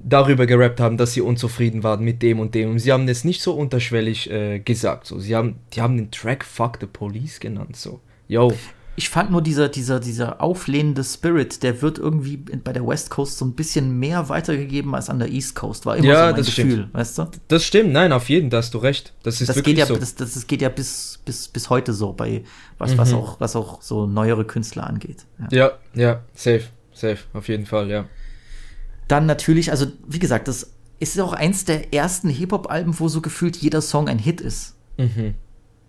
[0.02, 2.70] darüber gerappt haben, dass sie unzufrieden waren mit dem und dem.
[2.70, 5.06] Und sie haben es nicht so unterschwellig äh, gesagt.
[5.06, 7.76] So, sie haben, die haben den Track Fuck the Police genannt.
[7.76, 8.52] So, yo.
[8.96, 13.38] Ich fand nur dieser, dieser, dieser auflehnende Spirit, der wird irgendwie bei der West Coast
[13.38, 15.86] so ein bisschen mehr weitergegeben als an der East Coast.
[15.86, 16.94] War immer Ja, so mein das Gefühl, stimmt.
[16.94, 17.26] weißt du?
[17.48, 19.14] Das stimmt, nein, auf jeden, da hast du recht.
[19.22, 19.96] Das ist das wirklich geht ja, so.
[19.96, 22.42] das, das, das geht ja bis, bis, bis heute so bei
[22.78, 23.18] was, was Mhm.
[23.18, 25.24] auch, was auch so neuere Künstler angeht.
[25.50, 28.04] ja, ja, safe, safe, auf jeden Fall, ja.
[29.10, 33.56] Dann natürlich, also wie gesagt, das ist auch eins der ersten Hip-Hop-Alben, wo so gefühlt
[33.56, 34.76] jeder Song ein Hit ist.
[34.98, 35.34] Mhm.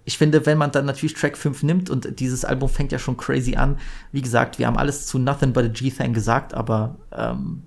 [0.06, 3.18] Ich finde, wenn man dann natürlich Track 5 nimmt und dieses Album fängt ja schon
[3.18, 3.78] crazy an,
[4.12, 7.62] wie gesagt, wir haben alles zu Nothing But a G-Thang gesagt, aber ähm,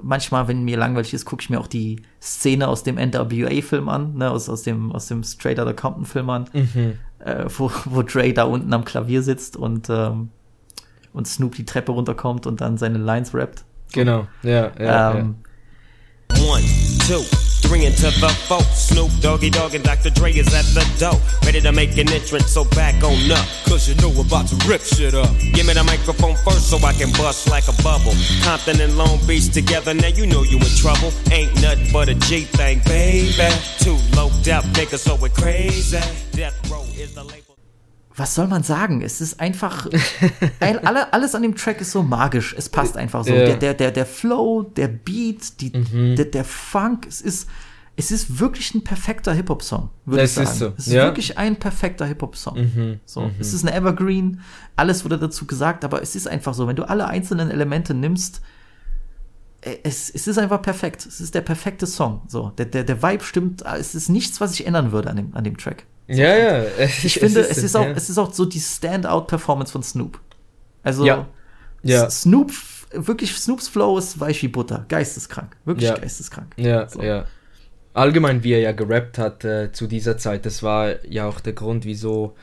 [0.00, 4.14] manchmal, wenn mir langweilig ist, gucke ich mir auch die Szene aus dem NWA-Film an,
[4.14, 6.92] ne, aus, aus dem, aus dem Straight Outta Compton-Film an, Mhm.
[7.18, 10.28] äh, wo, wo Dre da unten am Klavier sitzt und, ähm,
[11.12, 13.64] und Snoop die Treppe runterkommt und dann seine Lines rappt.
[13.92, 15.36] Genau, ja, ja, Ähm,
[16.38, 16.62] One,
[17.08, 17.22] two,
[17.62, 18.62] three into the four.
[18.72, 20.10] Snoop Doggy Dogg and Dr.
[20.10, 21.18] Dre is at the door.
[21.44, 23.44] Ready to make an entrance, so back on up.
[23.66, 25.28] Cause you know about to rip shit up.
[25.54, 28.14] Give me the microphone first so I can bust like a bubble.
[28.44, 31.12] Compton and Long Beach together, now you know you in trouble.
[31.32, 33.34] Ain't nothing but a G thing, baby.
[33.80, 35.98] Two loped out niggas, so we're crazy.
[36.30, 37.49] Death Row is the label.
[38.20, 39.00] Was soll man sagen?
[39.02, 39.88] Es ist einfach,
[40.60, 42.54] ein, alle, alles an dem Track ist so magisch.
[42.56, 43.32] Es passt einfach so.
[43.32, 43.46] Ja.
[43.46, 46.16] Der, der, der, der Flow, der Beat, die, Mhm.
[46.16, 47.48] der, der Funk, es ist,
[47.96, 50.48] es ist wirklich ein perfekter Hip-Hop-Song, würde ich Es sagen.
[50.48, 51.04] ist so, Es ist ja.
[51.04, 52.56] wirklich ein perfekter Hip-Hop-Song.
[52.58, 53.34] Mhm, So, mhm.
[53.38, 54.40] es ist ein Evergreen,
[54.76, 58.40] alles wurde dazu gesagt, aber es ist einfach so, wenn du alle einzelnen Elemente nimmst,
[59.62, 61.04] äh, es, es ist einfach perfekt.
[61.06, 62.22] Es ist der perfekte Song.
[62.26, 65.34] So, der, der, der Vibe stimmt, es ist nichts, was ich ändern würde an dem,
[65.36, 65.84] an dem Track.
[66.10, 66.64] Ja, ja.
[67.04, 70.20] Ich finde, es ist, auch, es ist auch so die Standout-Performance von Snoop.
[70.82, 71.26] Also, Ja.
[71.82, 72.10] Ja.
[72.10, 72.52] Snoop,
[72.92, 74.84] wirklich, Snoops Flow ist weich wie Butter.
[74.88, 75.56] Geisteskrank.
[75.64, 75.96] Wirklich Ja.
[75.96, 76.52] geisteskrank.
[76.56, 77.24] Ja, ja.
[77.94, 81.54] Allgemein, wie er ja gerappt hat äh, zu dieser Zeit, das war ja auch der
[81.54, 82.36] Grund, wieso,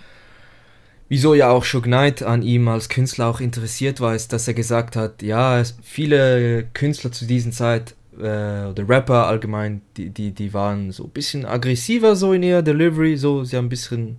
[1.07, 4.53] wieso ja auch Suge Knight an ihm als Künstler auch interessiert war, ist, dass er
[4.55, 10.31] gesagt hat, ja, es, viele Künstler zu dieser Zeit äh, oder Rapper allgemein, die, die,
[10.31, 14.17] die waren so ein bisschen aggressiver so in ihrer Delivery, so, sie haben ein bisschen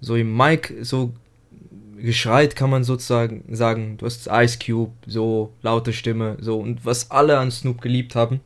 [0.00, 1.12] so im Mic so
[1.96, 3.96] geschreit, kann man sozusagen sagen.
[3.96, 8.40] Du hast Ice Cube, so laute Stimme, so und was alle an Snoop geliebt haben,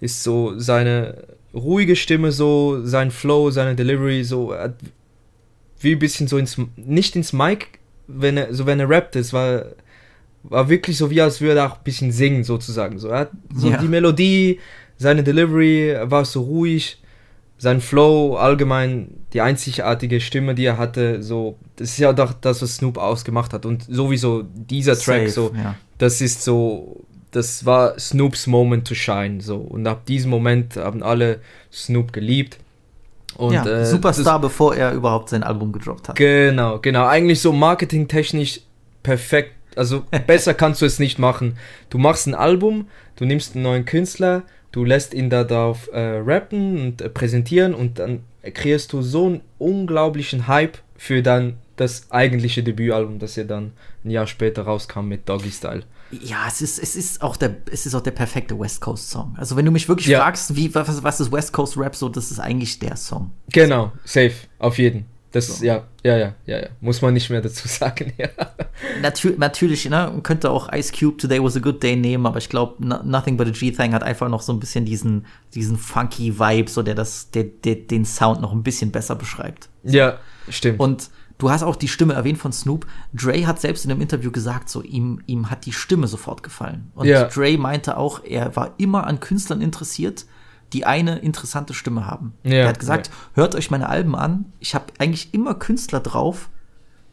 [0.00, 1.24] ist so seine
[1.54, 4.54] ruhige Stimme, so sein Flow, seine Delivery, so
[5.80, 9.32] wie ein bisschen so ins nicht ins Mic, wenn er so wenn er rappt, es
[9.32, 9.66] war
[10.42, 12.98] war wirklich so wie als würde er auch ein bisschen singen sozusagen.
[12.98, 13.76] So er hat so Ja.
[13.78, 14.60] die Melodie,
[14.96, 16.98] seine Delivery er war so ruhig,
[17.58, 22.62] sein Flow, allgemein die einzigartige Stimme, die er hatte, so, das ist ja doch das,
[22.62, 23.66] was Snoop ausgemacht hat.
[23.66, 25.74] Und sowieso dieser Track, Safe, so, ja.
[25.98, 29.56] das ist so, das war Snoops Moment to shine, so.
[29.56, 31.40] Und ab diesem Moment haben alle
[31.70, 32.58] Snoop geliebt.
[33.36, 36.16] Und, ja, äh, Superstar, bevor er überhaupt sein Album gedroppt hat.
[36.16, 37.06] Genau, genau.
[37.06, 38.60] Eigentlich so marketingtechnisch
[39.02, 39.52] perfekt.
[39.76, 41.56] Also besser kannst du es nicht machen.
[41.90, 44.42] Du machst ein Album, du nimmst einen neuen Künstler,
[44.72, 48.20] du lässt ihn da darauf äh, rappen und äh, präsentieren und dann
[48.54, 53.72] kreierst du so einen unglaublichen Hype für dann das eigentliche Debütalbum, das ja dann
[54.04, 55.82] ein Jahr später rauskam mit Doggy Style.
[56.10, 59.34] Ja, es ist, es ist auch der, es ist auch der perfekte West Coast Song.
[59.38, 60.20] Also wenn du mich wirklich Ja.
[60.20, 63.30] fragst, wie, was, was ist West Coast Rap so, das ist eigentlich der Song.
[63.52, 65.06] Genau, safe, auf jeden.
[65.32, 66.68] Das, ja, ja, ja, ja, ja.
[66.80, 68.28] Muss man nicht mehr dazu sagen, ja.
[69.00, 72.38] Natür natürlich, ne, man könnte auch Ice Cube Today Was a Good Day nehmen, aber
[72.38, 76.38] ich glaube, Nothing But a G-Thing hat einfach noch so ein bisschen diesen, diesen funky
[76.38, 79.68] Vibe, so der das, der, der den Sound noch ein bisschen besser beschreibt.
[79.84, 80.80] Ja, stimmt.
[80.80, 82.86] Und du hast auch die Stimme erwähnt von Snoop.
[83.14, 86.90] Dre hat selbst in einem Interview gesagt, so ihm, ihm hat die Stimme sofort gefallen.
[86.96, 87.24] Und Ja.
[87.24, 90.26] Dre meinte auch, er war immer an Künstlern interessiert,
[90.72, 92.34] die eine interessante Stimme haben.
[92.44, 93.12] Ja, er hat gesagt, ja.
[93.34, 94.52] hört euch meine Alben an.
[94.60, 96.48] Ich habe eigentlich immer Künstler drauf,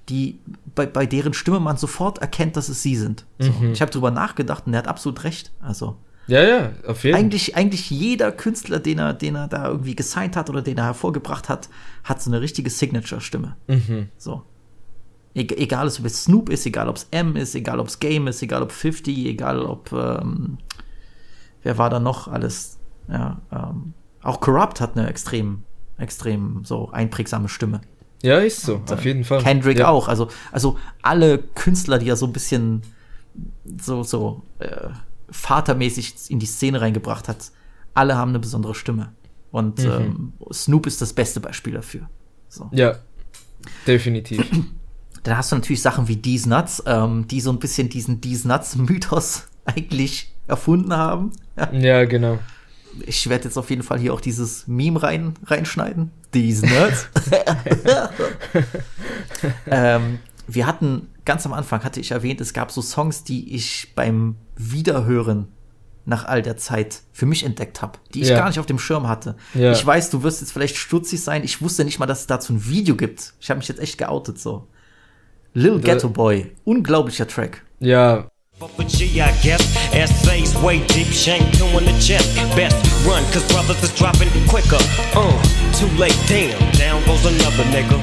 [0.09, 0.39] die
[0.75, 3.25] bei, bei deren Stimme man sofort erkennt, dass es sie sind.
[3.39, 3.51] So.
[3.51, 3.73] Mhm.
[3.73, 5.51] Ich habe drüber nachgedacht und er hat absolut recht.
[5.59, 5.97] Also
[6.27, 7.23] Ja, ja, auf jeden Fall.
[7.23, 10.85] eigentlich, eigentlich jeder Künstler, den er, den er da irgendwie gesigned hat oder den er
[10.85, 11.69] hervorgebracht hat,
[12.03, 13.57] hat so eine richtige Signature-Stimme.
[13.67, 14.09] Mhm.
[14.17, 14.43] So.
[15.33, 18.27] Eg egal, ob es Snoop ist, egal, ob es M ist, egal, ob es Game
[18.27, 20.57] ist, egal, ob 50, egal, ob, ähm,
[21.63, 22.76] wer war da noch alles?
[23.07, 25.63] Ja, ähm, auch Corrupt hat eine extrem,
[25.97, 27.81] extrem so einprägsame Stimme.
[28.23, 29.41] Ja, ist so, Und, auf äh, jeden Fall.
[29.41, 29.87] Kendrick ja.
[29.89, 30.07] auch.
[30.07, 32.81] Also, also alle Künstler, die er so ein bisschen
[33.79, 34.89] so, so äh,
[35.29, 37.51] vatermäßig in die Szene reingebracht hat,
[37.93, 39.13] alle haben eine besondere Stimme.
[39.51, 39.85] Und Mhm.
[39.91, 42.09] ähm, Snoop ist das beste Beispiel dafür.
[42.49, 42.69] So.
[42.73, 42.95] Ja,
[43.85, 44.43] definitiv.
[45.23, 48.47] Dann hast du natürlich Sachen wie These Nuts, ähm, die so ein bisschen diesen These
[48.47, 51.31] Nuts-Mythos eigentlich erfunden haben.
[51.73, 52.39] ja, genau.
[53.05, 56.11] Ich werde jetzt auf jeden Fall hier auch dieses Meme rein, reinschneiden.
[56.31, 57.07] These Nuts.
[59.67, 63.93] ähm, wir hatten, ganz am Anfang hatte ich erwähnt, es gab so Songs, die ich
[63.95, 65.47] beim Wiederhören
[66.05, 68.37] nach all der Zeit für mich entdeckt habe, die ich Ja.
[68.37, 69.35] gar nicht auf dem Schirm hatte.
[69.53, 69.73] Ja.
[69.73, 71.43] Ich weiß, du wirst jetzt vielleicht stutzig sein.
[71.43, 73.33] Ich wusste nicht mal, dass es dazu ein Video gibt.
[73.41, 74.67] Ich habe mich jetzt echt geoutet so.
[75.53, 75.81] Lil Äh.
[75.81, 77.63] Ghetto Boy, unglaublicher Track.
[77.79, 78.29] Ja,
[80.67, 81.43] Way deep, shank
[81.79, 82.35] in the chest.
[82.53, 82.75] Best
[83.07, 84.75] run, cause brothers is dropping quicker.
[85.15, 85.31] Uh,
[85.79, 87.95] too late, damn, down goes another nigga.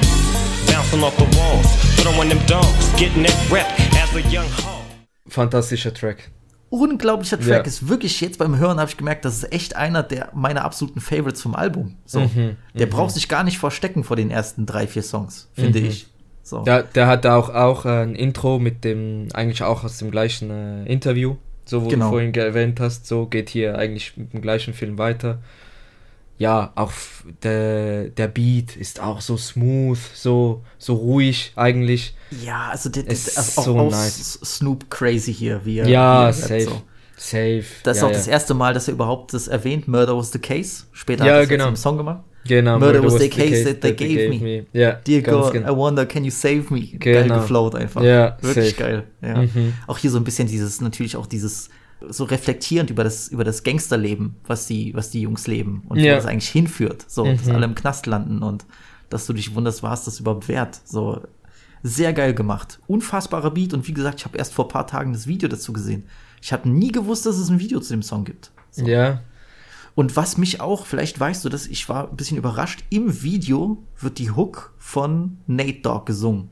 [0.65, 1.67] Bouncing off the walls,
[2.01, 3.67] throwing them dogs, getting that rep
[4.01, 4.81] as a young hog.
[5.29, 6.31] fantastischer Track.
[6.71, 7.61] Unglaublicher Track Ja.
[7.61, 11.01] ist wirklich jetzt beim Hören habe ich gemerkt, das ist echt einer der meiner absoluten
[11.01, 11.97] Favorites vom Album.
[12.07, 12.89] So, Mhm, der mhm.
[12.89, 15.85] braucht sich gar nicht verstecken vor den ersten drei vier Songs, finde Mhm.
[15.85, 16.07] ich.
[16.41, 16.63] So.
[16.63, 20.49] Der, der hat auch, auch äh, ein Intro mit dem, eigentlich auch aus dem gleichen
[20.49, 21.35] äh, Interview,
[21.65, 22.05] so wo Genau.
[22.05, 25.39] du vorhin erwähnt hast, so geht hier eigentlich mit dem gleichen Film weiter.
[26.37, 26.91] Ja, auch
[27.43, 32.13] der, der Beat ist auch so smooth, so, so ruhig eigentlich.
[32.43, 34.39] Ja, also der, der, Ist also so auch, auch nice.
[34.43, 36.61] Snoop crazy hier, wie er, wie Ja, er rappt, safe.
[36.61, 36.81] so.
[37.17, 37.63] Safe.
[37.83, 38.17] Das ist ja, auch ja.
[38.17, 40.83] das erste Mal, dass er überhaupt das erwähnt, Murder was the case.
[40.91, 41.69] Später Ja, hat er genau.
[41.69, 42.23] im Song gemacht.
[42.47, 44.65] Genau, Murder, was the case that they gave, me.
[44.71, 45.73] Ja, Dear ganz God, genau.
[45.73, 46.81] I wonder, can you save me?
[46.99, 47.39] Geil Genau.
[47.39, 48.03] geflowt einfach.
[48.03, 48.83] Ja, Wirklich safe.
[48.83, 49.03] geil.
[49.21, 49.41] Ja.
[49.41, 49.73] Mhm.
[49.87, 51.69] Auch hier so ein bisschen dieses, natürlich auch dieses,
[52.07, 56.11] so reflektierend über das, über das Gangsterleben, was die, was die Jungs leben und Ja.
[56.11, 57.05] wo das eigentlich hinführt.
[57.07, 57.55] So, dass Mhm.
[57.55, 58.65] alle im Knast landen und
[59.09, 60.79] dass du dich wunderst, war es das überhaupt wert?
[60.85, 61.21] So,
[61.81, 62.79] sehr geil gemacht.
[62.87, 65.73] Unfassbarer Beat und wie gesagt, ich habe erst vor ein paar Tagen das Video dazu
[65.73, 66.03] gesehen.
[66.41, 68.51] Ich habe nie gewusst, dass es ein Video zu dem Song gibt.
[68.71, 68.85] So.
[68.85, 69.21] Ja.
[69.95, 73.81] Und was mich auch, vielleicht weißt du das, ich war ein bisschen überrascht, im Video
[73.99, 76.49] wird die Hook von Nate Dogg gesungen.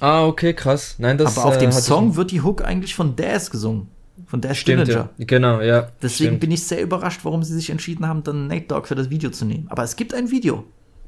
[0.00, 0.96] Ah, okay, krass.
[0.98, 3.88] Nein, das Aber auf dem äh, Song wird die Hook eigentlich von Daz gesungen.
[4.26, 5.10] Von Daz Stimmt, Dillinger.
[5.16, 5.24] ja.
[5.26, 5.90] Genau, ja.
[6.02, 6.40] Deswegen stimmt.
[6.40, 9.30] bin ich sehr überrascht, warum sie sich entschieden haben, dann Nate Dogg für das Video
[9.30, 9.66] zu nehmen.
[9.70, 10.64] Aber es gibt ein Video.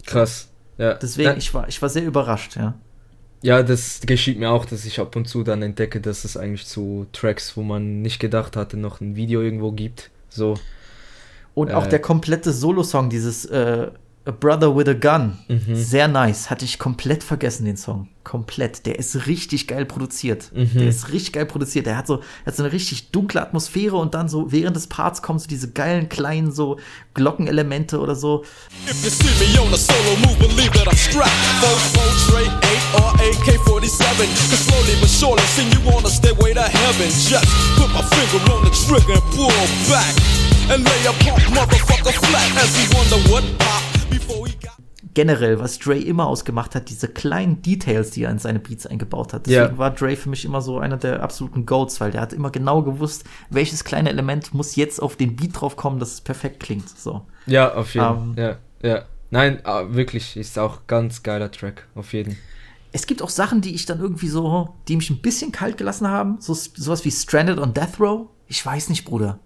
[0.06, 0.48] Krass.
[0.78, 0.94] Ja.
[0.94, 1.36] Deswegen, ja.
[1.36, 2.74] ich, war, ich war sehr überrascht, ja.
[3.42, 6.66] Ja, das geschieht mir auch, dass ich ab und zu dann entdecke, dass es eigentlich
[6.66, 10.10] zu Tracks, wo man nicht gedacht hatte, noch ein Video irgendwo gibt.
[10.28, 10.54] So.
[11.54, 11.90] Und auch Äh.
[11.90, 13.90] der komplette Solo-Song, dieses äh,
[14.24, 15.74] A Brother with a Gun, Mhm.
[15.74, 16.48] sehr nice.
[16.48, 18.06] Hatte ich komplett vergessen, den Song.
[18.22, 18.86] Komplett.
[18.86, 20.52] Der ist richtig geil produziert.
[20.54, 20.70] Mhm.
[20.78, 21.86] Der ist richtig geil produziert.
[21.86, 25.22] Der hat so, hat so eine richtig dunkle Atmosphäre und dann so während des Parts
[25.22, 26.78] kommen so diese geilen kleinen so
[27.14, 28.44] Glockenelemente oder so.
[28.88, 31.32] If you see me on a solo move, believe that I'm strapped.
[31.60, 34.28] Four, four, tray, eight, or AK-47.
[34.50, 35.42] Cause slowly but surely,
[35.72, 37.08] you on a stairway to heaven.
[37.10, 37.44] Just
[37.76, 39.50] put my finger on the trigger and pull
[39.90, 40.14] back.
[45.12, 49.34] Generell, was Dre immer ausgemacht hat, diese kleinen Details, die er in seine Beats eingebaut
[49.34, 49.44] hat.
[49.44, 49.78] Deswegen Ja.
[49.78, 52.80] war Dre für mich immer so einer der absoluten Goats, weil der hat immer genau
[52.82, 56.88] gewusst, welches kleine Element muss jetzt auf den Beat drauf kommen, dass es perfekt klingt.
[56.88, 57.20] So.
[57.44, 59.02] Ja, auf jeden Ähm, Ja, ja.
[59.30, 62.38] Nein, ah, wirklich, ist auch ganz geiler Track, auf jeden.
[62.92, 66.08] Es gibt auch Sachen, die ich dann irgendwie so, die mich ein bisschen kalt gelassen
[66.08, 66.38] haben.
[66.40, 68.28] So, sowas wie Stranded on Death Row.
[68.46, 69.38] Ich weiß nicht, Bruder.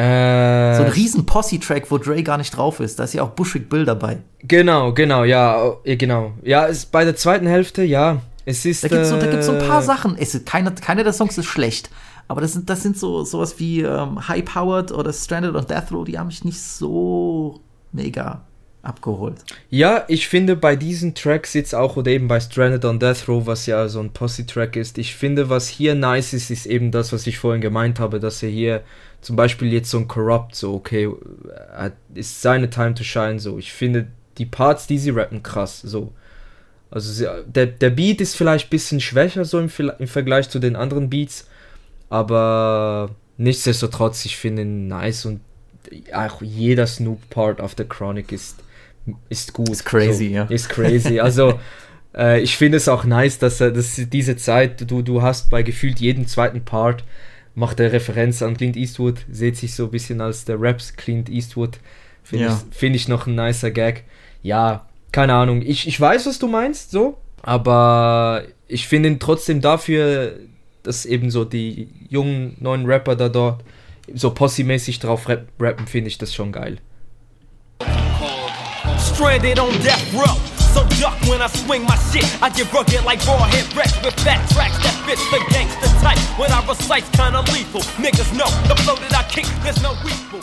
[0.00, 2.98] Äh, So ein riesen Posse-Track, wo Dre gar nicht drauf ist.
[2.98, 4.18] Da ist ja auch Bushwick Bill dabei.
[4.42, 6.32] Genau, genau, ja, ja, genau.
[6.42, 8.22] Ja, ist bei der zweiten Hälfte, ja.
[8.46, 8.90] Es ist.
[8.90, 10.16] Da so, da gibt's so ein paar äh, Sachen.
[10.18, 11.90] Es ist keine, keiner der Songs ist schlecht.
[12.28, 15.90] Aber das sind, das sind so sowas wie ähm, High Powered oder Stranded on Death
[15.92, 17.60] Row, die haben mich nicht so
[17.92, 18.42] mega
[18.82, 19.36] abgeholt.
[19.68, 23.46] Ja, ich finde bei diesen Tracks jetzt auch oder eben bei Stranded on Death Row,
[23.46, 27.12] was ja so ein Posse-Track ist, ich finde, was hier nice ist, ist eben das,
[27.12, 28.82] was ich vorhin gemeint habe, dass er hier
[29.20, 31.10] zum Beispiel jetzt so ein Corrupt, so, okay,
[31.76, 33.58] äh, ist seine Time to shine, so.
[33.58, 34.08] Ich finde
[34.38, 36.12] die Parts, die sie rappen, krass, so.
[36.90, 40.74] Also der, der Beat ist vielleicht ein bisschen schwächer so im, im Vergleich zu den
[40.74, 41.46] anderen Beats,
[42.08, 45.40] aber nichtsdestotrotz, ich finde ihn nice und
[46.12, 48.56] auch jeder Snoop-Part auf der Chronic ist,
[49.28, 49.68] ist gut.
[49.70, 50.44] Ist crazy, so, ja.
[50.44, 51.20] Ist crazy.
[51.20, 51.58] Also,
[52.16, 55.62] äh, ich finde es auch nice, dass er dass diese Zeit, du, du hast bei
[55.62, 57.04] gefühlt jedem zweiten Part,
[57.54, 61.28] macht er Referenz an Clint Eastwood, sieht sich so ein bisschen als der Raps Clint
[61.28, 61.78] Eastwood.
[62.22, 62.62] Finde Ja.
[62.70, 64.04] ich, find ich noch ein nicer Gag.
[64.42, 65.62] Ja, keine Ahnung.
[65.62, 70.34] Ich, ich weiß, was du meinst, so, aber ich finde ihn trotzdem dafür,
[70.82, 73.64] dass eben so die jungen neuen Rapper da dort
[74.14, 76.78] so Posse-mäßig drauf rap rappen, finde ich das schon geil.
[79.20, 80.34] Stranded on death row.
[80.72, 82.24] So duck when I swing my shit.
[82.40, 86.16] I get rugged like raw head wrecks with fat tracks that fit the gangster type.
[86.38, 87.82] When I recite, kinda lethal.
[88.02, 90.40] Niggas know the flow that I kick, there's no equal.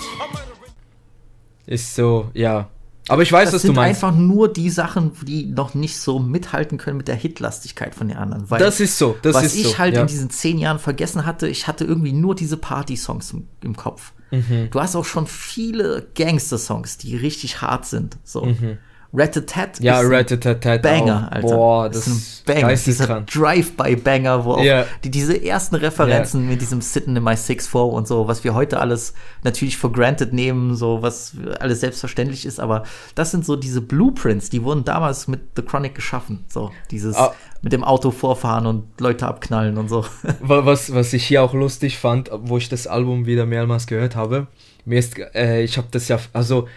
[1.65, 2.69] Ist so, ja.
[3.07, 4.03] Aber ich weiß, das was sind du meinst.
[4.03, 8.17] einfach nur die Sachen, die noch nicht so mithalten können mit der Hitlastigkeit von den
[8.17, 8.47] anderen.
[8.51, 10.01] Weil Das ist so, das was ist ich so, halt ja.
[10.01, 14.11] in diesen zehn Jahren vergessen hatte, ich hatte irgendwie nur diese Party-Songs im, im Kopf.
[14.31, 14.69] Mhm.
[14.71, 18.17] Du hast auch schon viele Gangster-Songs, die richtig hart sind.
[18.23, 18.45] So.
[18.45, 18.77] Mhm.
[19.13, 21.35] Rat-a-tat Ja, ist ein Rat-a-tat-tat Banger, auch.
[21.35, 21.47] Alter.
[21.47, 22.75] Boah, das ist ist ein Banger.
[22.75, 23.21] Dieser.
[23.21, 24.85] Drive-by-Banger, wo auch Ja.
[25.03, 28.79] die, diese ersten Referenzen mit diesem Sitting in my 6-4 und so, was wir heute
[28.79, 29.13] alles
[29.43, 32.83] natürlich for granted nehmen, so was alles selbstverständlich ist, aber
[33.15, 36.45] das sind so diese Blueprints, die wurden damals mit The Chronic geschaffen.
[36.47, 37.33] So, dieses Ah.
[37.61, 40.05] mit dem Auto vorfahren und Leute abknallen und so.
[40.41, 44.15] Wa- Was, was ich hier auch lustig fand, wo ich das Album wieder mehrmals gehört
[44.15, 44.47] habe,
[44.85, 46.67] mir ist, äh, ich habe das ja, also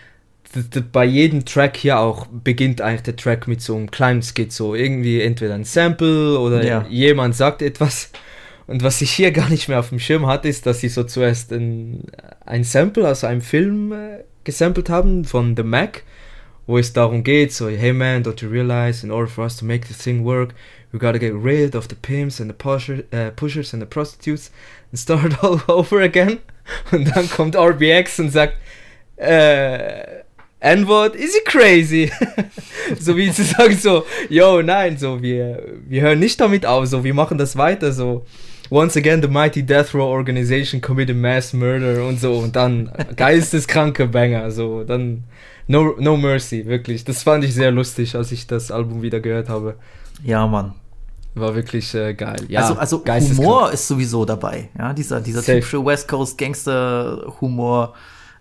[0.92, 4.74] bei jedem Track hier auch beginnt eigentlich der Track mit so einem kleinen Skit, so
[4.74, 6.84] irgendwie entweder ein Sample oder Ja.
[6.88, 8.10] jemand sagt etwas.
[8.66, 11.04] Und was ich hier gar nicht mehr auf dem Schirm hatte, ist, dass sie so
[11.04, 12.04] zuerst ein,
[12.46, 16.02] ein Sample aus einem Film äh, gesampelt haben von The Mac,
[16.66, 19.64] wo es darum geht, so, hey man, don't you realize, in order for us to
[19.64, 20.54] make this thing work,
[20.92, 24.50] we gotta get rid of the pimps and the pusher, äh, pushers and the prostitutes
[24.90, 26.38] and start all over again.
[26.92, 28.54] Und dann kommt RBX und sagt,
[29.16, 30.19] äh,
[30.60, 32.12] N-Word, is he crazy?
[33.00, 37.02] so wie zu sagen so, yo, nein, so, wir, wir hören nicht damit auf, so,
[37.02, 38.26] wir machen das weiter, so.
[38.70, 44.06] Once again, the mighty death row organization committed mass murder und so und dann geisteskranke
[44.06, 45.24] Banger, so, dann
[45.66, 47.04] no, no mercy, wirklich.
[47.04, 49.76] Das fand ich sehr lustig, als ich das Album wieder gehört habe.
[50.22, 50.74] ja, Mann.
[51.34, 52.44] War wirklich äh, geil.
[52.48, 53.38] Ja, also, also.
[53.38, 54.68] Humor ist sowieso dabei.
[54.76, 57.94] Ja, dieser, dieser typische West Coast Gangster Humor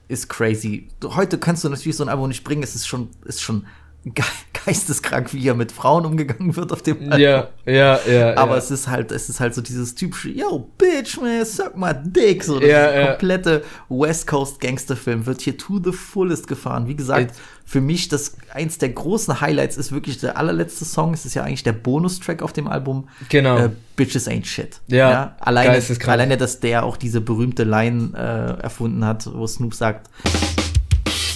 [0.09, 0.87] ist crazy.
[1.03, 2.63] Heute kannst du natürlich so ein Album nicht bringen.
[2.63, 3.67] Es ist schon, ist schon
[4.05, 4.23] ge
[4.65, 7.19] geisteskrank, wie er mit Frauen umgegangen wird auf dem Album.
[7.19, 8.37] Ja, ja, ja.
[8.37, 8.57] Aber ja.
[8.57, 12.43] es ist halt, es ist halt so dieses typische, yo, bitch, man, suck my dick.
[12.43, 13.07] So, das Ja, ja.
[13.07, 16.87] komplette West Coast Gangsterfilm wird hier to the fullest gefahren.
[16.87, 17.33] Wie gesagt,
[17.65, 21.13] für mich das eins der großen Highlights ist wirklich der allerletzte Song.
[21.13, 23.07] Es ist ja eigentlich der Bonustrack auf dem Album.
[23.29, 23.57] Genau.
[23.57, 24.81] Äh, Bitches ain't shit.
[24.87, 26.13] Ja, alleine, geisteskrank.
[26.13, 30.09] alleine, dass der auch diese berühmte Line äh, erfunden hat, wo Snoop sagt,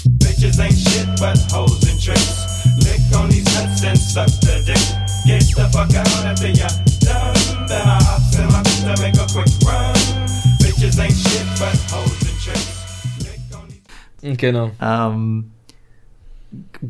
[0.05, 2.52] Bitches ain't shit but hoes and tricks.
[4.03, 4.77] Suck the dick.
[5.25, 6.67] Get the fuck out after you're
[6.99, 7.67] done.
[7.67, 9.95] Then I hops in my to make a quick run.
[10.59, 14.37] Bitches ain't shit but hoes and tricks.
[14.41, 14.71] Genau.
[14.81, 15.51] Ähm,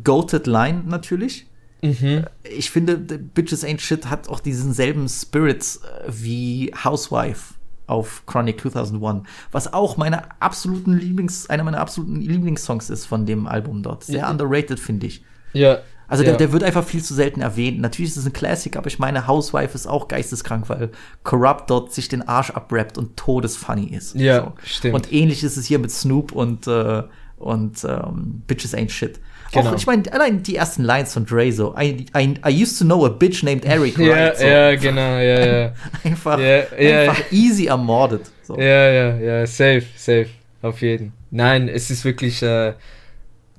[0.04, 1.46] Goated Line natürlich.
[1.82, 2.26] Mhm.
[2.44, 7.56] Ich finde, Bitches Ain't Shit hat auch diesen selben Spirit äh, wie Housewife
[7.88, 13.48] auf Chronic 2001, was auch meine absoluten Lieblings, einer meiner absoluten Lieblingssongs ist von dem
[13.48, 14.06] Album dort.
[14.06, 14.30] Sehr Ja.
[14.32, 15.24] underrated, finde ich.
[15.52, 15.80] Ja.
[16.14, 16.38] Also der, ja.
[16.38, 17.82] der wird einfach viel zu selten erwähnt.
[17.82, 20.92] Natürlich ist es ein Classic, aber ich meine, Housewife ist auch geisteskrank, weil
[21.24, 24.14] Corrupt dort sich den Arsch abrappt und todesfunny ist.
[24.14, 24.94] Ja, stimmt.
[24.94, 27.02] Und ähnlich ist es hier mit Snoop und, äh,
[27.38, 29.20] und ähm, Bitches Ain't Shit.
[29.52, 29.72] Genau.
[29.72, 31.76] Auch, ich meine, allein die ersten Lines von Dre so.
[31.76, 34.38] I, I, I used to know a bitch named Eric, Ja, right?
[34.38, 34.46] So.
[34.46, 35.74] ja, genau, ja, ja.
[36.04, 37.00] einfach, Ja, ja.
[37.10, 38.30] einfach easy ermordet.
[38.44, 38.56] So.
[38.56, 40.28] Ja, ja, ja, safe, safe,
[40.62, 41.12] auf jeden.
[41.32, 42.74] Nein, es ist wirklich, äh,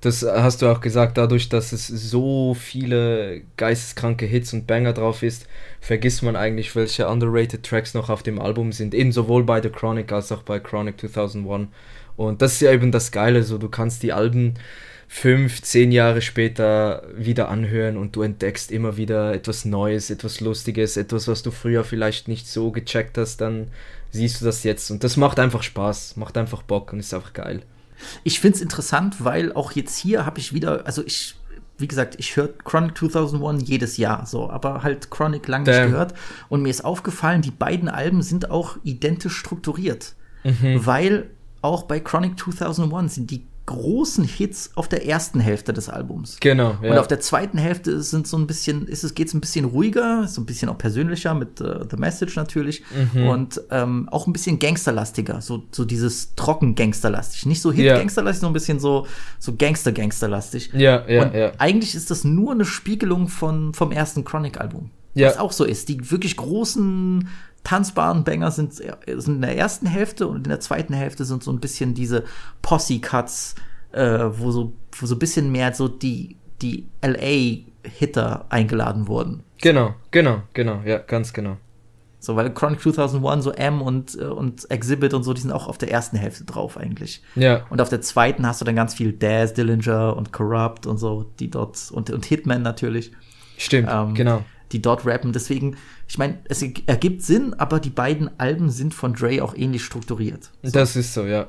[0.05, 5.23] das hast du auch gesagt, dadurch, dass es so viele geisteskranke Hits und Banger drauf
[5.23, 5.47] ist,
[5.81, 8.95] vergisst man eigentlich, welche underrated Tracks noch auf dem Album sind.
[8.95, 11.69] Eben sowohl bei The Chronic als auch bei Chronic 2001.
[12.17, 14.55] Und das ist ja eben das Geile, so du kannst die Alben
[15.09, 20.97] fünf, zehn Jahre später wieder anhören und du entdeckst immer wieder etwas Neues, etwas Lustiges,
[20.97, 23.69] etwas, was du früher vielleicht nicht so gecheckt hast, dann
[24.11, 24.91] siehst du das jetzt.
[24.91, 27.63] Und das macht einfach Spaß, macht einfach Bock und ist einfach geil.
[28.23, 31.37] Ich finde es interessant, weil auch jetzt hier habe ich wieder, also ich,
[31.79, 36.15] wie gesagt, ich höre Chronic 2001 jedes Jahr so, aber halt Chronic lang nicht gehört.
[36.49, 40.15] Und mir ist aufgefallen, die beiden Alben sind auch identisch strukturiert.
[40.45, 40.87] Mhm.
[40.87, 41.31] Weil
[41.63, 46.37] auch bei Chronic 2001 sind die großen Hits auf der ersten Hälfte des Albums.
[46.41, 46.91] Genau, ja.
[46.93, 50.29] Und auf der zweiten Hälfte sind so ein bisschen, ist es, geht's ein bisschen ruhiger,
[50.29, 52.83] so ein bisschen auch persönlicher mit äh, The Message natürlich
[53.15, 53.27] Mhm.
[53.27, 57.47] und ähm, auch ein bisschen gangsterlastiger, so, so dieses trocken gangsterlastig.
[57.47, 57.95] Nicht so Ja.
[57.95, 59.07] Hit-Gangsterlastig, sondern ein bisschen so,
[59.39, 60.71] so Gangster-Gangsterlastig.
[60.75, 61.53] Ja, ja, und ja.
[61.59, 64.91] Eigentlich ist das nur eine Spiegelung von, vom ersten Chronic-Album.
[65.15, 65.29] Ja.
[65.29, 65.89] Was auch so ist.
[65.89, 67.29] Die wirklich großen
[67.65, 71.51] tanzbaren Banger sind, sind in der ersten Hälfte und in der zweiten Hälfte sind so
[71.51, 72.25] ein bisschen diese
[72.63, 73.57] Posse-Cuts,
[73.93, 79.43] äh, wo so, wo so ein bisschen mehr so die, die LA-Hitter eingeladen wurden.
[79.61, 81.57] Genau, genau, genau, ja, ganz genau.
[82.25, 85.69] So, weil Chronic 2001, so M und, äh, und Exhibit und so, die sind auch
[85.69, 87.23] auf der ersten Hälfte drauf eigentlich.
[87.35, 87.67] Ja.
[87.69, 91.31] Und auf der zweiten hast du dann ganz viel Daz, Dillinger und Corrupt und so,
[91.39, 93.13] die dort, und, und Hitman natürlich.
[93.59, 94.43] Stimmt, ähm, genau.
[94.75, 95.33] Die dort rappen.
[95.33, 95.77] Deswegen,
[96.09, 100.51] ich meine, es ergibt Sinn, aber die beiden Alben sind von Dre auch ähnlich strukturiert.
[100.63, 101.47] Das ist so, ja.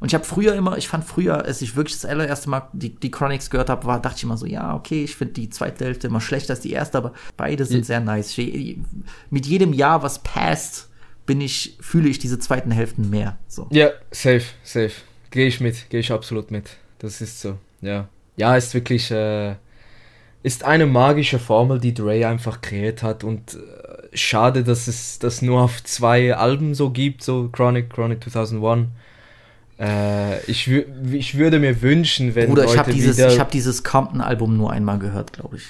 [0.00, 2.96] Und ich habe früher immer, ich fand früher, als ich wirklich das allererste Mal die,
[2.96, 5.84] die Chronics gehört habe, war, dachte ich immer so, ja, okay, ich finde die zweite
[5.84, 7.84] Hälfte immer schlechter als die erste, aber beide sind Ja.
[7.84, 8.36] sehr nice.
[8.36, 8.78] Ich,
[9.30, 10.88] mit jedem Jahr, was passt,
[11.24, 13.38] bin ich, fühle ich diese zweiten Hälften mehr.
[13.46, 13.68] So.
[13.70, 14.90] Ja, safe, safe.
[15.30, 16.70] Gehe ich mit, gehe ich absolut mit.
[16.98, 18.08] Das ist so, ja.
[18.36, 19.54] Ja, ist wirklich, äh,
[20.42, 25.42] ist eine magische Formel, die Dre einfach kreiert hat und äh, schade, dass es das
[25.42, 28.88] nur auf zwei Alben so gibt, so Chronic, Chronic 2001.
[29.78, 33.84] Äh, ich, ich würde mir wünschen, wenn Bruder, ich Leute habe dieses, ich hab dieses
[33.84, 35.64] Compton-Album nur einmal gehört, glaube ich.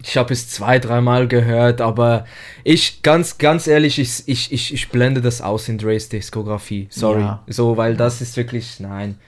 [0.00, 2.24] Ich habe es zwei, dreimal gehört, aber
[2.62, 6.86] ich, ganz, ganz ehrlich, ich, ich, ich, ich blende das aus in Dre's Diskografie.
[6.90, 7.22] Sorry.
[7.22, 7.42] Ja.
[7.48, 9.18] So, weil das ist wirklich, nein.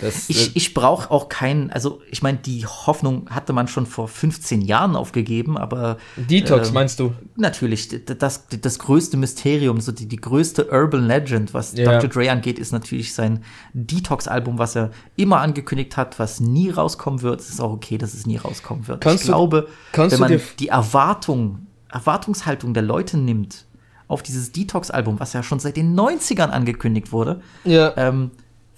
[0.00, 3.86] Das, Ich, äh, ich brauche auch keinen, also ich meine, die Hoffnung hatte man schon
[3.86, 5.98] vor 15 Jahren aufgegeben, aber.
[6.16, 7.12] Detox, ähm, meinst du?
[7.36, 11.92] Natürlich, das, das größte Mysterium, so die, die größte Urban Legend, was Ja.
[12.00, 12.08] Dr.
[12.10, 13.42] Dre angeht, ist natürlich sein
[13.74, 17.40] Detox-Album, was er immer angekündigt hat, was nie rauskommen wird.
[17.40, 19.00] Es ist auch okay, dass es nie rauskommen wird.
[19.02, 23.66] Kannst ich du- glaube, wenn man die Erwartung, Erwartungshaltung der Leute nimmt
[24.08, 27.92] auf dieses Detox-Album, was ja schon seit den 90ern angekündigt wurde, Ja.
[27.96, 28.30] ähm,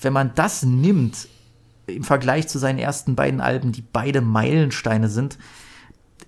[0.04, 1.28] wenn man das nimmt
[1.86, 5.38] im Vergleich zu seinen ersten beiden Alben, die beide Meilensteine sind,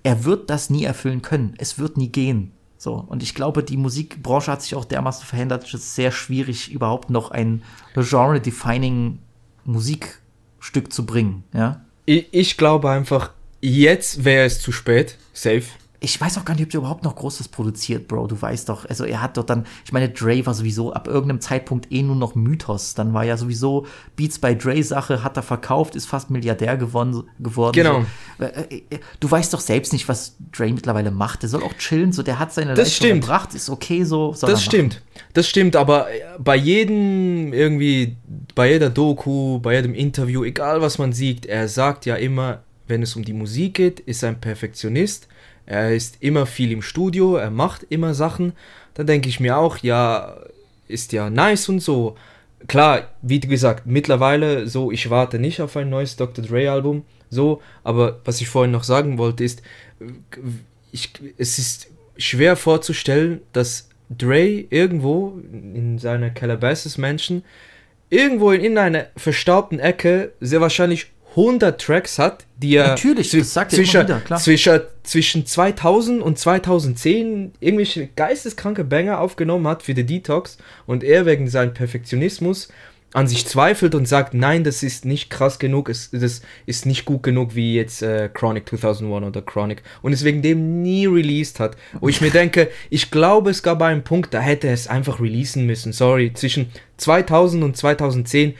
[0.02, 1.55] er wird das nie erfüllen können.
[1.59, 2.52] Es wird nie gehen.
[2.76, 2.94] So.
[2.94, 7.09] Und ich glaube, die Musikbranche hat sich auch dermaßen verändert, es ist sehr schwierig, überhaupt
[7.09, 7.62] noch ein
[7.94, 9.20] genre-defining
[9.64, 11.80] Musikstück zu bringen, ja.
[12.05, 13.30] ich, ich glaube einfach,
[13.62, 15.16] jetzt wäre es zu spät.
[15.32, 15.64] Safe.
[16.05, 18.26] Ich weiß auch gar nicht, ob der überhaupt noch Großes produziert, Bro.
[18.26, 21.40] Du weißt doch, also er hat doch dann, ich meine, Dre war sowieso ab irgendeinem
[21.40, 22.94] Zeitpunkt eh nur noch Mythos.
[22.94, 27.24] Dann war ja sowieso Beats by Dre Sache, hat er verkauft, ist fast Milliardär gewonnen,
[27.39, 27.72] geworden.
[27.74, 28.05] Genau.
[28.39, 28.44] So.
[28.44, 31.43] Äh, äh, Du weißt doch selbst nicht, was Dre mittlerweile macht.
[31.43, 33.24] Der soll auch chillen, so der hat seine Das Leistung stimmt.
[33.24, 34.35] erbracht, ist okay so.
[34.40, 35.02] Das stimmt,
[35.32, 36.06] das stimmt, aber
[36.39, 38.16] bei jedem irgendwie,
[38.55, 43.02] bei jeder Doku, bei jedem Interview, egal was man sieht, er sagt ja immer, wenn
[43.02, 45.28] es um die Musik geht, ist er ein Perfektionist.
[45.66, 48.53] Er ist immer viel im Studio, er macht immer Sachen.
[48.95, 50.36] Dann denke ich mir auch, ja,
[50.89, 52.16] ist ja nice und so.
[52.66, 56.45] Klar, wie gesagt, mittlerweile so, ich warte nicht auf ein neues Dr.
[56.45, 59.62] Dre Album, so, aber was ich vorhin noch sagen wollte ist,
[60.93, 67.43] ich, es ist schwer vorzustellen, dass Dre irgendwo in seiner Calabasas Mansion
[68.11, 73.52] irgendwo in, in einer verstaubten Ecke sehr wahrscheinlich 100 Tracks hat, die er Natürlich, das
[73.52, 74.39] sagt zwischen, wieder, klar.
[74.39, 81.27] zwischen, zwischen 2000 und 2010 irgendwelche geisteskranke Banger aufgenommen hat für die Detox und er
[81.27, 82.69] wegen seinem Perfektionismus
[83.15, 87.05] an sich zweifelt und sagt, nein, das ist nicht krass genug, es, das ist nicht
[87.05, 91.61] gut genug wie jetzt äh, Chronic 2001 oder Chronic und es wegen dem nie released
[91.61, 91.77] hat.
[92.01, 95.20] Wo ich mir denke, ich glaube, es gab einen Punkt, da hätte er es einfach
[95.20, 95.93] releasen müssen.
[95.93, 98.55] Sorry, zwischen 2000 und 2010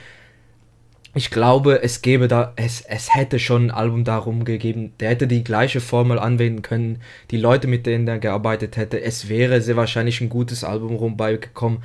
[1.15, 5.27] ich glaube, es gäbe da, es, es hätte schon ein Album darum gegeben, der hätte
[5.27, 6.99] die gleiche Formel anwenden können,
[7.31, 11.83] die Leute, mit denen er gearbeitet hätte, es wäre sehr wahrscheinlich ein gutes Album rumgekommen.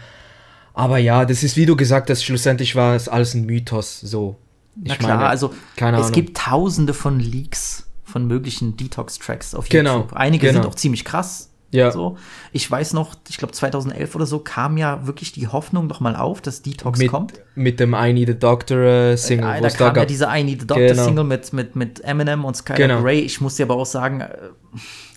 [0.74, 4.36] Aber ja, das ist, wie du gesagt hast, schlussendlich war es alles ein Mythos, so.
[4.74, 10.12] Na klar, also keine es gibt tausende von Leaks von möglichen Detox-Tracks auf Genau, YouTube.
[10.14, 10.62] Einige genau.
[10.62, 11.49] sind auch ziemlich krass.
[11.72, 11.92] Ja.
[11.92, 12.16] So.
[12.52, 16.16] Ich weiß noch, ich glaube 2011 oder so kam ja wirklich die Hoffnung noch mal
[16.16, 17.34] auf, dass Detox mit, kommt.
[17.54, 19.46] mit dem I Need a Doctor äh, Single.
[19.48, 20.08] Ja, wo da kam ja gab.
[20.08, 21.04] diese I Need a Doctor Genau.
[21.04, 23.02] Single mit, mit, mit Eminem und Skylar Genau.
[23.02, 23.20] Grey.
[23.20, 24.36] Ich muss dir aber auch sagen, äh,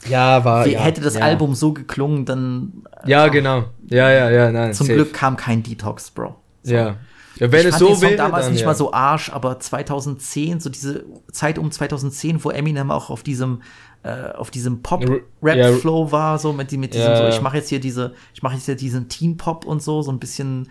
[0.10, 0.68] Ja, war.
[0.68, 1.22] ja, hätte das ja.
[1.22, 3.66] Album so geklungen, dann Ja, genau.
[3.90, 4.74] Ja, ja, ja, nein.
[4.74, 4.96] zum safe.
[4.98, 6.36] Glück kam kein Detox, Bro.
[6.62, 6.74] So.
[6.76, 6.98] Ja.
[7.40, 8.16] ja wenn ich es fand so den Song wäre.
[8.18, 8.68] damals dann, nicht ja.
[8.68, 13.62] mal so Arsch, aber 2010, so diese Zeit um 2010, wo Eminem auch auf diesem
[14.04, 17.18] äh, auf diesem ja, Pop-Rap-Flow war, so mit, mit diesem Ja.
[17.18, 20.12] so, ich mache jetzt hier diese, ich mache jetzt hier diesen Teen-Pop und so, so
[20.12, 20.70] ein bisschen.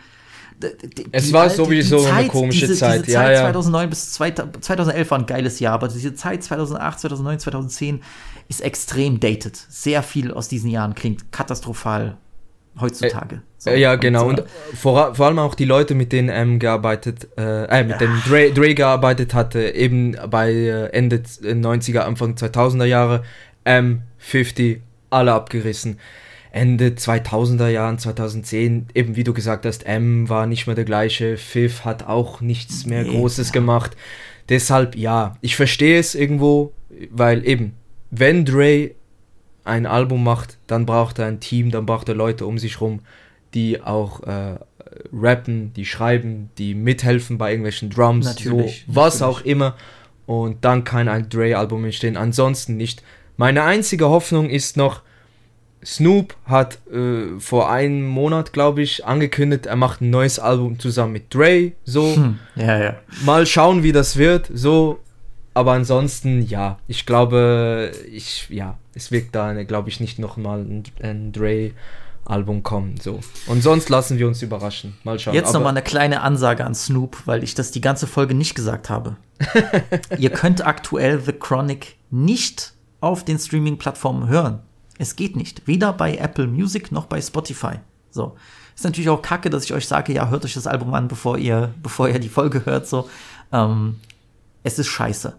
[1.10, 3.42] Es war sowieso die eine Zeit, komische diese, Zeit, Diese ja, Zeit ja.
[3.44, 8.02] 2009 bis 2000 2011 war ein geiles Jahr, aber diese Zeit 2008, 2009, 2010
[8.48, 9.56] ist extrem dated.
[9.56, 12.18] Sehr viel aus diesen Jahren klingt katastrophal
[12.80, 13.42] heutzutage.
[13.58, 14.28] So, Äh, ja, genau.
[14.28, 14.42] Und
[14.74, 18.50] vor, vor allem auch die Leute, mit denen M gearbeitet, äh, äh mit denen Dre,
[18.52, 23.22] Dre gearbeitet hatte, eben bei äh, Ende äh, 90er, Anfang 2000er Jahre,
[23.64, 24.80] M, 50,
[25.10, 25.98] alle abgerissen.
[26.50, 31.38] Ende 2000er Jahren, 2010, eben wie du gesagt hast, M war nicht mehr der gleiche,
[31.38, 33.96] Fifth hat auch nichts mehr Nee, Großes gemacht.
[34.50, 36.72] Deshalb, ja, ich verstehe es irgendwo,
[37.10, 37.74] weil eben,
[38.10, 38.90] wenn Dre
[39.64, 43.00] ein Album macht, dann braucht er ein Team, dann braucht er Leute um sich rum,
[43.54, 44.56] die auch äh,
[45.12, 49.36] rappen, die schreiben, die mithelfen bei irgendwelchen Drums, Natürlich, so, was natürlich.
[49.38, 49.76] auch immer.
[50.26, 52.16] Und dann kann ein Dre-Album entstehen.
[52.16, 53.02] Ansonsten nicht.
[53.36, 55.02] Meine einzige Hoffnung ist noch,
[55.84, 61.12] Snoop hat äh, vor einem Monat, glaube ich, angekündigt, er macht ein neues Album zusammen
[61.12, 61.72] mit Dre.
[61.84, 62.96] So, Hm, ja, ja.
[63.24, 64.48] mal schauen, wie das wird.
[64.54, 65.00] So,
[65.54, 70.84] aber ansonsten, ja, ich glaube, ich, ja, es wird da, glaube ich, nicht nochmal ein,
[71.02, 72.98] ein Dre-Album kommen.
[73.00, 73.20] So.
[73.46, 74.96] Und sonst lassen wir uns überraschen.
[75.04, 75.34] Mal schauen.
[75.34, 78.88] Jetzt nochmal eine kleine Ansage an Snoop, weil ich das die ganze Folge nicht gesagt
[78.88, 79.16] habe.
[80.18, 84.60] Ihr könnt aktuell The Chronic nicht auf den Streaming-Plattformen hören.
[84.98, 85.66] Es geht nicht.
[85.66, 87.80] Weder bei Apple Music noch bei Spotify.
[88.10, 88.36] So.
[88.74, 91.36] Ist natürlich auch kacke, dass ich euch sage, ja, hört euch das Album an, bevor
[91.36, 92.86] ihr, bevor ihr die Folge hört.
[92.86, 93.10] So.
[93.52, 93.96] Ähm,
[94.62, 95.36] es ist scheiße.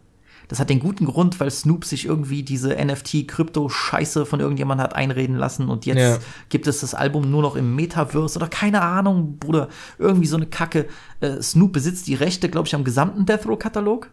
[0.53, 5.35] Das hat den guten Grund, weil Snoop sich irgendwie diese NFT-Krypto-Scheiße von irgendjemand hat einreden
[5.35, 6.19] lassen und jetzt Ja.
[6.49, 9.67] gibt es das Album nur noch im Metaverse oder keine Ahnung, Bruder,
[9.97, 10.85] irgendwie so eine Kacke.
[11.21, 14.09] Äh, Snoop besitzt die Rechte, glaube ich, am gesamten Death Row-Katalog.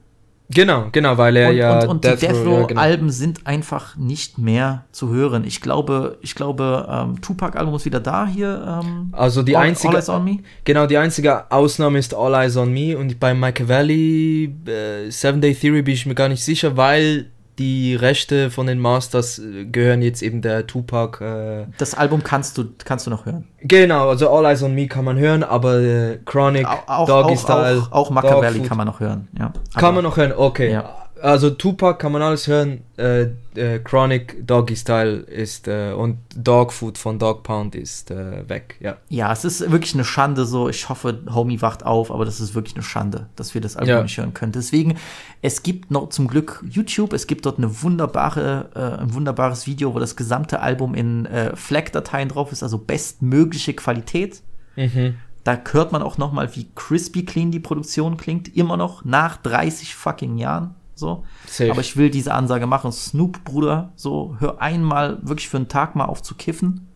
[0.53, 2.81] Genau, genau, weil er und, ja und, und die Death Row, ja, genau.
[2.81, 5.45] Row-Alben sind einfach nicht mehr zu hören.
[5.45, 8.81] Ich glaube, ich glaube, ähm, Tupac-Album ist wieder da hier.
[8.83, 10.39] Ähm, Also die All, einzige, All Eyes on Me.
[10.65, 15.55] genau die einzige Ausnahme ist All Eyes on Me und bei Machiavelli äh, Seven Day
[15.55, 17.31] Theory bin ich mir gar nicht sicher, weil
[17.61, 21.21] die Rechte von den Masters äh, gehören jetzt eben der Tupac.
[21.23, 23.47] Äh, Das Album kannst du, kannst du noch hören.
[23.61, 27.39] genau, also All Eyes on Me kann man hören, aber äh, Chronic, Auch, Doggy auch,
[27.39, 29.29] Style, auch, auch Machiavelli kann man noch hören.
[29.39, 29.53] Ja.
[29.77, 30.33] kann man noch hören.
[30.35, 30.97] Okay, Ja.
[31.23, 32.83] Also Tupac kann man alles hören.
[32.97, 38.49] Äh, äh, Chronic Doggy Style ist äh, und Dog Food von Dog Pound ist äh,
[38.49, 38.77] weg.
[38.81, 38.97] Ja.
[39.09, 40.69] Ja, es ist wirklich eine Schande so.
[40.69, 43.89] Ich hoffe, Homie wacht auf, aber das ist wirklich eine Schande, dass wir das Album
[43.95, 44.03] Ja.
[44.03, 44.53] nicht hören können.
[44.53, 44.97] Deswegen,
[45.43, 49.95] es gibt noch zum Glück YouTube, es gibt dort eine wunderbare, äh, ein wunderbares Video,
[49.95, 54.43] wo das gesamte Album in äh, FLAC-Dateien drauf ist, also bestmögliche Qualität.
[54.77, 55.17] Mhm.
[55.45, 59.37] Da hört man auch noch mal, wie crispy clean die Produktion klingt, immer noch nach
[59.39, 60.75] 30 fucking Jahren.
[61.01, 61.25] So.
[61.47, 61.71] Safe.
[61.71, 62.93] Aber ich will diese Ansage machen.
[62.93, 66.89] Snoop, Bruder, so, hör einmal wirklich für einen Tag mal auf zu kiffen.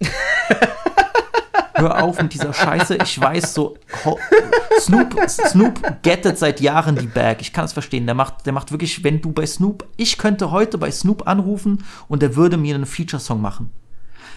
[1.74, 2.96] hör auf mit dieser Scheiße.
[2.96, 3.76] Ich weiß so,
[4.80, 7.36] Snoop, Snoop gettet seit Jahren die Bag.
[7.40, 8.04] Ich kann es verstehen.
[8.06, 11.84] Der macht, der macht wirklich, wenn du bei Snoop, ich könnte heute bei Snoop anrufen
[12.08, 13.70] und der würde mir einen Feature-Song machen.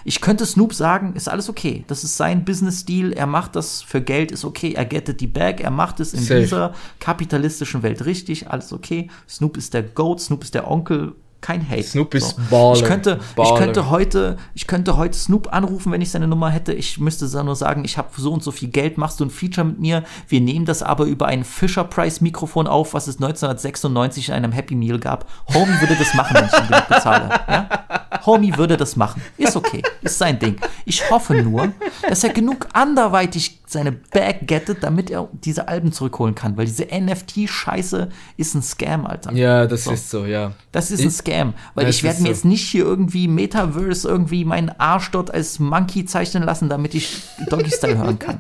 [0.08, 1.84] Ich könnte Snoop sagen, ist alles okay.
[1.88, 3.12] Das ist sein Business-Deal.
[3.12, 4.74] Er macht das für Geld, ist okay.
[4.74, 5.62] Er gettet die Bag.
[5.62, 6.42] Er macht es in Safe.
[6.42, 8.48] dieser kapitalistischen Welt richtig.
[8.48, 9.10] Alles okay.
[9.28, 10.22] Snoop ist der Goat.
[10.22, 11.16] Snoop ist der Onkel.
[11.42, 11.84] Kein Hate.
[11.84, 12.76] Snoop ist Baller.
[12.76, 13.58] Ich könnte, ich Baller.
[13.58, 16.74] könnte heute, ich könnte heute Snoop anrufen, wenn ich seine Nummer hätte.
[16.74, 19.66] Ich müsste nur sagen, ich habe so und so viel Geld, machst du ein Feature
[19.66, 20.04] mit mir?
[20.28, 24.52] Wir nehmen das aber über ein Fisher Price Mikrofon auf, was es 1996 in einem
[24.52, 25.30] Happy Meal gab.
[25.54, 27.30] Homie würde das machen, wenn ich ihm genug bezahle.
[27.48, 27.85] Ja?
[28.26, 29.22] Homie würde das machen.
[29.38, 29.82] Ist okay.
[30.02, 30.56] Ist sein Ding.
[30.86, 31.72] Ich hoffe nur,
[32.08, 36.56] dass er genug anderweitig seine Bag gettet, damit er diese Alben zurückholen kann.
[36.58, 39.32] Weil diese NFT-Scheiße ist ein Scam, Alter.
[39.34, 39.92] Ja, das So.
[39.92, 40.54] ist so, ja.
[40.72, 41.54] Das ist ein Ich- Scam.
[41.74, 42.32] Weil ich werde mir so.
[42.32, 47.22] jetzt nicht hier irgendwie Metaverse irgendwie meinen Arsch dort als Monkey zeichnen lassen, damit ich
[47.50, 48.40] Doggy Style hören kann.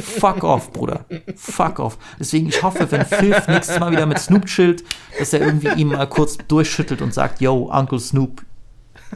[0.00, 1.04] Fuck off, Bruder.
[1.34, 1.98] Fuck off.
[2.20, 4.84] Deswegen, ich hoffe, wenn Filth nächstes Mal wieder mit Snoop chillt,
[5.18, 8.42] dass er irgendwie ihm mal kurz durchschüttelt und sagt, yo, Uncle Snoop,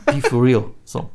[0.07, 0.65] be for real.
[0.85, 1.11] So.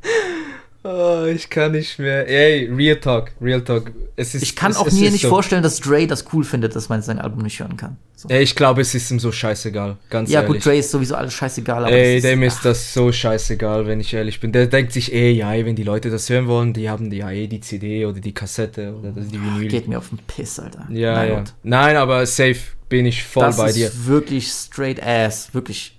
[0.87, 2.27] Oh, ich kann nicht mehr.
[2.27, 3.91] Ey, Real Talk, Real Talk.
[4.15, 5.29] Es ist, Ich kann es, auch es mir ist nicht so.
[5.29, 7.97] vorstellen, dass Dre das cool findet, dass man sein Album nicht hören kann.
[8.15, 8.29] So.
[8.29, 10.57] Ey, ich glaube, es ist ihm so scheißegal, ganz Ja, ehrlich.
[10.57, 13.87] gut, Dre ist sowieso alles scheißegal, aber Ey, das dem ist, ist das so scheißegal,
[13.87, 14.51] wenn ich ehrlich bin.
[14.51, 17.31] Der denkt sich, ey, ja, wenn die Leute das hören wollen, die haben die, ja,
[17.31, 19.67] eh die CD oder die Kassette oder das- die Vinyl.
[19.67, 20.85] geht mir auf den Piss, Alter.
[20.91, 21.43] Ja, Na ja.
[21.63, 22.57] Nein, aber safe
[22.89, 23.91] bin ich voll das bei ist dir.
[24.05, 25.94] wirklich straight ass, wirklich.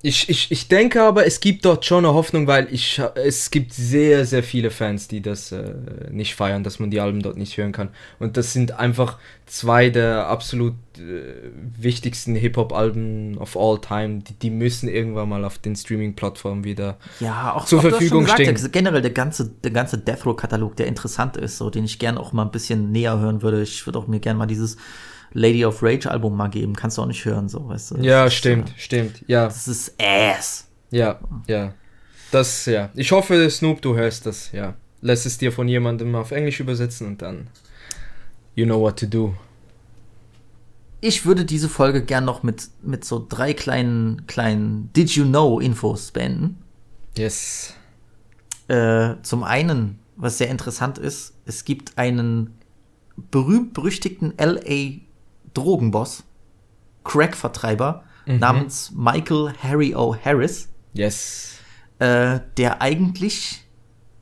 [0.00, 3.72] Ich, ich, ich denke aber, es gibt dort schon eine Hoffnung, weil ich, es gibt
[3.74, 5.74] sehr, sehr viele Fans, die das äh,
[6.12, 7.88] nicht feiern, dass man die Alben dort nicht hören kann.
[8.20, 14.20] Und das sind einfach zwei der absolut äh, wichtigsten Hip-Hop-Alben of all time.
[14.20, 18.40] Die, die müssen irgendwann mal auf den Streaming-Plattformen wieder Ja, auch zur auch Verfügung gesagt,
[18.42, 18.54] stehen.
[18.54, 22.18] der- Generell der ganze, der ganze Death Row-Katalog, der interessant ist, so, den ich gern
[22.18, 23.62] auch mal ein bisschen näher hören würde.
[23.62, 24.76] Ich würde auch mir gern mal dieses
[25.32, 26.74] Lady of Rage Album mal geben.
[26.74, 27.96] Kannst du auch nicht hören, so, weißt du.
[27.98, 29.44] Ja, ist, stimmt, äh, stimmt, ja.
[29.44, 30.68] Das ist ass.
[30.90, 31.74] Ja, ja.
[32.30, 32.90] Das, ja.
[32.94, 34.74] Ich hoffe, Snoop, du hörst das, ja.
[35.00, 37.48] Lass es dir von jemandem auf Englisch übersetzen und dann.
[38.54, 39.34] You know what to do.
[41.00, 45.60] Ich würde diese Folge gern noch mit, mit so drei kleinen, kleinen Did You Know
[45.60, 46.58] Infos beenden.
[47.16, 47.74] Yes.
[48.66, 52.58] Äh, zum einen, was sehr interessant ist, es gibt einen
[53.30, 55.00] berühmt-berüchtigten LA
[55.58, 56.24] Drogenboss,
[57.04, 58.38] Crack-Vertreiber, Mhm.
[58.38, 60.14] namens Michael Harry O.
[60.22, 60.68] Harris.
[60.92, 61.58] Yes.
[61.98, 63.64] Äh, der eigentlich,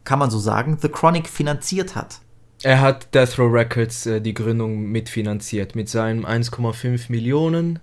[0.05, 2.21] kann man so sagen, The Chronic finanziert hat.
[2.63, 7.81] Er hat Death Row Records äh, die Gründung mitfinanziert mit seinen 1,5 Millionen.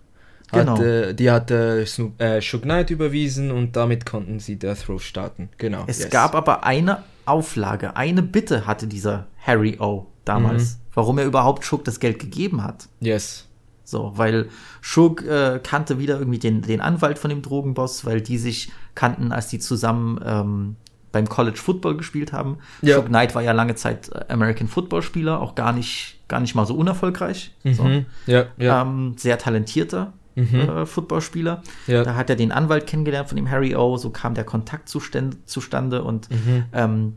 [0.51, 0.81] Hat, Genau.
[0.81, 5.01] äh, die hat äh, Snoop, äh, Suge Knight überwiesen und damit konnten sie Death Row
[5.03, 5.49] starten.
[5.57, 5.83] Genau.
[5.87, 6.09] Es yes.
[6.09, 10.07] gab aber eine Auflage, eine Bitte hatte dieser Harry O.
[10.25, 10.79] damals, Mhm.
[10.93, 12.87] Warum er überhaupt Shook das Geld gegeben hat.
[12.99, 13.47] Yes.
[13.85, 14.47] So, weil
[14.81, 19.31] Shook äh, kannte wieder irgendwie den, den Anwalt von dem Drogenboss, weil die sich kannten,
[19.31, 20.75] als die zusammen ähm,
[21.11, 22.57] beim College Football gespielt haben.
[22.81, 22.95] Ja.
[22.95, 26.55] Shook Knight war ja lange Zeit äh, American Football Spieler, auch gar nicht, gar nicht
[26.55, 27.51] mal so unerfolgreich.
[27.63, 27.83] So.
[27.83, 28.05] Mhm.
[28.25, 28.81] Ja, ja.
[28.81, 30.55] Ähm, sehr talentierter Mhm.
[30.61, 31.61] äh, Footballspieler.
[31.85, 32.03] Ja.
[32.03, 35.37] Da hat er den Anwalt kennengelernt von dem Harry O, so kam der Kontakt zustand,
[35.47, 36.63] zustande und Mhm.
[36.73, 37.13] ähm,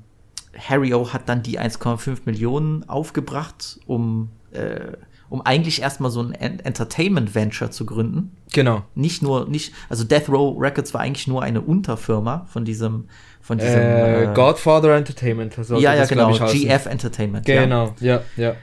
[0.58, 4.92] Harry O hat dann die 1,5 Millionen aufgebracht, um, äh,
[5.28, 8.32] um eigentlich erstmal so ein En- Entertainment-Venture zu gründen.
[8.52, 8.82] Genau.
[8.94, 13.08] Nicht nur, nicht, also Death Row Records war eigentlich nur eine Unterfirma von diesem,
[13.42, 15.56] von diesem Äh, Godfather Entertainment.
[15.56, 16.30] ja, ja, das, genau.
[16.32, 17.46] GF Entertainment.
[17.48, 17.62] ja.
[17.62, 18.54] Genau, ja, ja.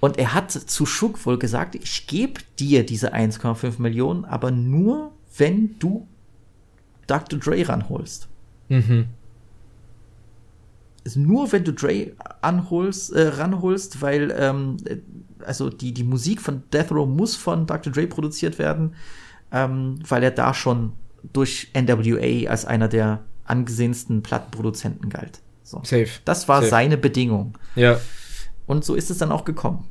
[0.00, 5.10] Und er hat zu Schuck wohl gesagt, ich gebe dir diese 1,5 Millionen, aber nur,
[5.36, 6.06] wenn du
[7.08, 7.38] Dr.
[7.40, 8.28] Dre ranholst.
[8.68, 9.06] Mhm.
[11.16, 14.96] Nur, wenn du Dre anholst, äh, ranholst, weil ähm, äh,
[15.44, 17.92] also die, die Musik von Death Row muss von Dr.
[17.92, 18.94] Dre produziert werden,
[19.52, 20.92] ähm, weil er da schon
[21.32, 25.40] durch NWA als einer der angesehensten Plattenproduzenten galt.
[25.62, 25.78] So.
[25.84, 26.08] Safe.
[26.24, 26.70] Das war Safe.
[26.70, 27.54] seine Bedingung.
[27.74, 28.00] Ja.
[28.66, 29.86] Und so ist es dann auch gekommen.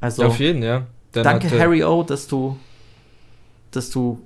[0.00, 0.86] Also Auf jeden, ja.
[1.12, 2.58] Dann danke Harry O, dass du,
[3.70, 4.20] dass du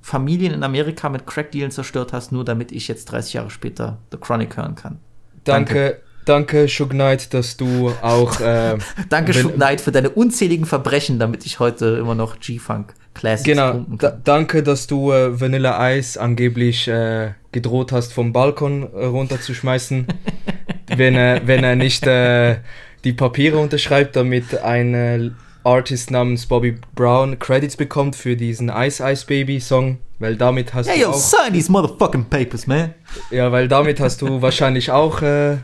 [0.00, 4.18] Familien in Amerika mit Crack-Dealen zerstört hast, nur damit ich jetzt 30 Jahre später The
[4.18, 4.98] Chronic hören kann.
[5.44, 8.40] Danke, danke, Shug Knight, dass du auch.
[8.40, 13.44] Äh, Danke, Shug Knight, für deine unzähligen Verbrechen, damit ich heute immer noch G-Funk Classics
[13.44, 19.04] Genau, da, danke, dass du äh, Vanilla Ice angeblich äh, gedroht hast, vom Balkon äh,
[19.04, 20.06] runterzuschmeißen,
[20.96, 22.56] wenn, er, wenn er nicht äh,
[23.04, 29.24] die Papiere unterschreibt, damit ein Artist namens Bobby Brown Credits bekommt für diesen Ice Ice
[29.26, 32.94] Baby Song, weil damit hast Hey, du yo, auch, sign these motherfucking papers, man.
[33.30, 35.54] ja, weil damit hast du wahrscheinlich auch äh,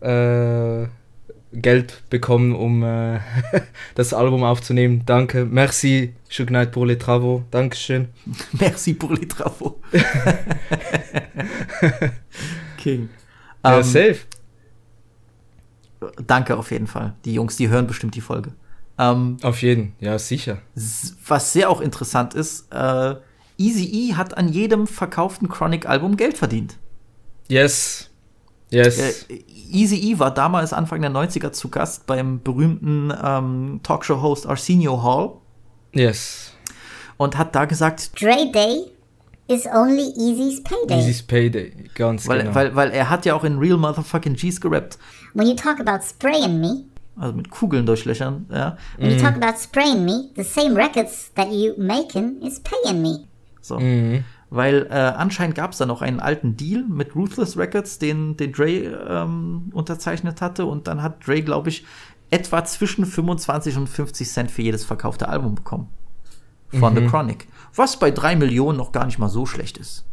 [0.00, 0.86] äh,
[1.52, 3.18] Geld bekommen, um äh,
[3.94, 5.02] das Album aufzunehmen.
[5.06, 8.08] Danke, merci, Shug Knight pour les travaux, Dankeschön.
[8.52, 9.80] Merci pour les travaux.
[12.76, 13.08] King.
[13.64, 14.18] Ja, Ähm, safe.
[16.26, 17.14] Danke auf jeden Fall.
[17.24, 18.52] Die Jungs, die hören bestimmt die Folge.
[18.98, 20.58] Ähm, Auf jeden, ja, sicher.
[21.26, 23.14] was sehr auch interessant ist, äh,
[23.56, 26.76] Easy E hat an jedem verkauften Chronic-Album Geld verdient.
[27.48, 28.10] Yes.
[28.70, 29.24] Yes.
[29.28, 35.02] Äh, Easy E war damals Anfang der 90er zu Gast beim berühmten ähm, Talkshow-Host Arsenio
[35.02, 35.36] Hall
[35.94, 36.52] yes.
[37.16, 38.90] und hat da gesagt, Dre Day
[39.48, 40.98] is only Easy's payday.
[40.98, 42.54] Easy's Payday, ganz weil, genau.
[42.54, 44.98] weil, weil er hat ja auch in Real Motherfucking G's gerappt,
[45.34, 46.84] When you talk about spraying me,
[47.18, 48.76] also mit Kugeln durchlöchern, ja.
[48.96, 49.16] when Mhm.
[49.16, 53.20] you talk about spraying me, the same records that you making is paying me.
[53.60, 53.78] So.
[53.78, 54.24] Mhm.
[54.50, 58.52] Weil äh, anscheinend gab es da noch einen alten Deal mit Ruthless Records, den, den
[58.52, 60.64] Dre ähm, unterzeichnet hatte.
[60.64, 61.84] Und dann hat Dre, glaube ich,
[62.30, 65.88] etwa zwischen 25 und 50 Cent für jedes verkaufte Album bekommen.
[66.70, 66.98] Von Mhm.
[66.98, 67.48] The Chronic.
[67.74, 70.04] Was bei 3 Millionen noch gar nicht mal so schlecht ist.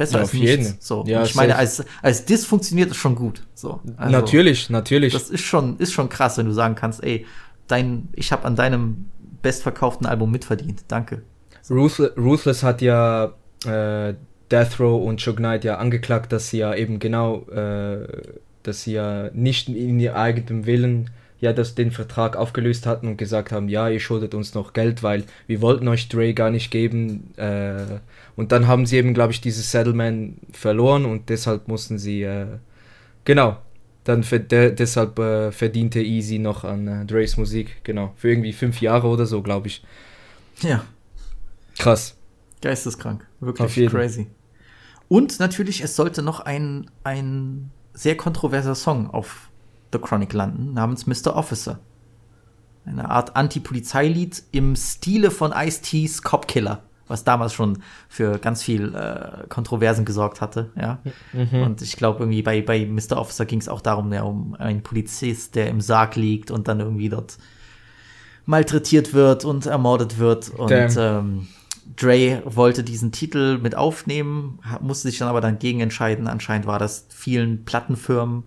[0.00, 0.62] Besser Ja, als auf jeden.
[0.62, 0.86] nichts.
[0.86, 1.04] So.
[1.06, 3.42] Ja, ich meine, als, als Dis funktioniert es schon gut.
[3.54, 3.80] So.
[3.98, 5.12] Also, natürlich, natürlich.
[5.12, 7.26] Das ist schon, ist schon krass, wenn du sagen kannst, ey,
[7.68, 9.10] dein, ich habe an deinem
[9.42, 10.84] bestverkauften Album mitverdient.
[10.88, 11.20] Danke.
[11.68, 13.34] Ruthless, Ruthless hat ja
[13.66, 14.14] äh,
[14.50, 18.06] Death Row und Shug Knight ja angeklagt, dass sie ja eben genau, äh,
[18.62, 21.10] dass sie ja nicht in ihr eigenem Willen
[21.40, 25.02] ja das, den Vertrag aufgelöst hatten und gesagt haben, ja, ihr schuldet uns noch Geld,
[25.02, 27.34] weil wir wollten euch Dre gar nicht geben.
[27.36, 28.00] Äh,
[28.40, 32.46] und dann haben sie eben, glaube ich, dieses Settlement verloren und deshalb mussten sie, äh,
[33.26, 33.58] genau,
[34.04, 38.80] dann de deshalb äh, verdiente Easy noch an äh, Dre's Musik, genau, für irgendwie fünf
[38.80, 39.84] Jahre oder so, glaube ich.
[40.60, 40.86] Ja.
[41.78, 42.16] Krass.
[42.62, 43.26] Geisteskrank.
[43.40, 44.28] Wirklich crazy.
[45.08, 49.50] Und natürlich, es sollte noch ein, ein sehr kontroverser Song auf
[49.92, 51.36] The Chronic landen, namens Mr.
[51.36, 51.78] Officer.
[52.86, 58.94] Eine Art Anti-Polizeilied im Stile von Ice-T's Cop Killer, was damals schon für ganz viel
[58.94, 61.00] äh, Kontroversen gesorgt hatte, ja.
[61.32, 61.62] Mhm.
[61.62, 63.18] Und ich glaube, irgendwie bei, bei Mr.
[63.18, 66.80] Officer ging es auch darum, ja, um einen Polizist, der im Sarg liegt und dann
[66.80, 67.38] irgendwie dort
[68.46, 70.50] malträtiert wird und ermordet wird.
[70.50, 71.48] Und ähm,
[71.96, 76.28] Dre wollte diesen Titel mit aufnehmen, musste sich dann aber dann gegen entscheiden.
[76.28, 78.44] Anscheinend war das vielen Plattenfirmen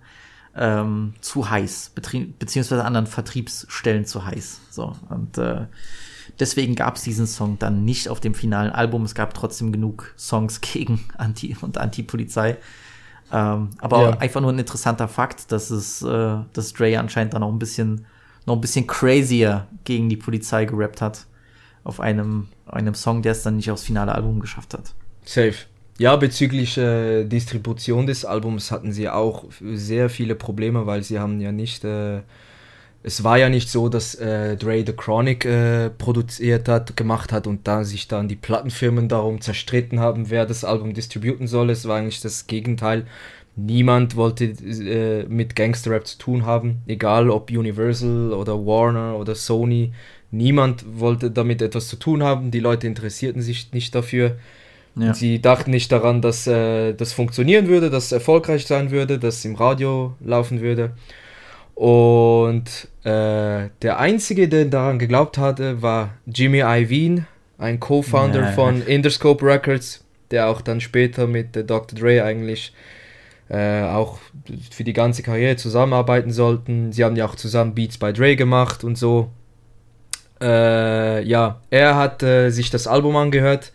[0.56, 4.62] ähm, zu heiß, beziehungsweise anderen Vertriebsstellen zu heiß.
[4.70, 5.68] So, und äh,
[6.40, 9.04] deswegen gab es diesen Song dann nicht auf dem finalen Album.
[9.04, 12.58] Es gab trotzdem genug Songs gegen Anti- und Anti-Polizei.
[13.32, 14.10] Ähm, aber Ja.
[14.10, 17.60] auch einfach nur ein interessanter Fakt, dass es, äh, dass Dre anscheinend dann noch ein
[17.60, 18.06] bisschen,
[18.46, 21.26] noch ein bisschen crazier gegen die Polizei gerappt hat.
[21.84, 24.94] Auf einem, einem Song, der es dann nicht aufs finale Album geschafft hat.
[25.26, 25.56] Safe.
[25.98, 31.40] Ja, bezüglich äh, Distribution des Albums hatten sie auch sehr viele Probleme, weil sie haben
[31.42, 32.22] ja nicht, äh,
[33.04, 37.48] es war ja nicht so, dass äh, Dre The Chronic äh, produziert hat, gemacht hat
[37.48, 41.70] und da sich dann die Plattenfirmen darum zerstritten haben, wer das Album distributen soll.
[41.70, 43.06] Es war eigentlich das Gegenteil.
[43.58, 49.92] Niemand wollte äh, mit Gangsterrap zu tun haben, egal ob Universal oder Warner oder Sony.
[50.32, 52.52] Niemand wollte damit etwas zu tun haben.
[52.52, 54.38] Die Leute interessierten sich nicht dafür.
[54.96, 55.14] Ja.
[55.14, 59.40] Sie dachten nicht daran, dass äh, das funktionieren würde, dass es erfolgreich sein würde, dass
[59.40, 60.94] es im Radio laufen würde.
[61.76, 67.26] Und äh, der Einzige, der daran geglaubt hatte, war Jimmy Iovine,
[67.58, 68.52] ein Co-Founder Ja.
[68.52, 71.98] von Interscope Records, der auch dann später mit äh, Dr.
[71.98, 72.74] Dre eigentlich
[73.50, 74.20] äh, auch
[74.72, 76.92] für die ganze Karriere zusammenarbeiten sollten.
[76.92, 79.30] Sie haben ja auch zusammen Beats bei Dre gemacht und so.
[80.42, 83.72] Äh, ja, er hat äh, sich das Album angehört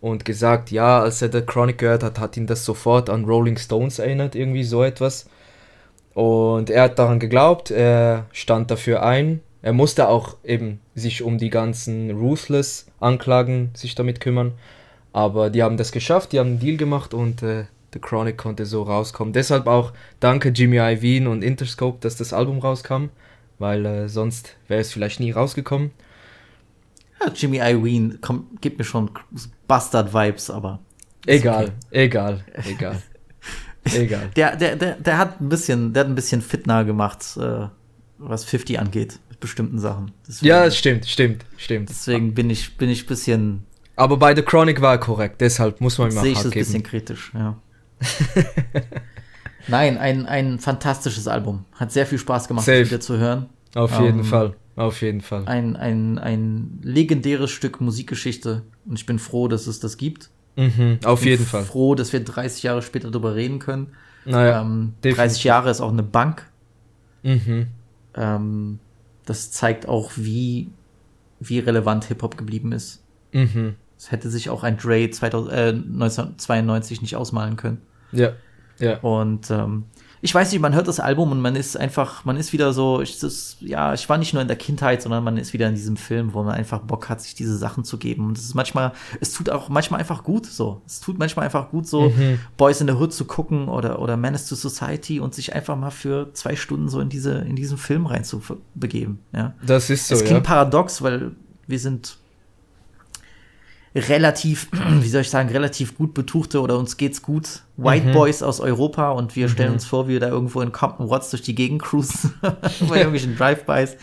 [0.00, 3.56] und gesagt, ja, als er The Chronic gehört hat, hat ihn das sofort an Rolling
[3.56, 5.28] Stones erinnert, irgendwie so etwas.
[6.14, 9.40] Und er hat daran geglaubt, er stand dafür ein.
[9.62, 14.52] Er musste auch eben sich um die ganzen Ruthless-Anklagen sich damit kümmern.
[15.12, 18.66] Aber die haben das geschafft, die haben einen Deal gemacht und äh, The Chronic konnte
[18.66, 19.32] so rauskommen.
[19.32, 23.06] Deshalb auch danke Jimmy Iovine und Interscope, dass das Album rauskam,
[23.58, 25.92] weil äh, sonst wäre es vielleicht nie rausgekommen.
[27.20, 29.10] Ja, Jimmy Iovine kommt, gibt mir schon
[29.68, 30.80] Bastard-Vibes, aber.
[31.26, 31.72] Egal, okay.
[31.90, 32.70] egal, egal.
[32.70, 33.02] egal.
[34.36, 37.66] Der, der, der, der hat ein bisschen, der hat ein bisschen fitner gemacht, äh,
[38.18, 40.12] was 50 angeht, mit bestimmten Sachen.
[40.26, 41.88] Deswegen, Ja, es stimmt, stimmt, stimmt.
[41.90, 43.64] deswegen bin ich, bin ich ein bisschen,
[43.96, 46.52] Aber bei The Chronic war er korrekt, deshalb muss man ihm sehe ich auch das
[46.52, 47.56] ein bisschen kritisch, ja.
[49.68, 51.64] Nein, ein, ein fantastisches Album.
[51.72, 52.80] Hat sehr viel Spaß gemacht, Safe.
[52.80, 53.48] das wieder zu hören.
[53.74, 55.46] Auf jeden Ähm, Fall, auf jeden Fall.
[55.46, 60.30] Ein, ein, ein legendäres Stück Musikgeschichte und ich bin froh, dass es das gibt.
[60.56, 61.64] Mhm, auf ich bin jeden Fall.
[61.64, 63.88] froh, dass wir 30 Jahre später darüber reden können.
[64.24, 65.16] Naja, ähm, definitiv.
[65.16, 66.48] 30 Jahre ist auch eine Bank.
[67.22, 67.66] Mhm.
[68.14, 68.78] Ähm,
[69.24, 70.70] das zeigt auch, wie,
[71.40, 73.02] wie relevant Hip-Hop geblieben ist.
[73.32, 73.74] Mhm.
[73.96, 77.80] Das hätte sich auch ein Dre 2000, äh, 1992 nicht ausmalen können.
[78.12, 78.32] Ja,
[78.78, 78.98] ja.
[78.98, 79.84] Und ähm,
[80.24, 83.02] ich weiß nicht, man hört das Album und man ist einfach, man ist wieder so,
[83.02, 85.74] ich, das, ja, ich war nicht nur in der Kindheit, sondern man ist wieder in
[85.74, 88.28] diesem Film, wo man einfach Bock hat, sich diese Sachen zu geben.
[88.28, 90.80] Und es ist manchmal, es tut auch manchmal einfach gut so.
[90.86, 92.38] Es tut manchmal einfach gut, so Mhm.
[92.56, 95.90] Boys in the Hood zu gucken oder, oder Menace to Society und sich einfach mal
[95.90, 98.40] für zwei Stunden so in diese, in diesen Film rein zu
[98.74, 99.18] begeben.
[99.34, 99.52] Ja.
[99.66, 100.54] Das ist so, Es klingt ja.
[100.54, 101.32] paradox, weil
[101.66, 102.16] wir sind
[103.94, 104.68] relativ,
[105.00, 107.62] wie soll ich sagen, relativ gut betuchte oder uns geht's gut.
[107.76, 108.12] White Mhm.
[108.12, 109.74] Boys aus Europa und wir stellen Mhm.
[109.74, 112.50] uns vor, wie wir da irgendwo in Compton Watts durch die Gegend cruisen bei
[112.98, 113.96] irgendwelchen Drive-Bys.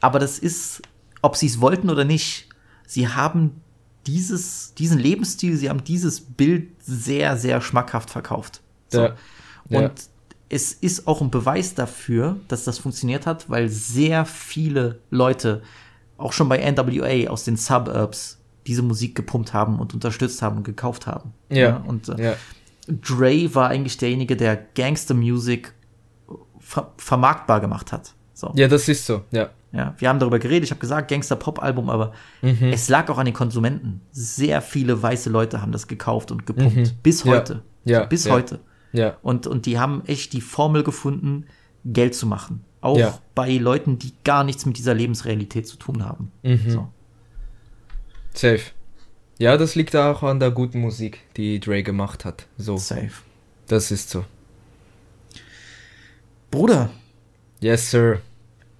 [0.00, 0.82] Aber das ist,
[1.22, 2.48] ob sie es wollten oder nicht,
[2.86, 3.60] sie haben
[4.06, 8.60] dieses, diesen Lebensstil, sie haben dieses Bild sehr, sehr schmackhaft verkauft.
[8.88, 9.02] So.
[9.02, 9.14] Ja.
[9.68, 9.90] Und Ja.
[10.48, 15.62] es ist auch ein Beweis dafür, dass das funktioniert hat, weil sehr viele Leute,
[16.16, 20.62] auch schon bei NWA aus den Suburbs, diese Musik gepumpt haben und unterstützt haben und
[20.64, 21.32] gekauft haben.
[21.50, 21.76] Ja.
[21.86, 22.34] und äh, Ja.
[22.88, 25.72] Dre war eigentlich derjenige, der Gangster-Music
[26.58, 28.14] ver vermarktbar gemacht hat.
[28.34, 28.52] So.
[28.54, 29.50] Ja, das ist so, ja.
[29.72, 32.12] Ja, wir haben darüber geredet, ich habe gesagt, Gangster-Pop-Album, aber
[32.42, 32.72] Mhm.
[32.72, 34.00] es lag auch an den Konsumenten.
[34.10, 36.76] Sehr viele weiße Leute haben das gekauft und gepumpt.
[36.76, 36.90] Mhm.
[37.04, 37.32] Bis Ja.
[37.32, 37.62] heute.
[37.84, 38.32] Ja, So, bis ja.
[38.32, 38.60] heute.
[38.92, 39.16] Ja.
[39.22, 41.44] Und, und die haben echt die Formel gefunden,
[41.84, 42.64] Geld zu machen.
[42.80, 43.18] Auch Ja.
[43.36, 46.32] bei Leuten, die gar nichts mit dieser Lebensrealität zu tun haben.
[46.42, 46.70] Mhm.
[46.70, 46.88] So.
[48.34, 48.60] Safe.
[49.38, 52.46] Ja, das liegt auch an der guten Musik, die Dre gemacht hat.
[52.58, 52.76] So.
[52.76, 53.10] Safe.
[53.68, 54.24] Das ist so.
[56.50, 56.90] Bruder,
[57.60, 58.20] Yes, Sir.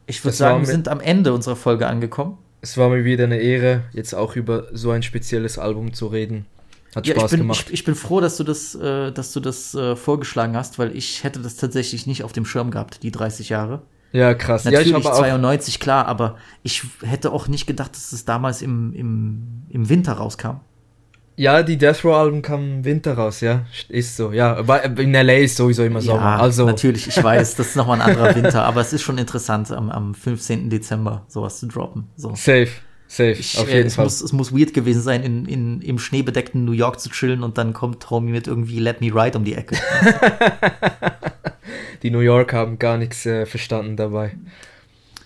[0.06, 2.38] ich würde sagen, wir sind am Ende unserer Folge angekommen.
[2.62, 6.46] Es war mir wieder eine Ehre, jetzt auch über so ein spezielles Album zu reden.
[6.94, 7.66] Hat Ja, Spaß ich bin, gemacht.
[7.68, 10.96] Ich, ich bin froh, dass du das, äh, dass du das äh, vorgeschlagen hast, weil
[10.96, 13.82] ich hätte das tatsächlich nicht auf dem Schirm gehabt, die 30 Jahre.
[14.12, 14.64] Ja, krass.
[14.64, 18.24] Ja, ich Natürlich habe auch- 92, klar, aber ich hätte auch nicht gedacht, dass es
[18.24, 20.60] damals im, im, im Winter rauskam.
[21.36, 23.64] Ja, die Death Row Alben kamen im Winter raus, ja.
[23.88, 24.56] Ist so, ja.
[24.56, 26.20] Aber in LA ist sowieso immer Sommer.
[26.20, 29.16] Ja, also, natürlich, ich weiß, das ist nochmal ein anderer Winter, aber es ist schon
[29.16, 30.68] interessant, am, am 15.
[30.68, 32.08] Dezember sowas zu droppen.
[32.16, 32.30] So.
[32.34, 32.68] Safe,
[33.06, 34.04] safe, Ich, auf äh, jeden es, Fall.
[34.04, 37.56] muss, es muss weird gewesen sein, in, in, im schneebedeckten New York zu chillen und
[37.56, 39.76] dann kommt Homie mit irgendwie Let Me Ride um die Ecke.
[42.02, 44.36] Die New York haben gar nichts äh, verstanden dabei.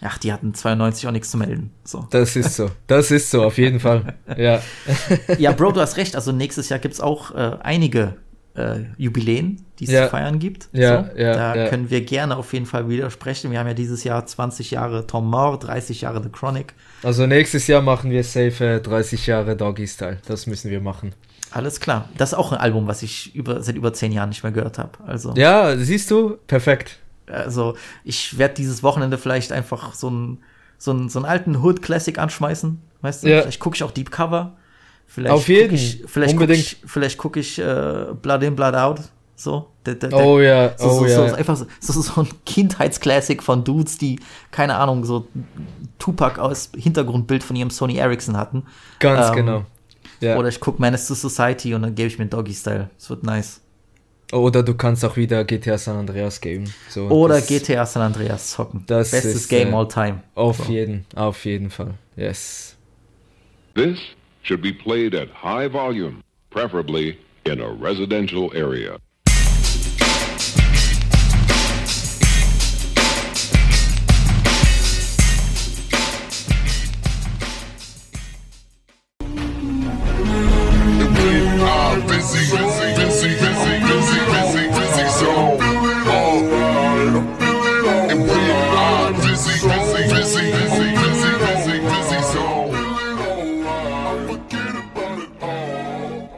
[0.03, 1.71] Ach, die hatten 92 auch nichts zu melden.
[1.85, 2.07] So.
[2.11, 2.71] Das ist so.
[2.87, 4.15] Das ist so, auf jeden Fall.
[4.37, 4.61] Ja.
[5.39, 6.15] ja, Bro, du hast recht.
[6.15, 8.17] Also nächstes Jahr gibt es auch äh, einige
[8.55, 10.05] äh, Jubiläen, die es Ja.
[10.05, 10.69] zu feiern gibt.
[10.73, 11.19] Ja, so.
[11.19, 11.69] ja, Da ja.
[11.69, 13.51] können wir gerne auf jeden Fall widersprechen.
[13.51, 16.75] Wir haben ja dieses Jahr 20 Jahre Tom Moore, 30 Jahre The Chronic.
[17.03, 20.19] Also nächstes Jahr machen wir safe äh, 30 Jahre Doggy Style.
[20.27, 21.15] Das müssen wir machen.
[21.55, 22.09] Alles klar.
[22.19, 24.79] Das ist auch ein Album, was ich über, seit über 10 Jahren nicht mehr gehört
[24.79, 24.91] habe.
[25.07, 26.37] Also, Ja, siehst du?
[26.47, 26.99] Perfekt.
[27.27, 27.75] also
[28.05, 30.39] ich werde dieses Wochenende vielleicht einfach so einen
[30.77, 32.83] so einen- so einen alten Hood Classic anschmeißen.
[33.01, 33.29] Weißt du?
[33.31, 33.41] Ja.
[33.43, 34.57] Vielleicht gucke ich auch Deep Cover.
[35.07, 35.69] Vielleicht Auf jeden.
[35.71, 36.67] guck Ich, vielleicht gucke Unbedingt.
[36.67, 39.01] ich, vielleicht guck ich äh, Blood In, Blood Out.
[39.37, 39.69] So.
[39.87, 41.29] Der, der, Oh ja, so, oh so, ja.
[41.29, 44.19] So, einfach so, so, so ein Kindheitsklassik von Dudes, die,
[44.51, 45.27] keine Ahnung, so
[45.99, 48.65] Tupac als Hintergrundbild von ihrem Sony Ericsson hatten.
[48.99, 49.65] Ganz Ähm, genau.
[50.25, 50.37] Ja.
[50.39, 52.91] Oder ich gucke Menace to Society und dann gebe ich mir Doggy Style.
[52.99, 53.61] Das wird nice.
[54.33, 56.73] Oder du kannst auch wieder GTA San Andreas geben.
[56.89, 58.83] So, Oder das- GTA San Andreas zocken.
[58.87, 60.23] Das Bestes ist, Game äh, all time.
[60.35, 60.73] Auf So.
[60.73, 61.95] jeden, auf jeden Fall.
[62.17, 62.75] Yes.
[63.75, 63.99] This
[64.43, 68.97] should be played at high volume, preferably in a residential area.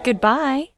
[0.06, 0.75] Goodbye.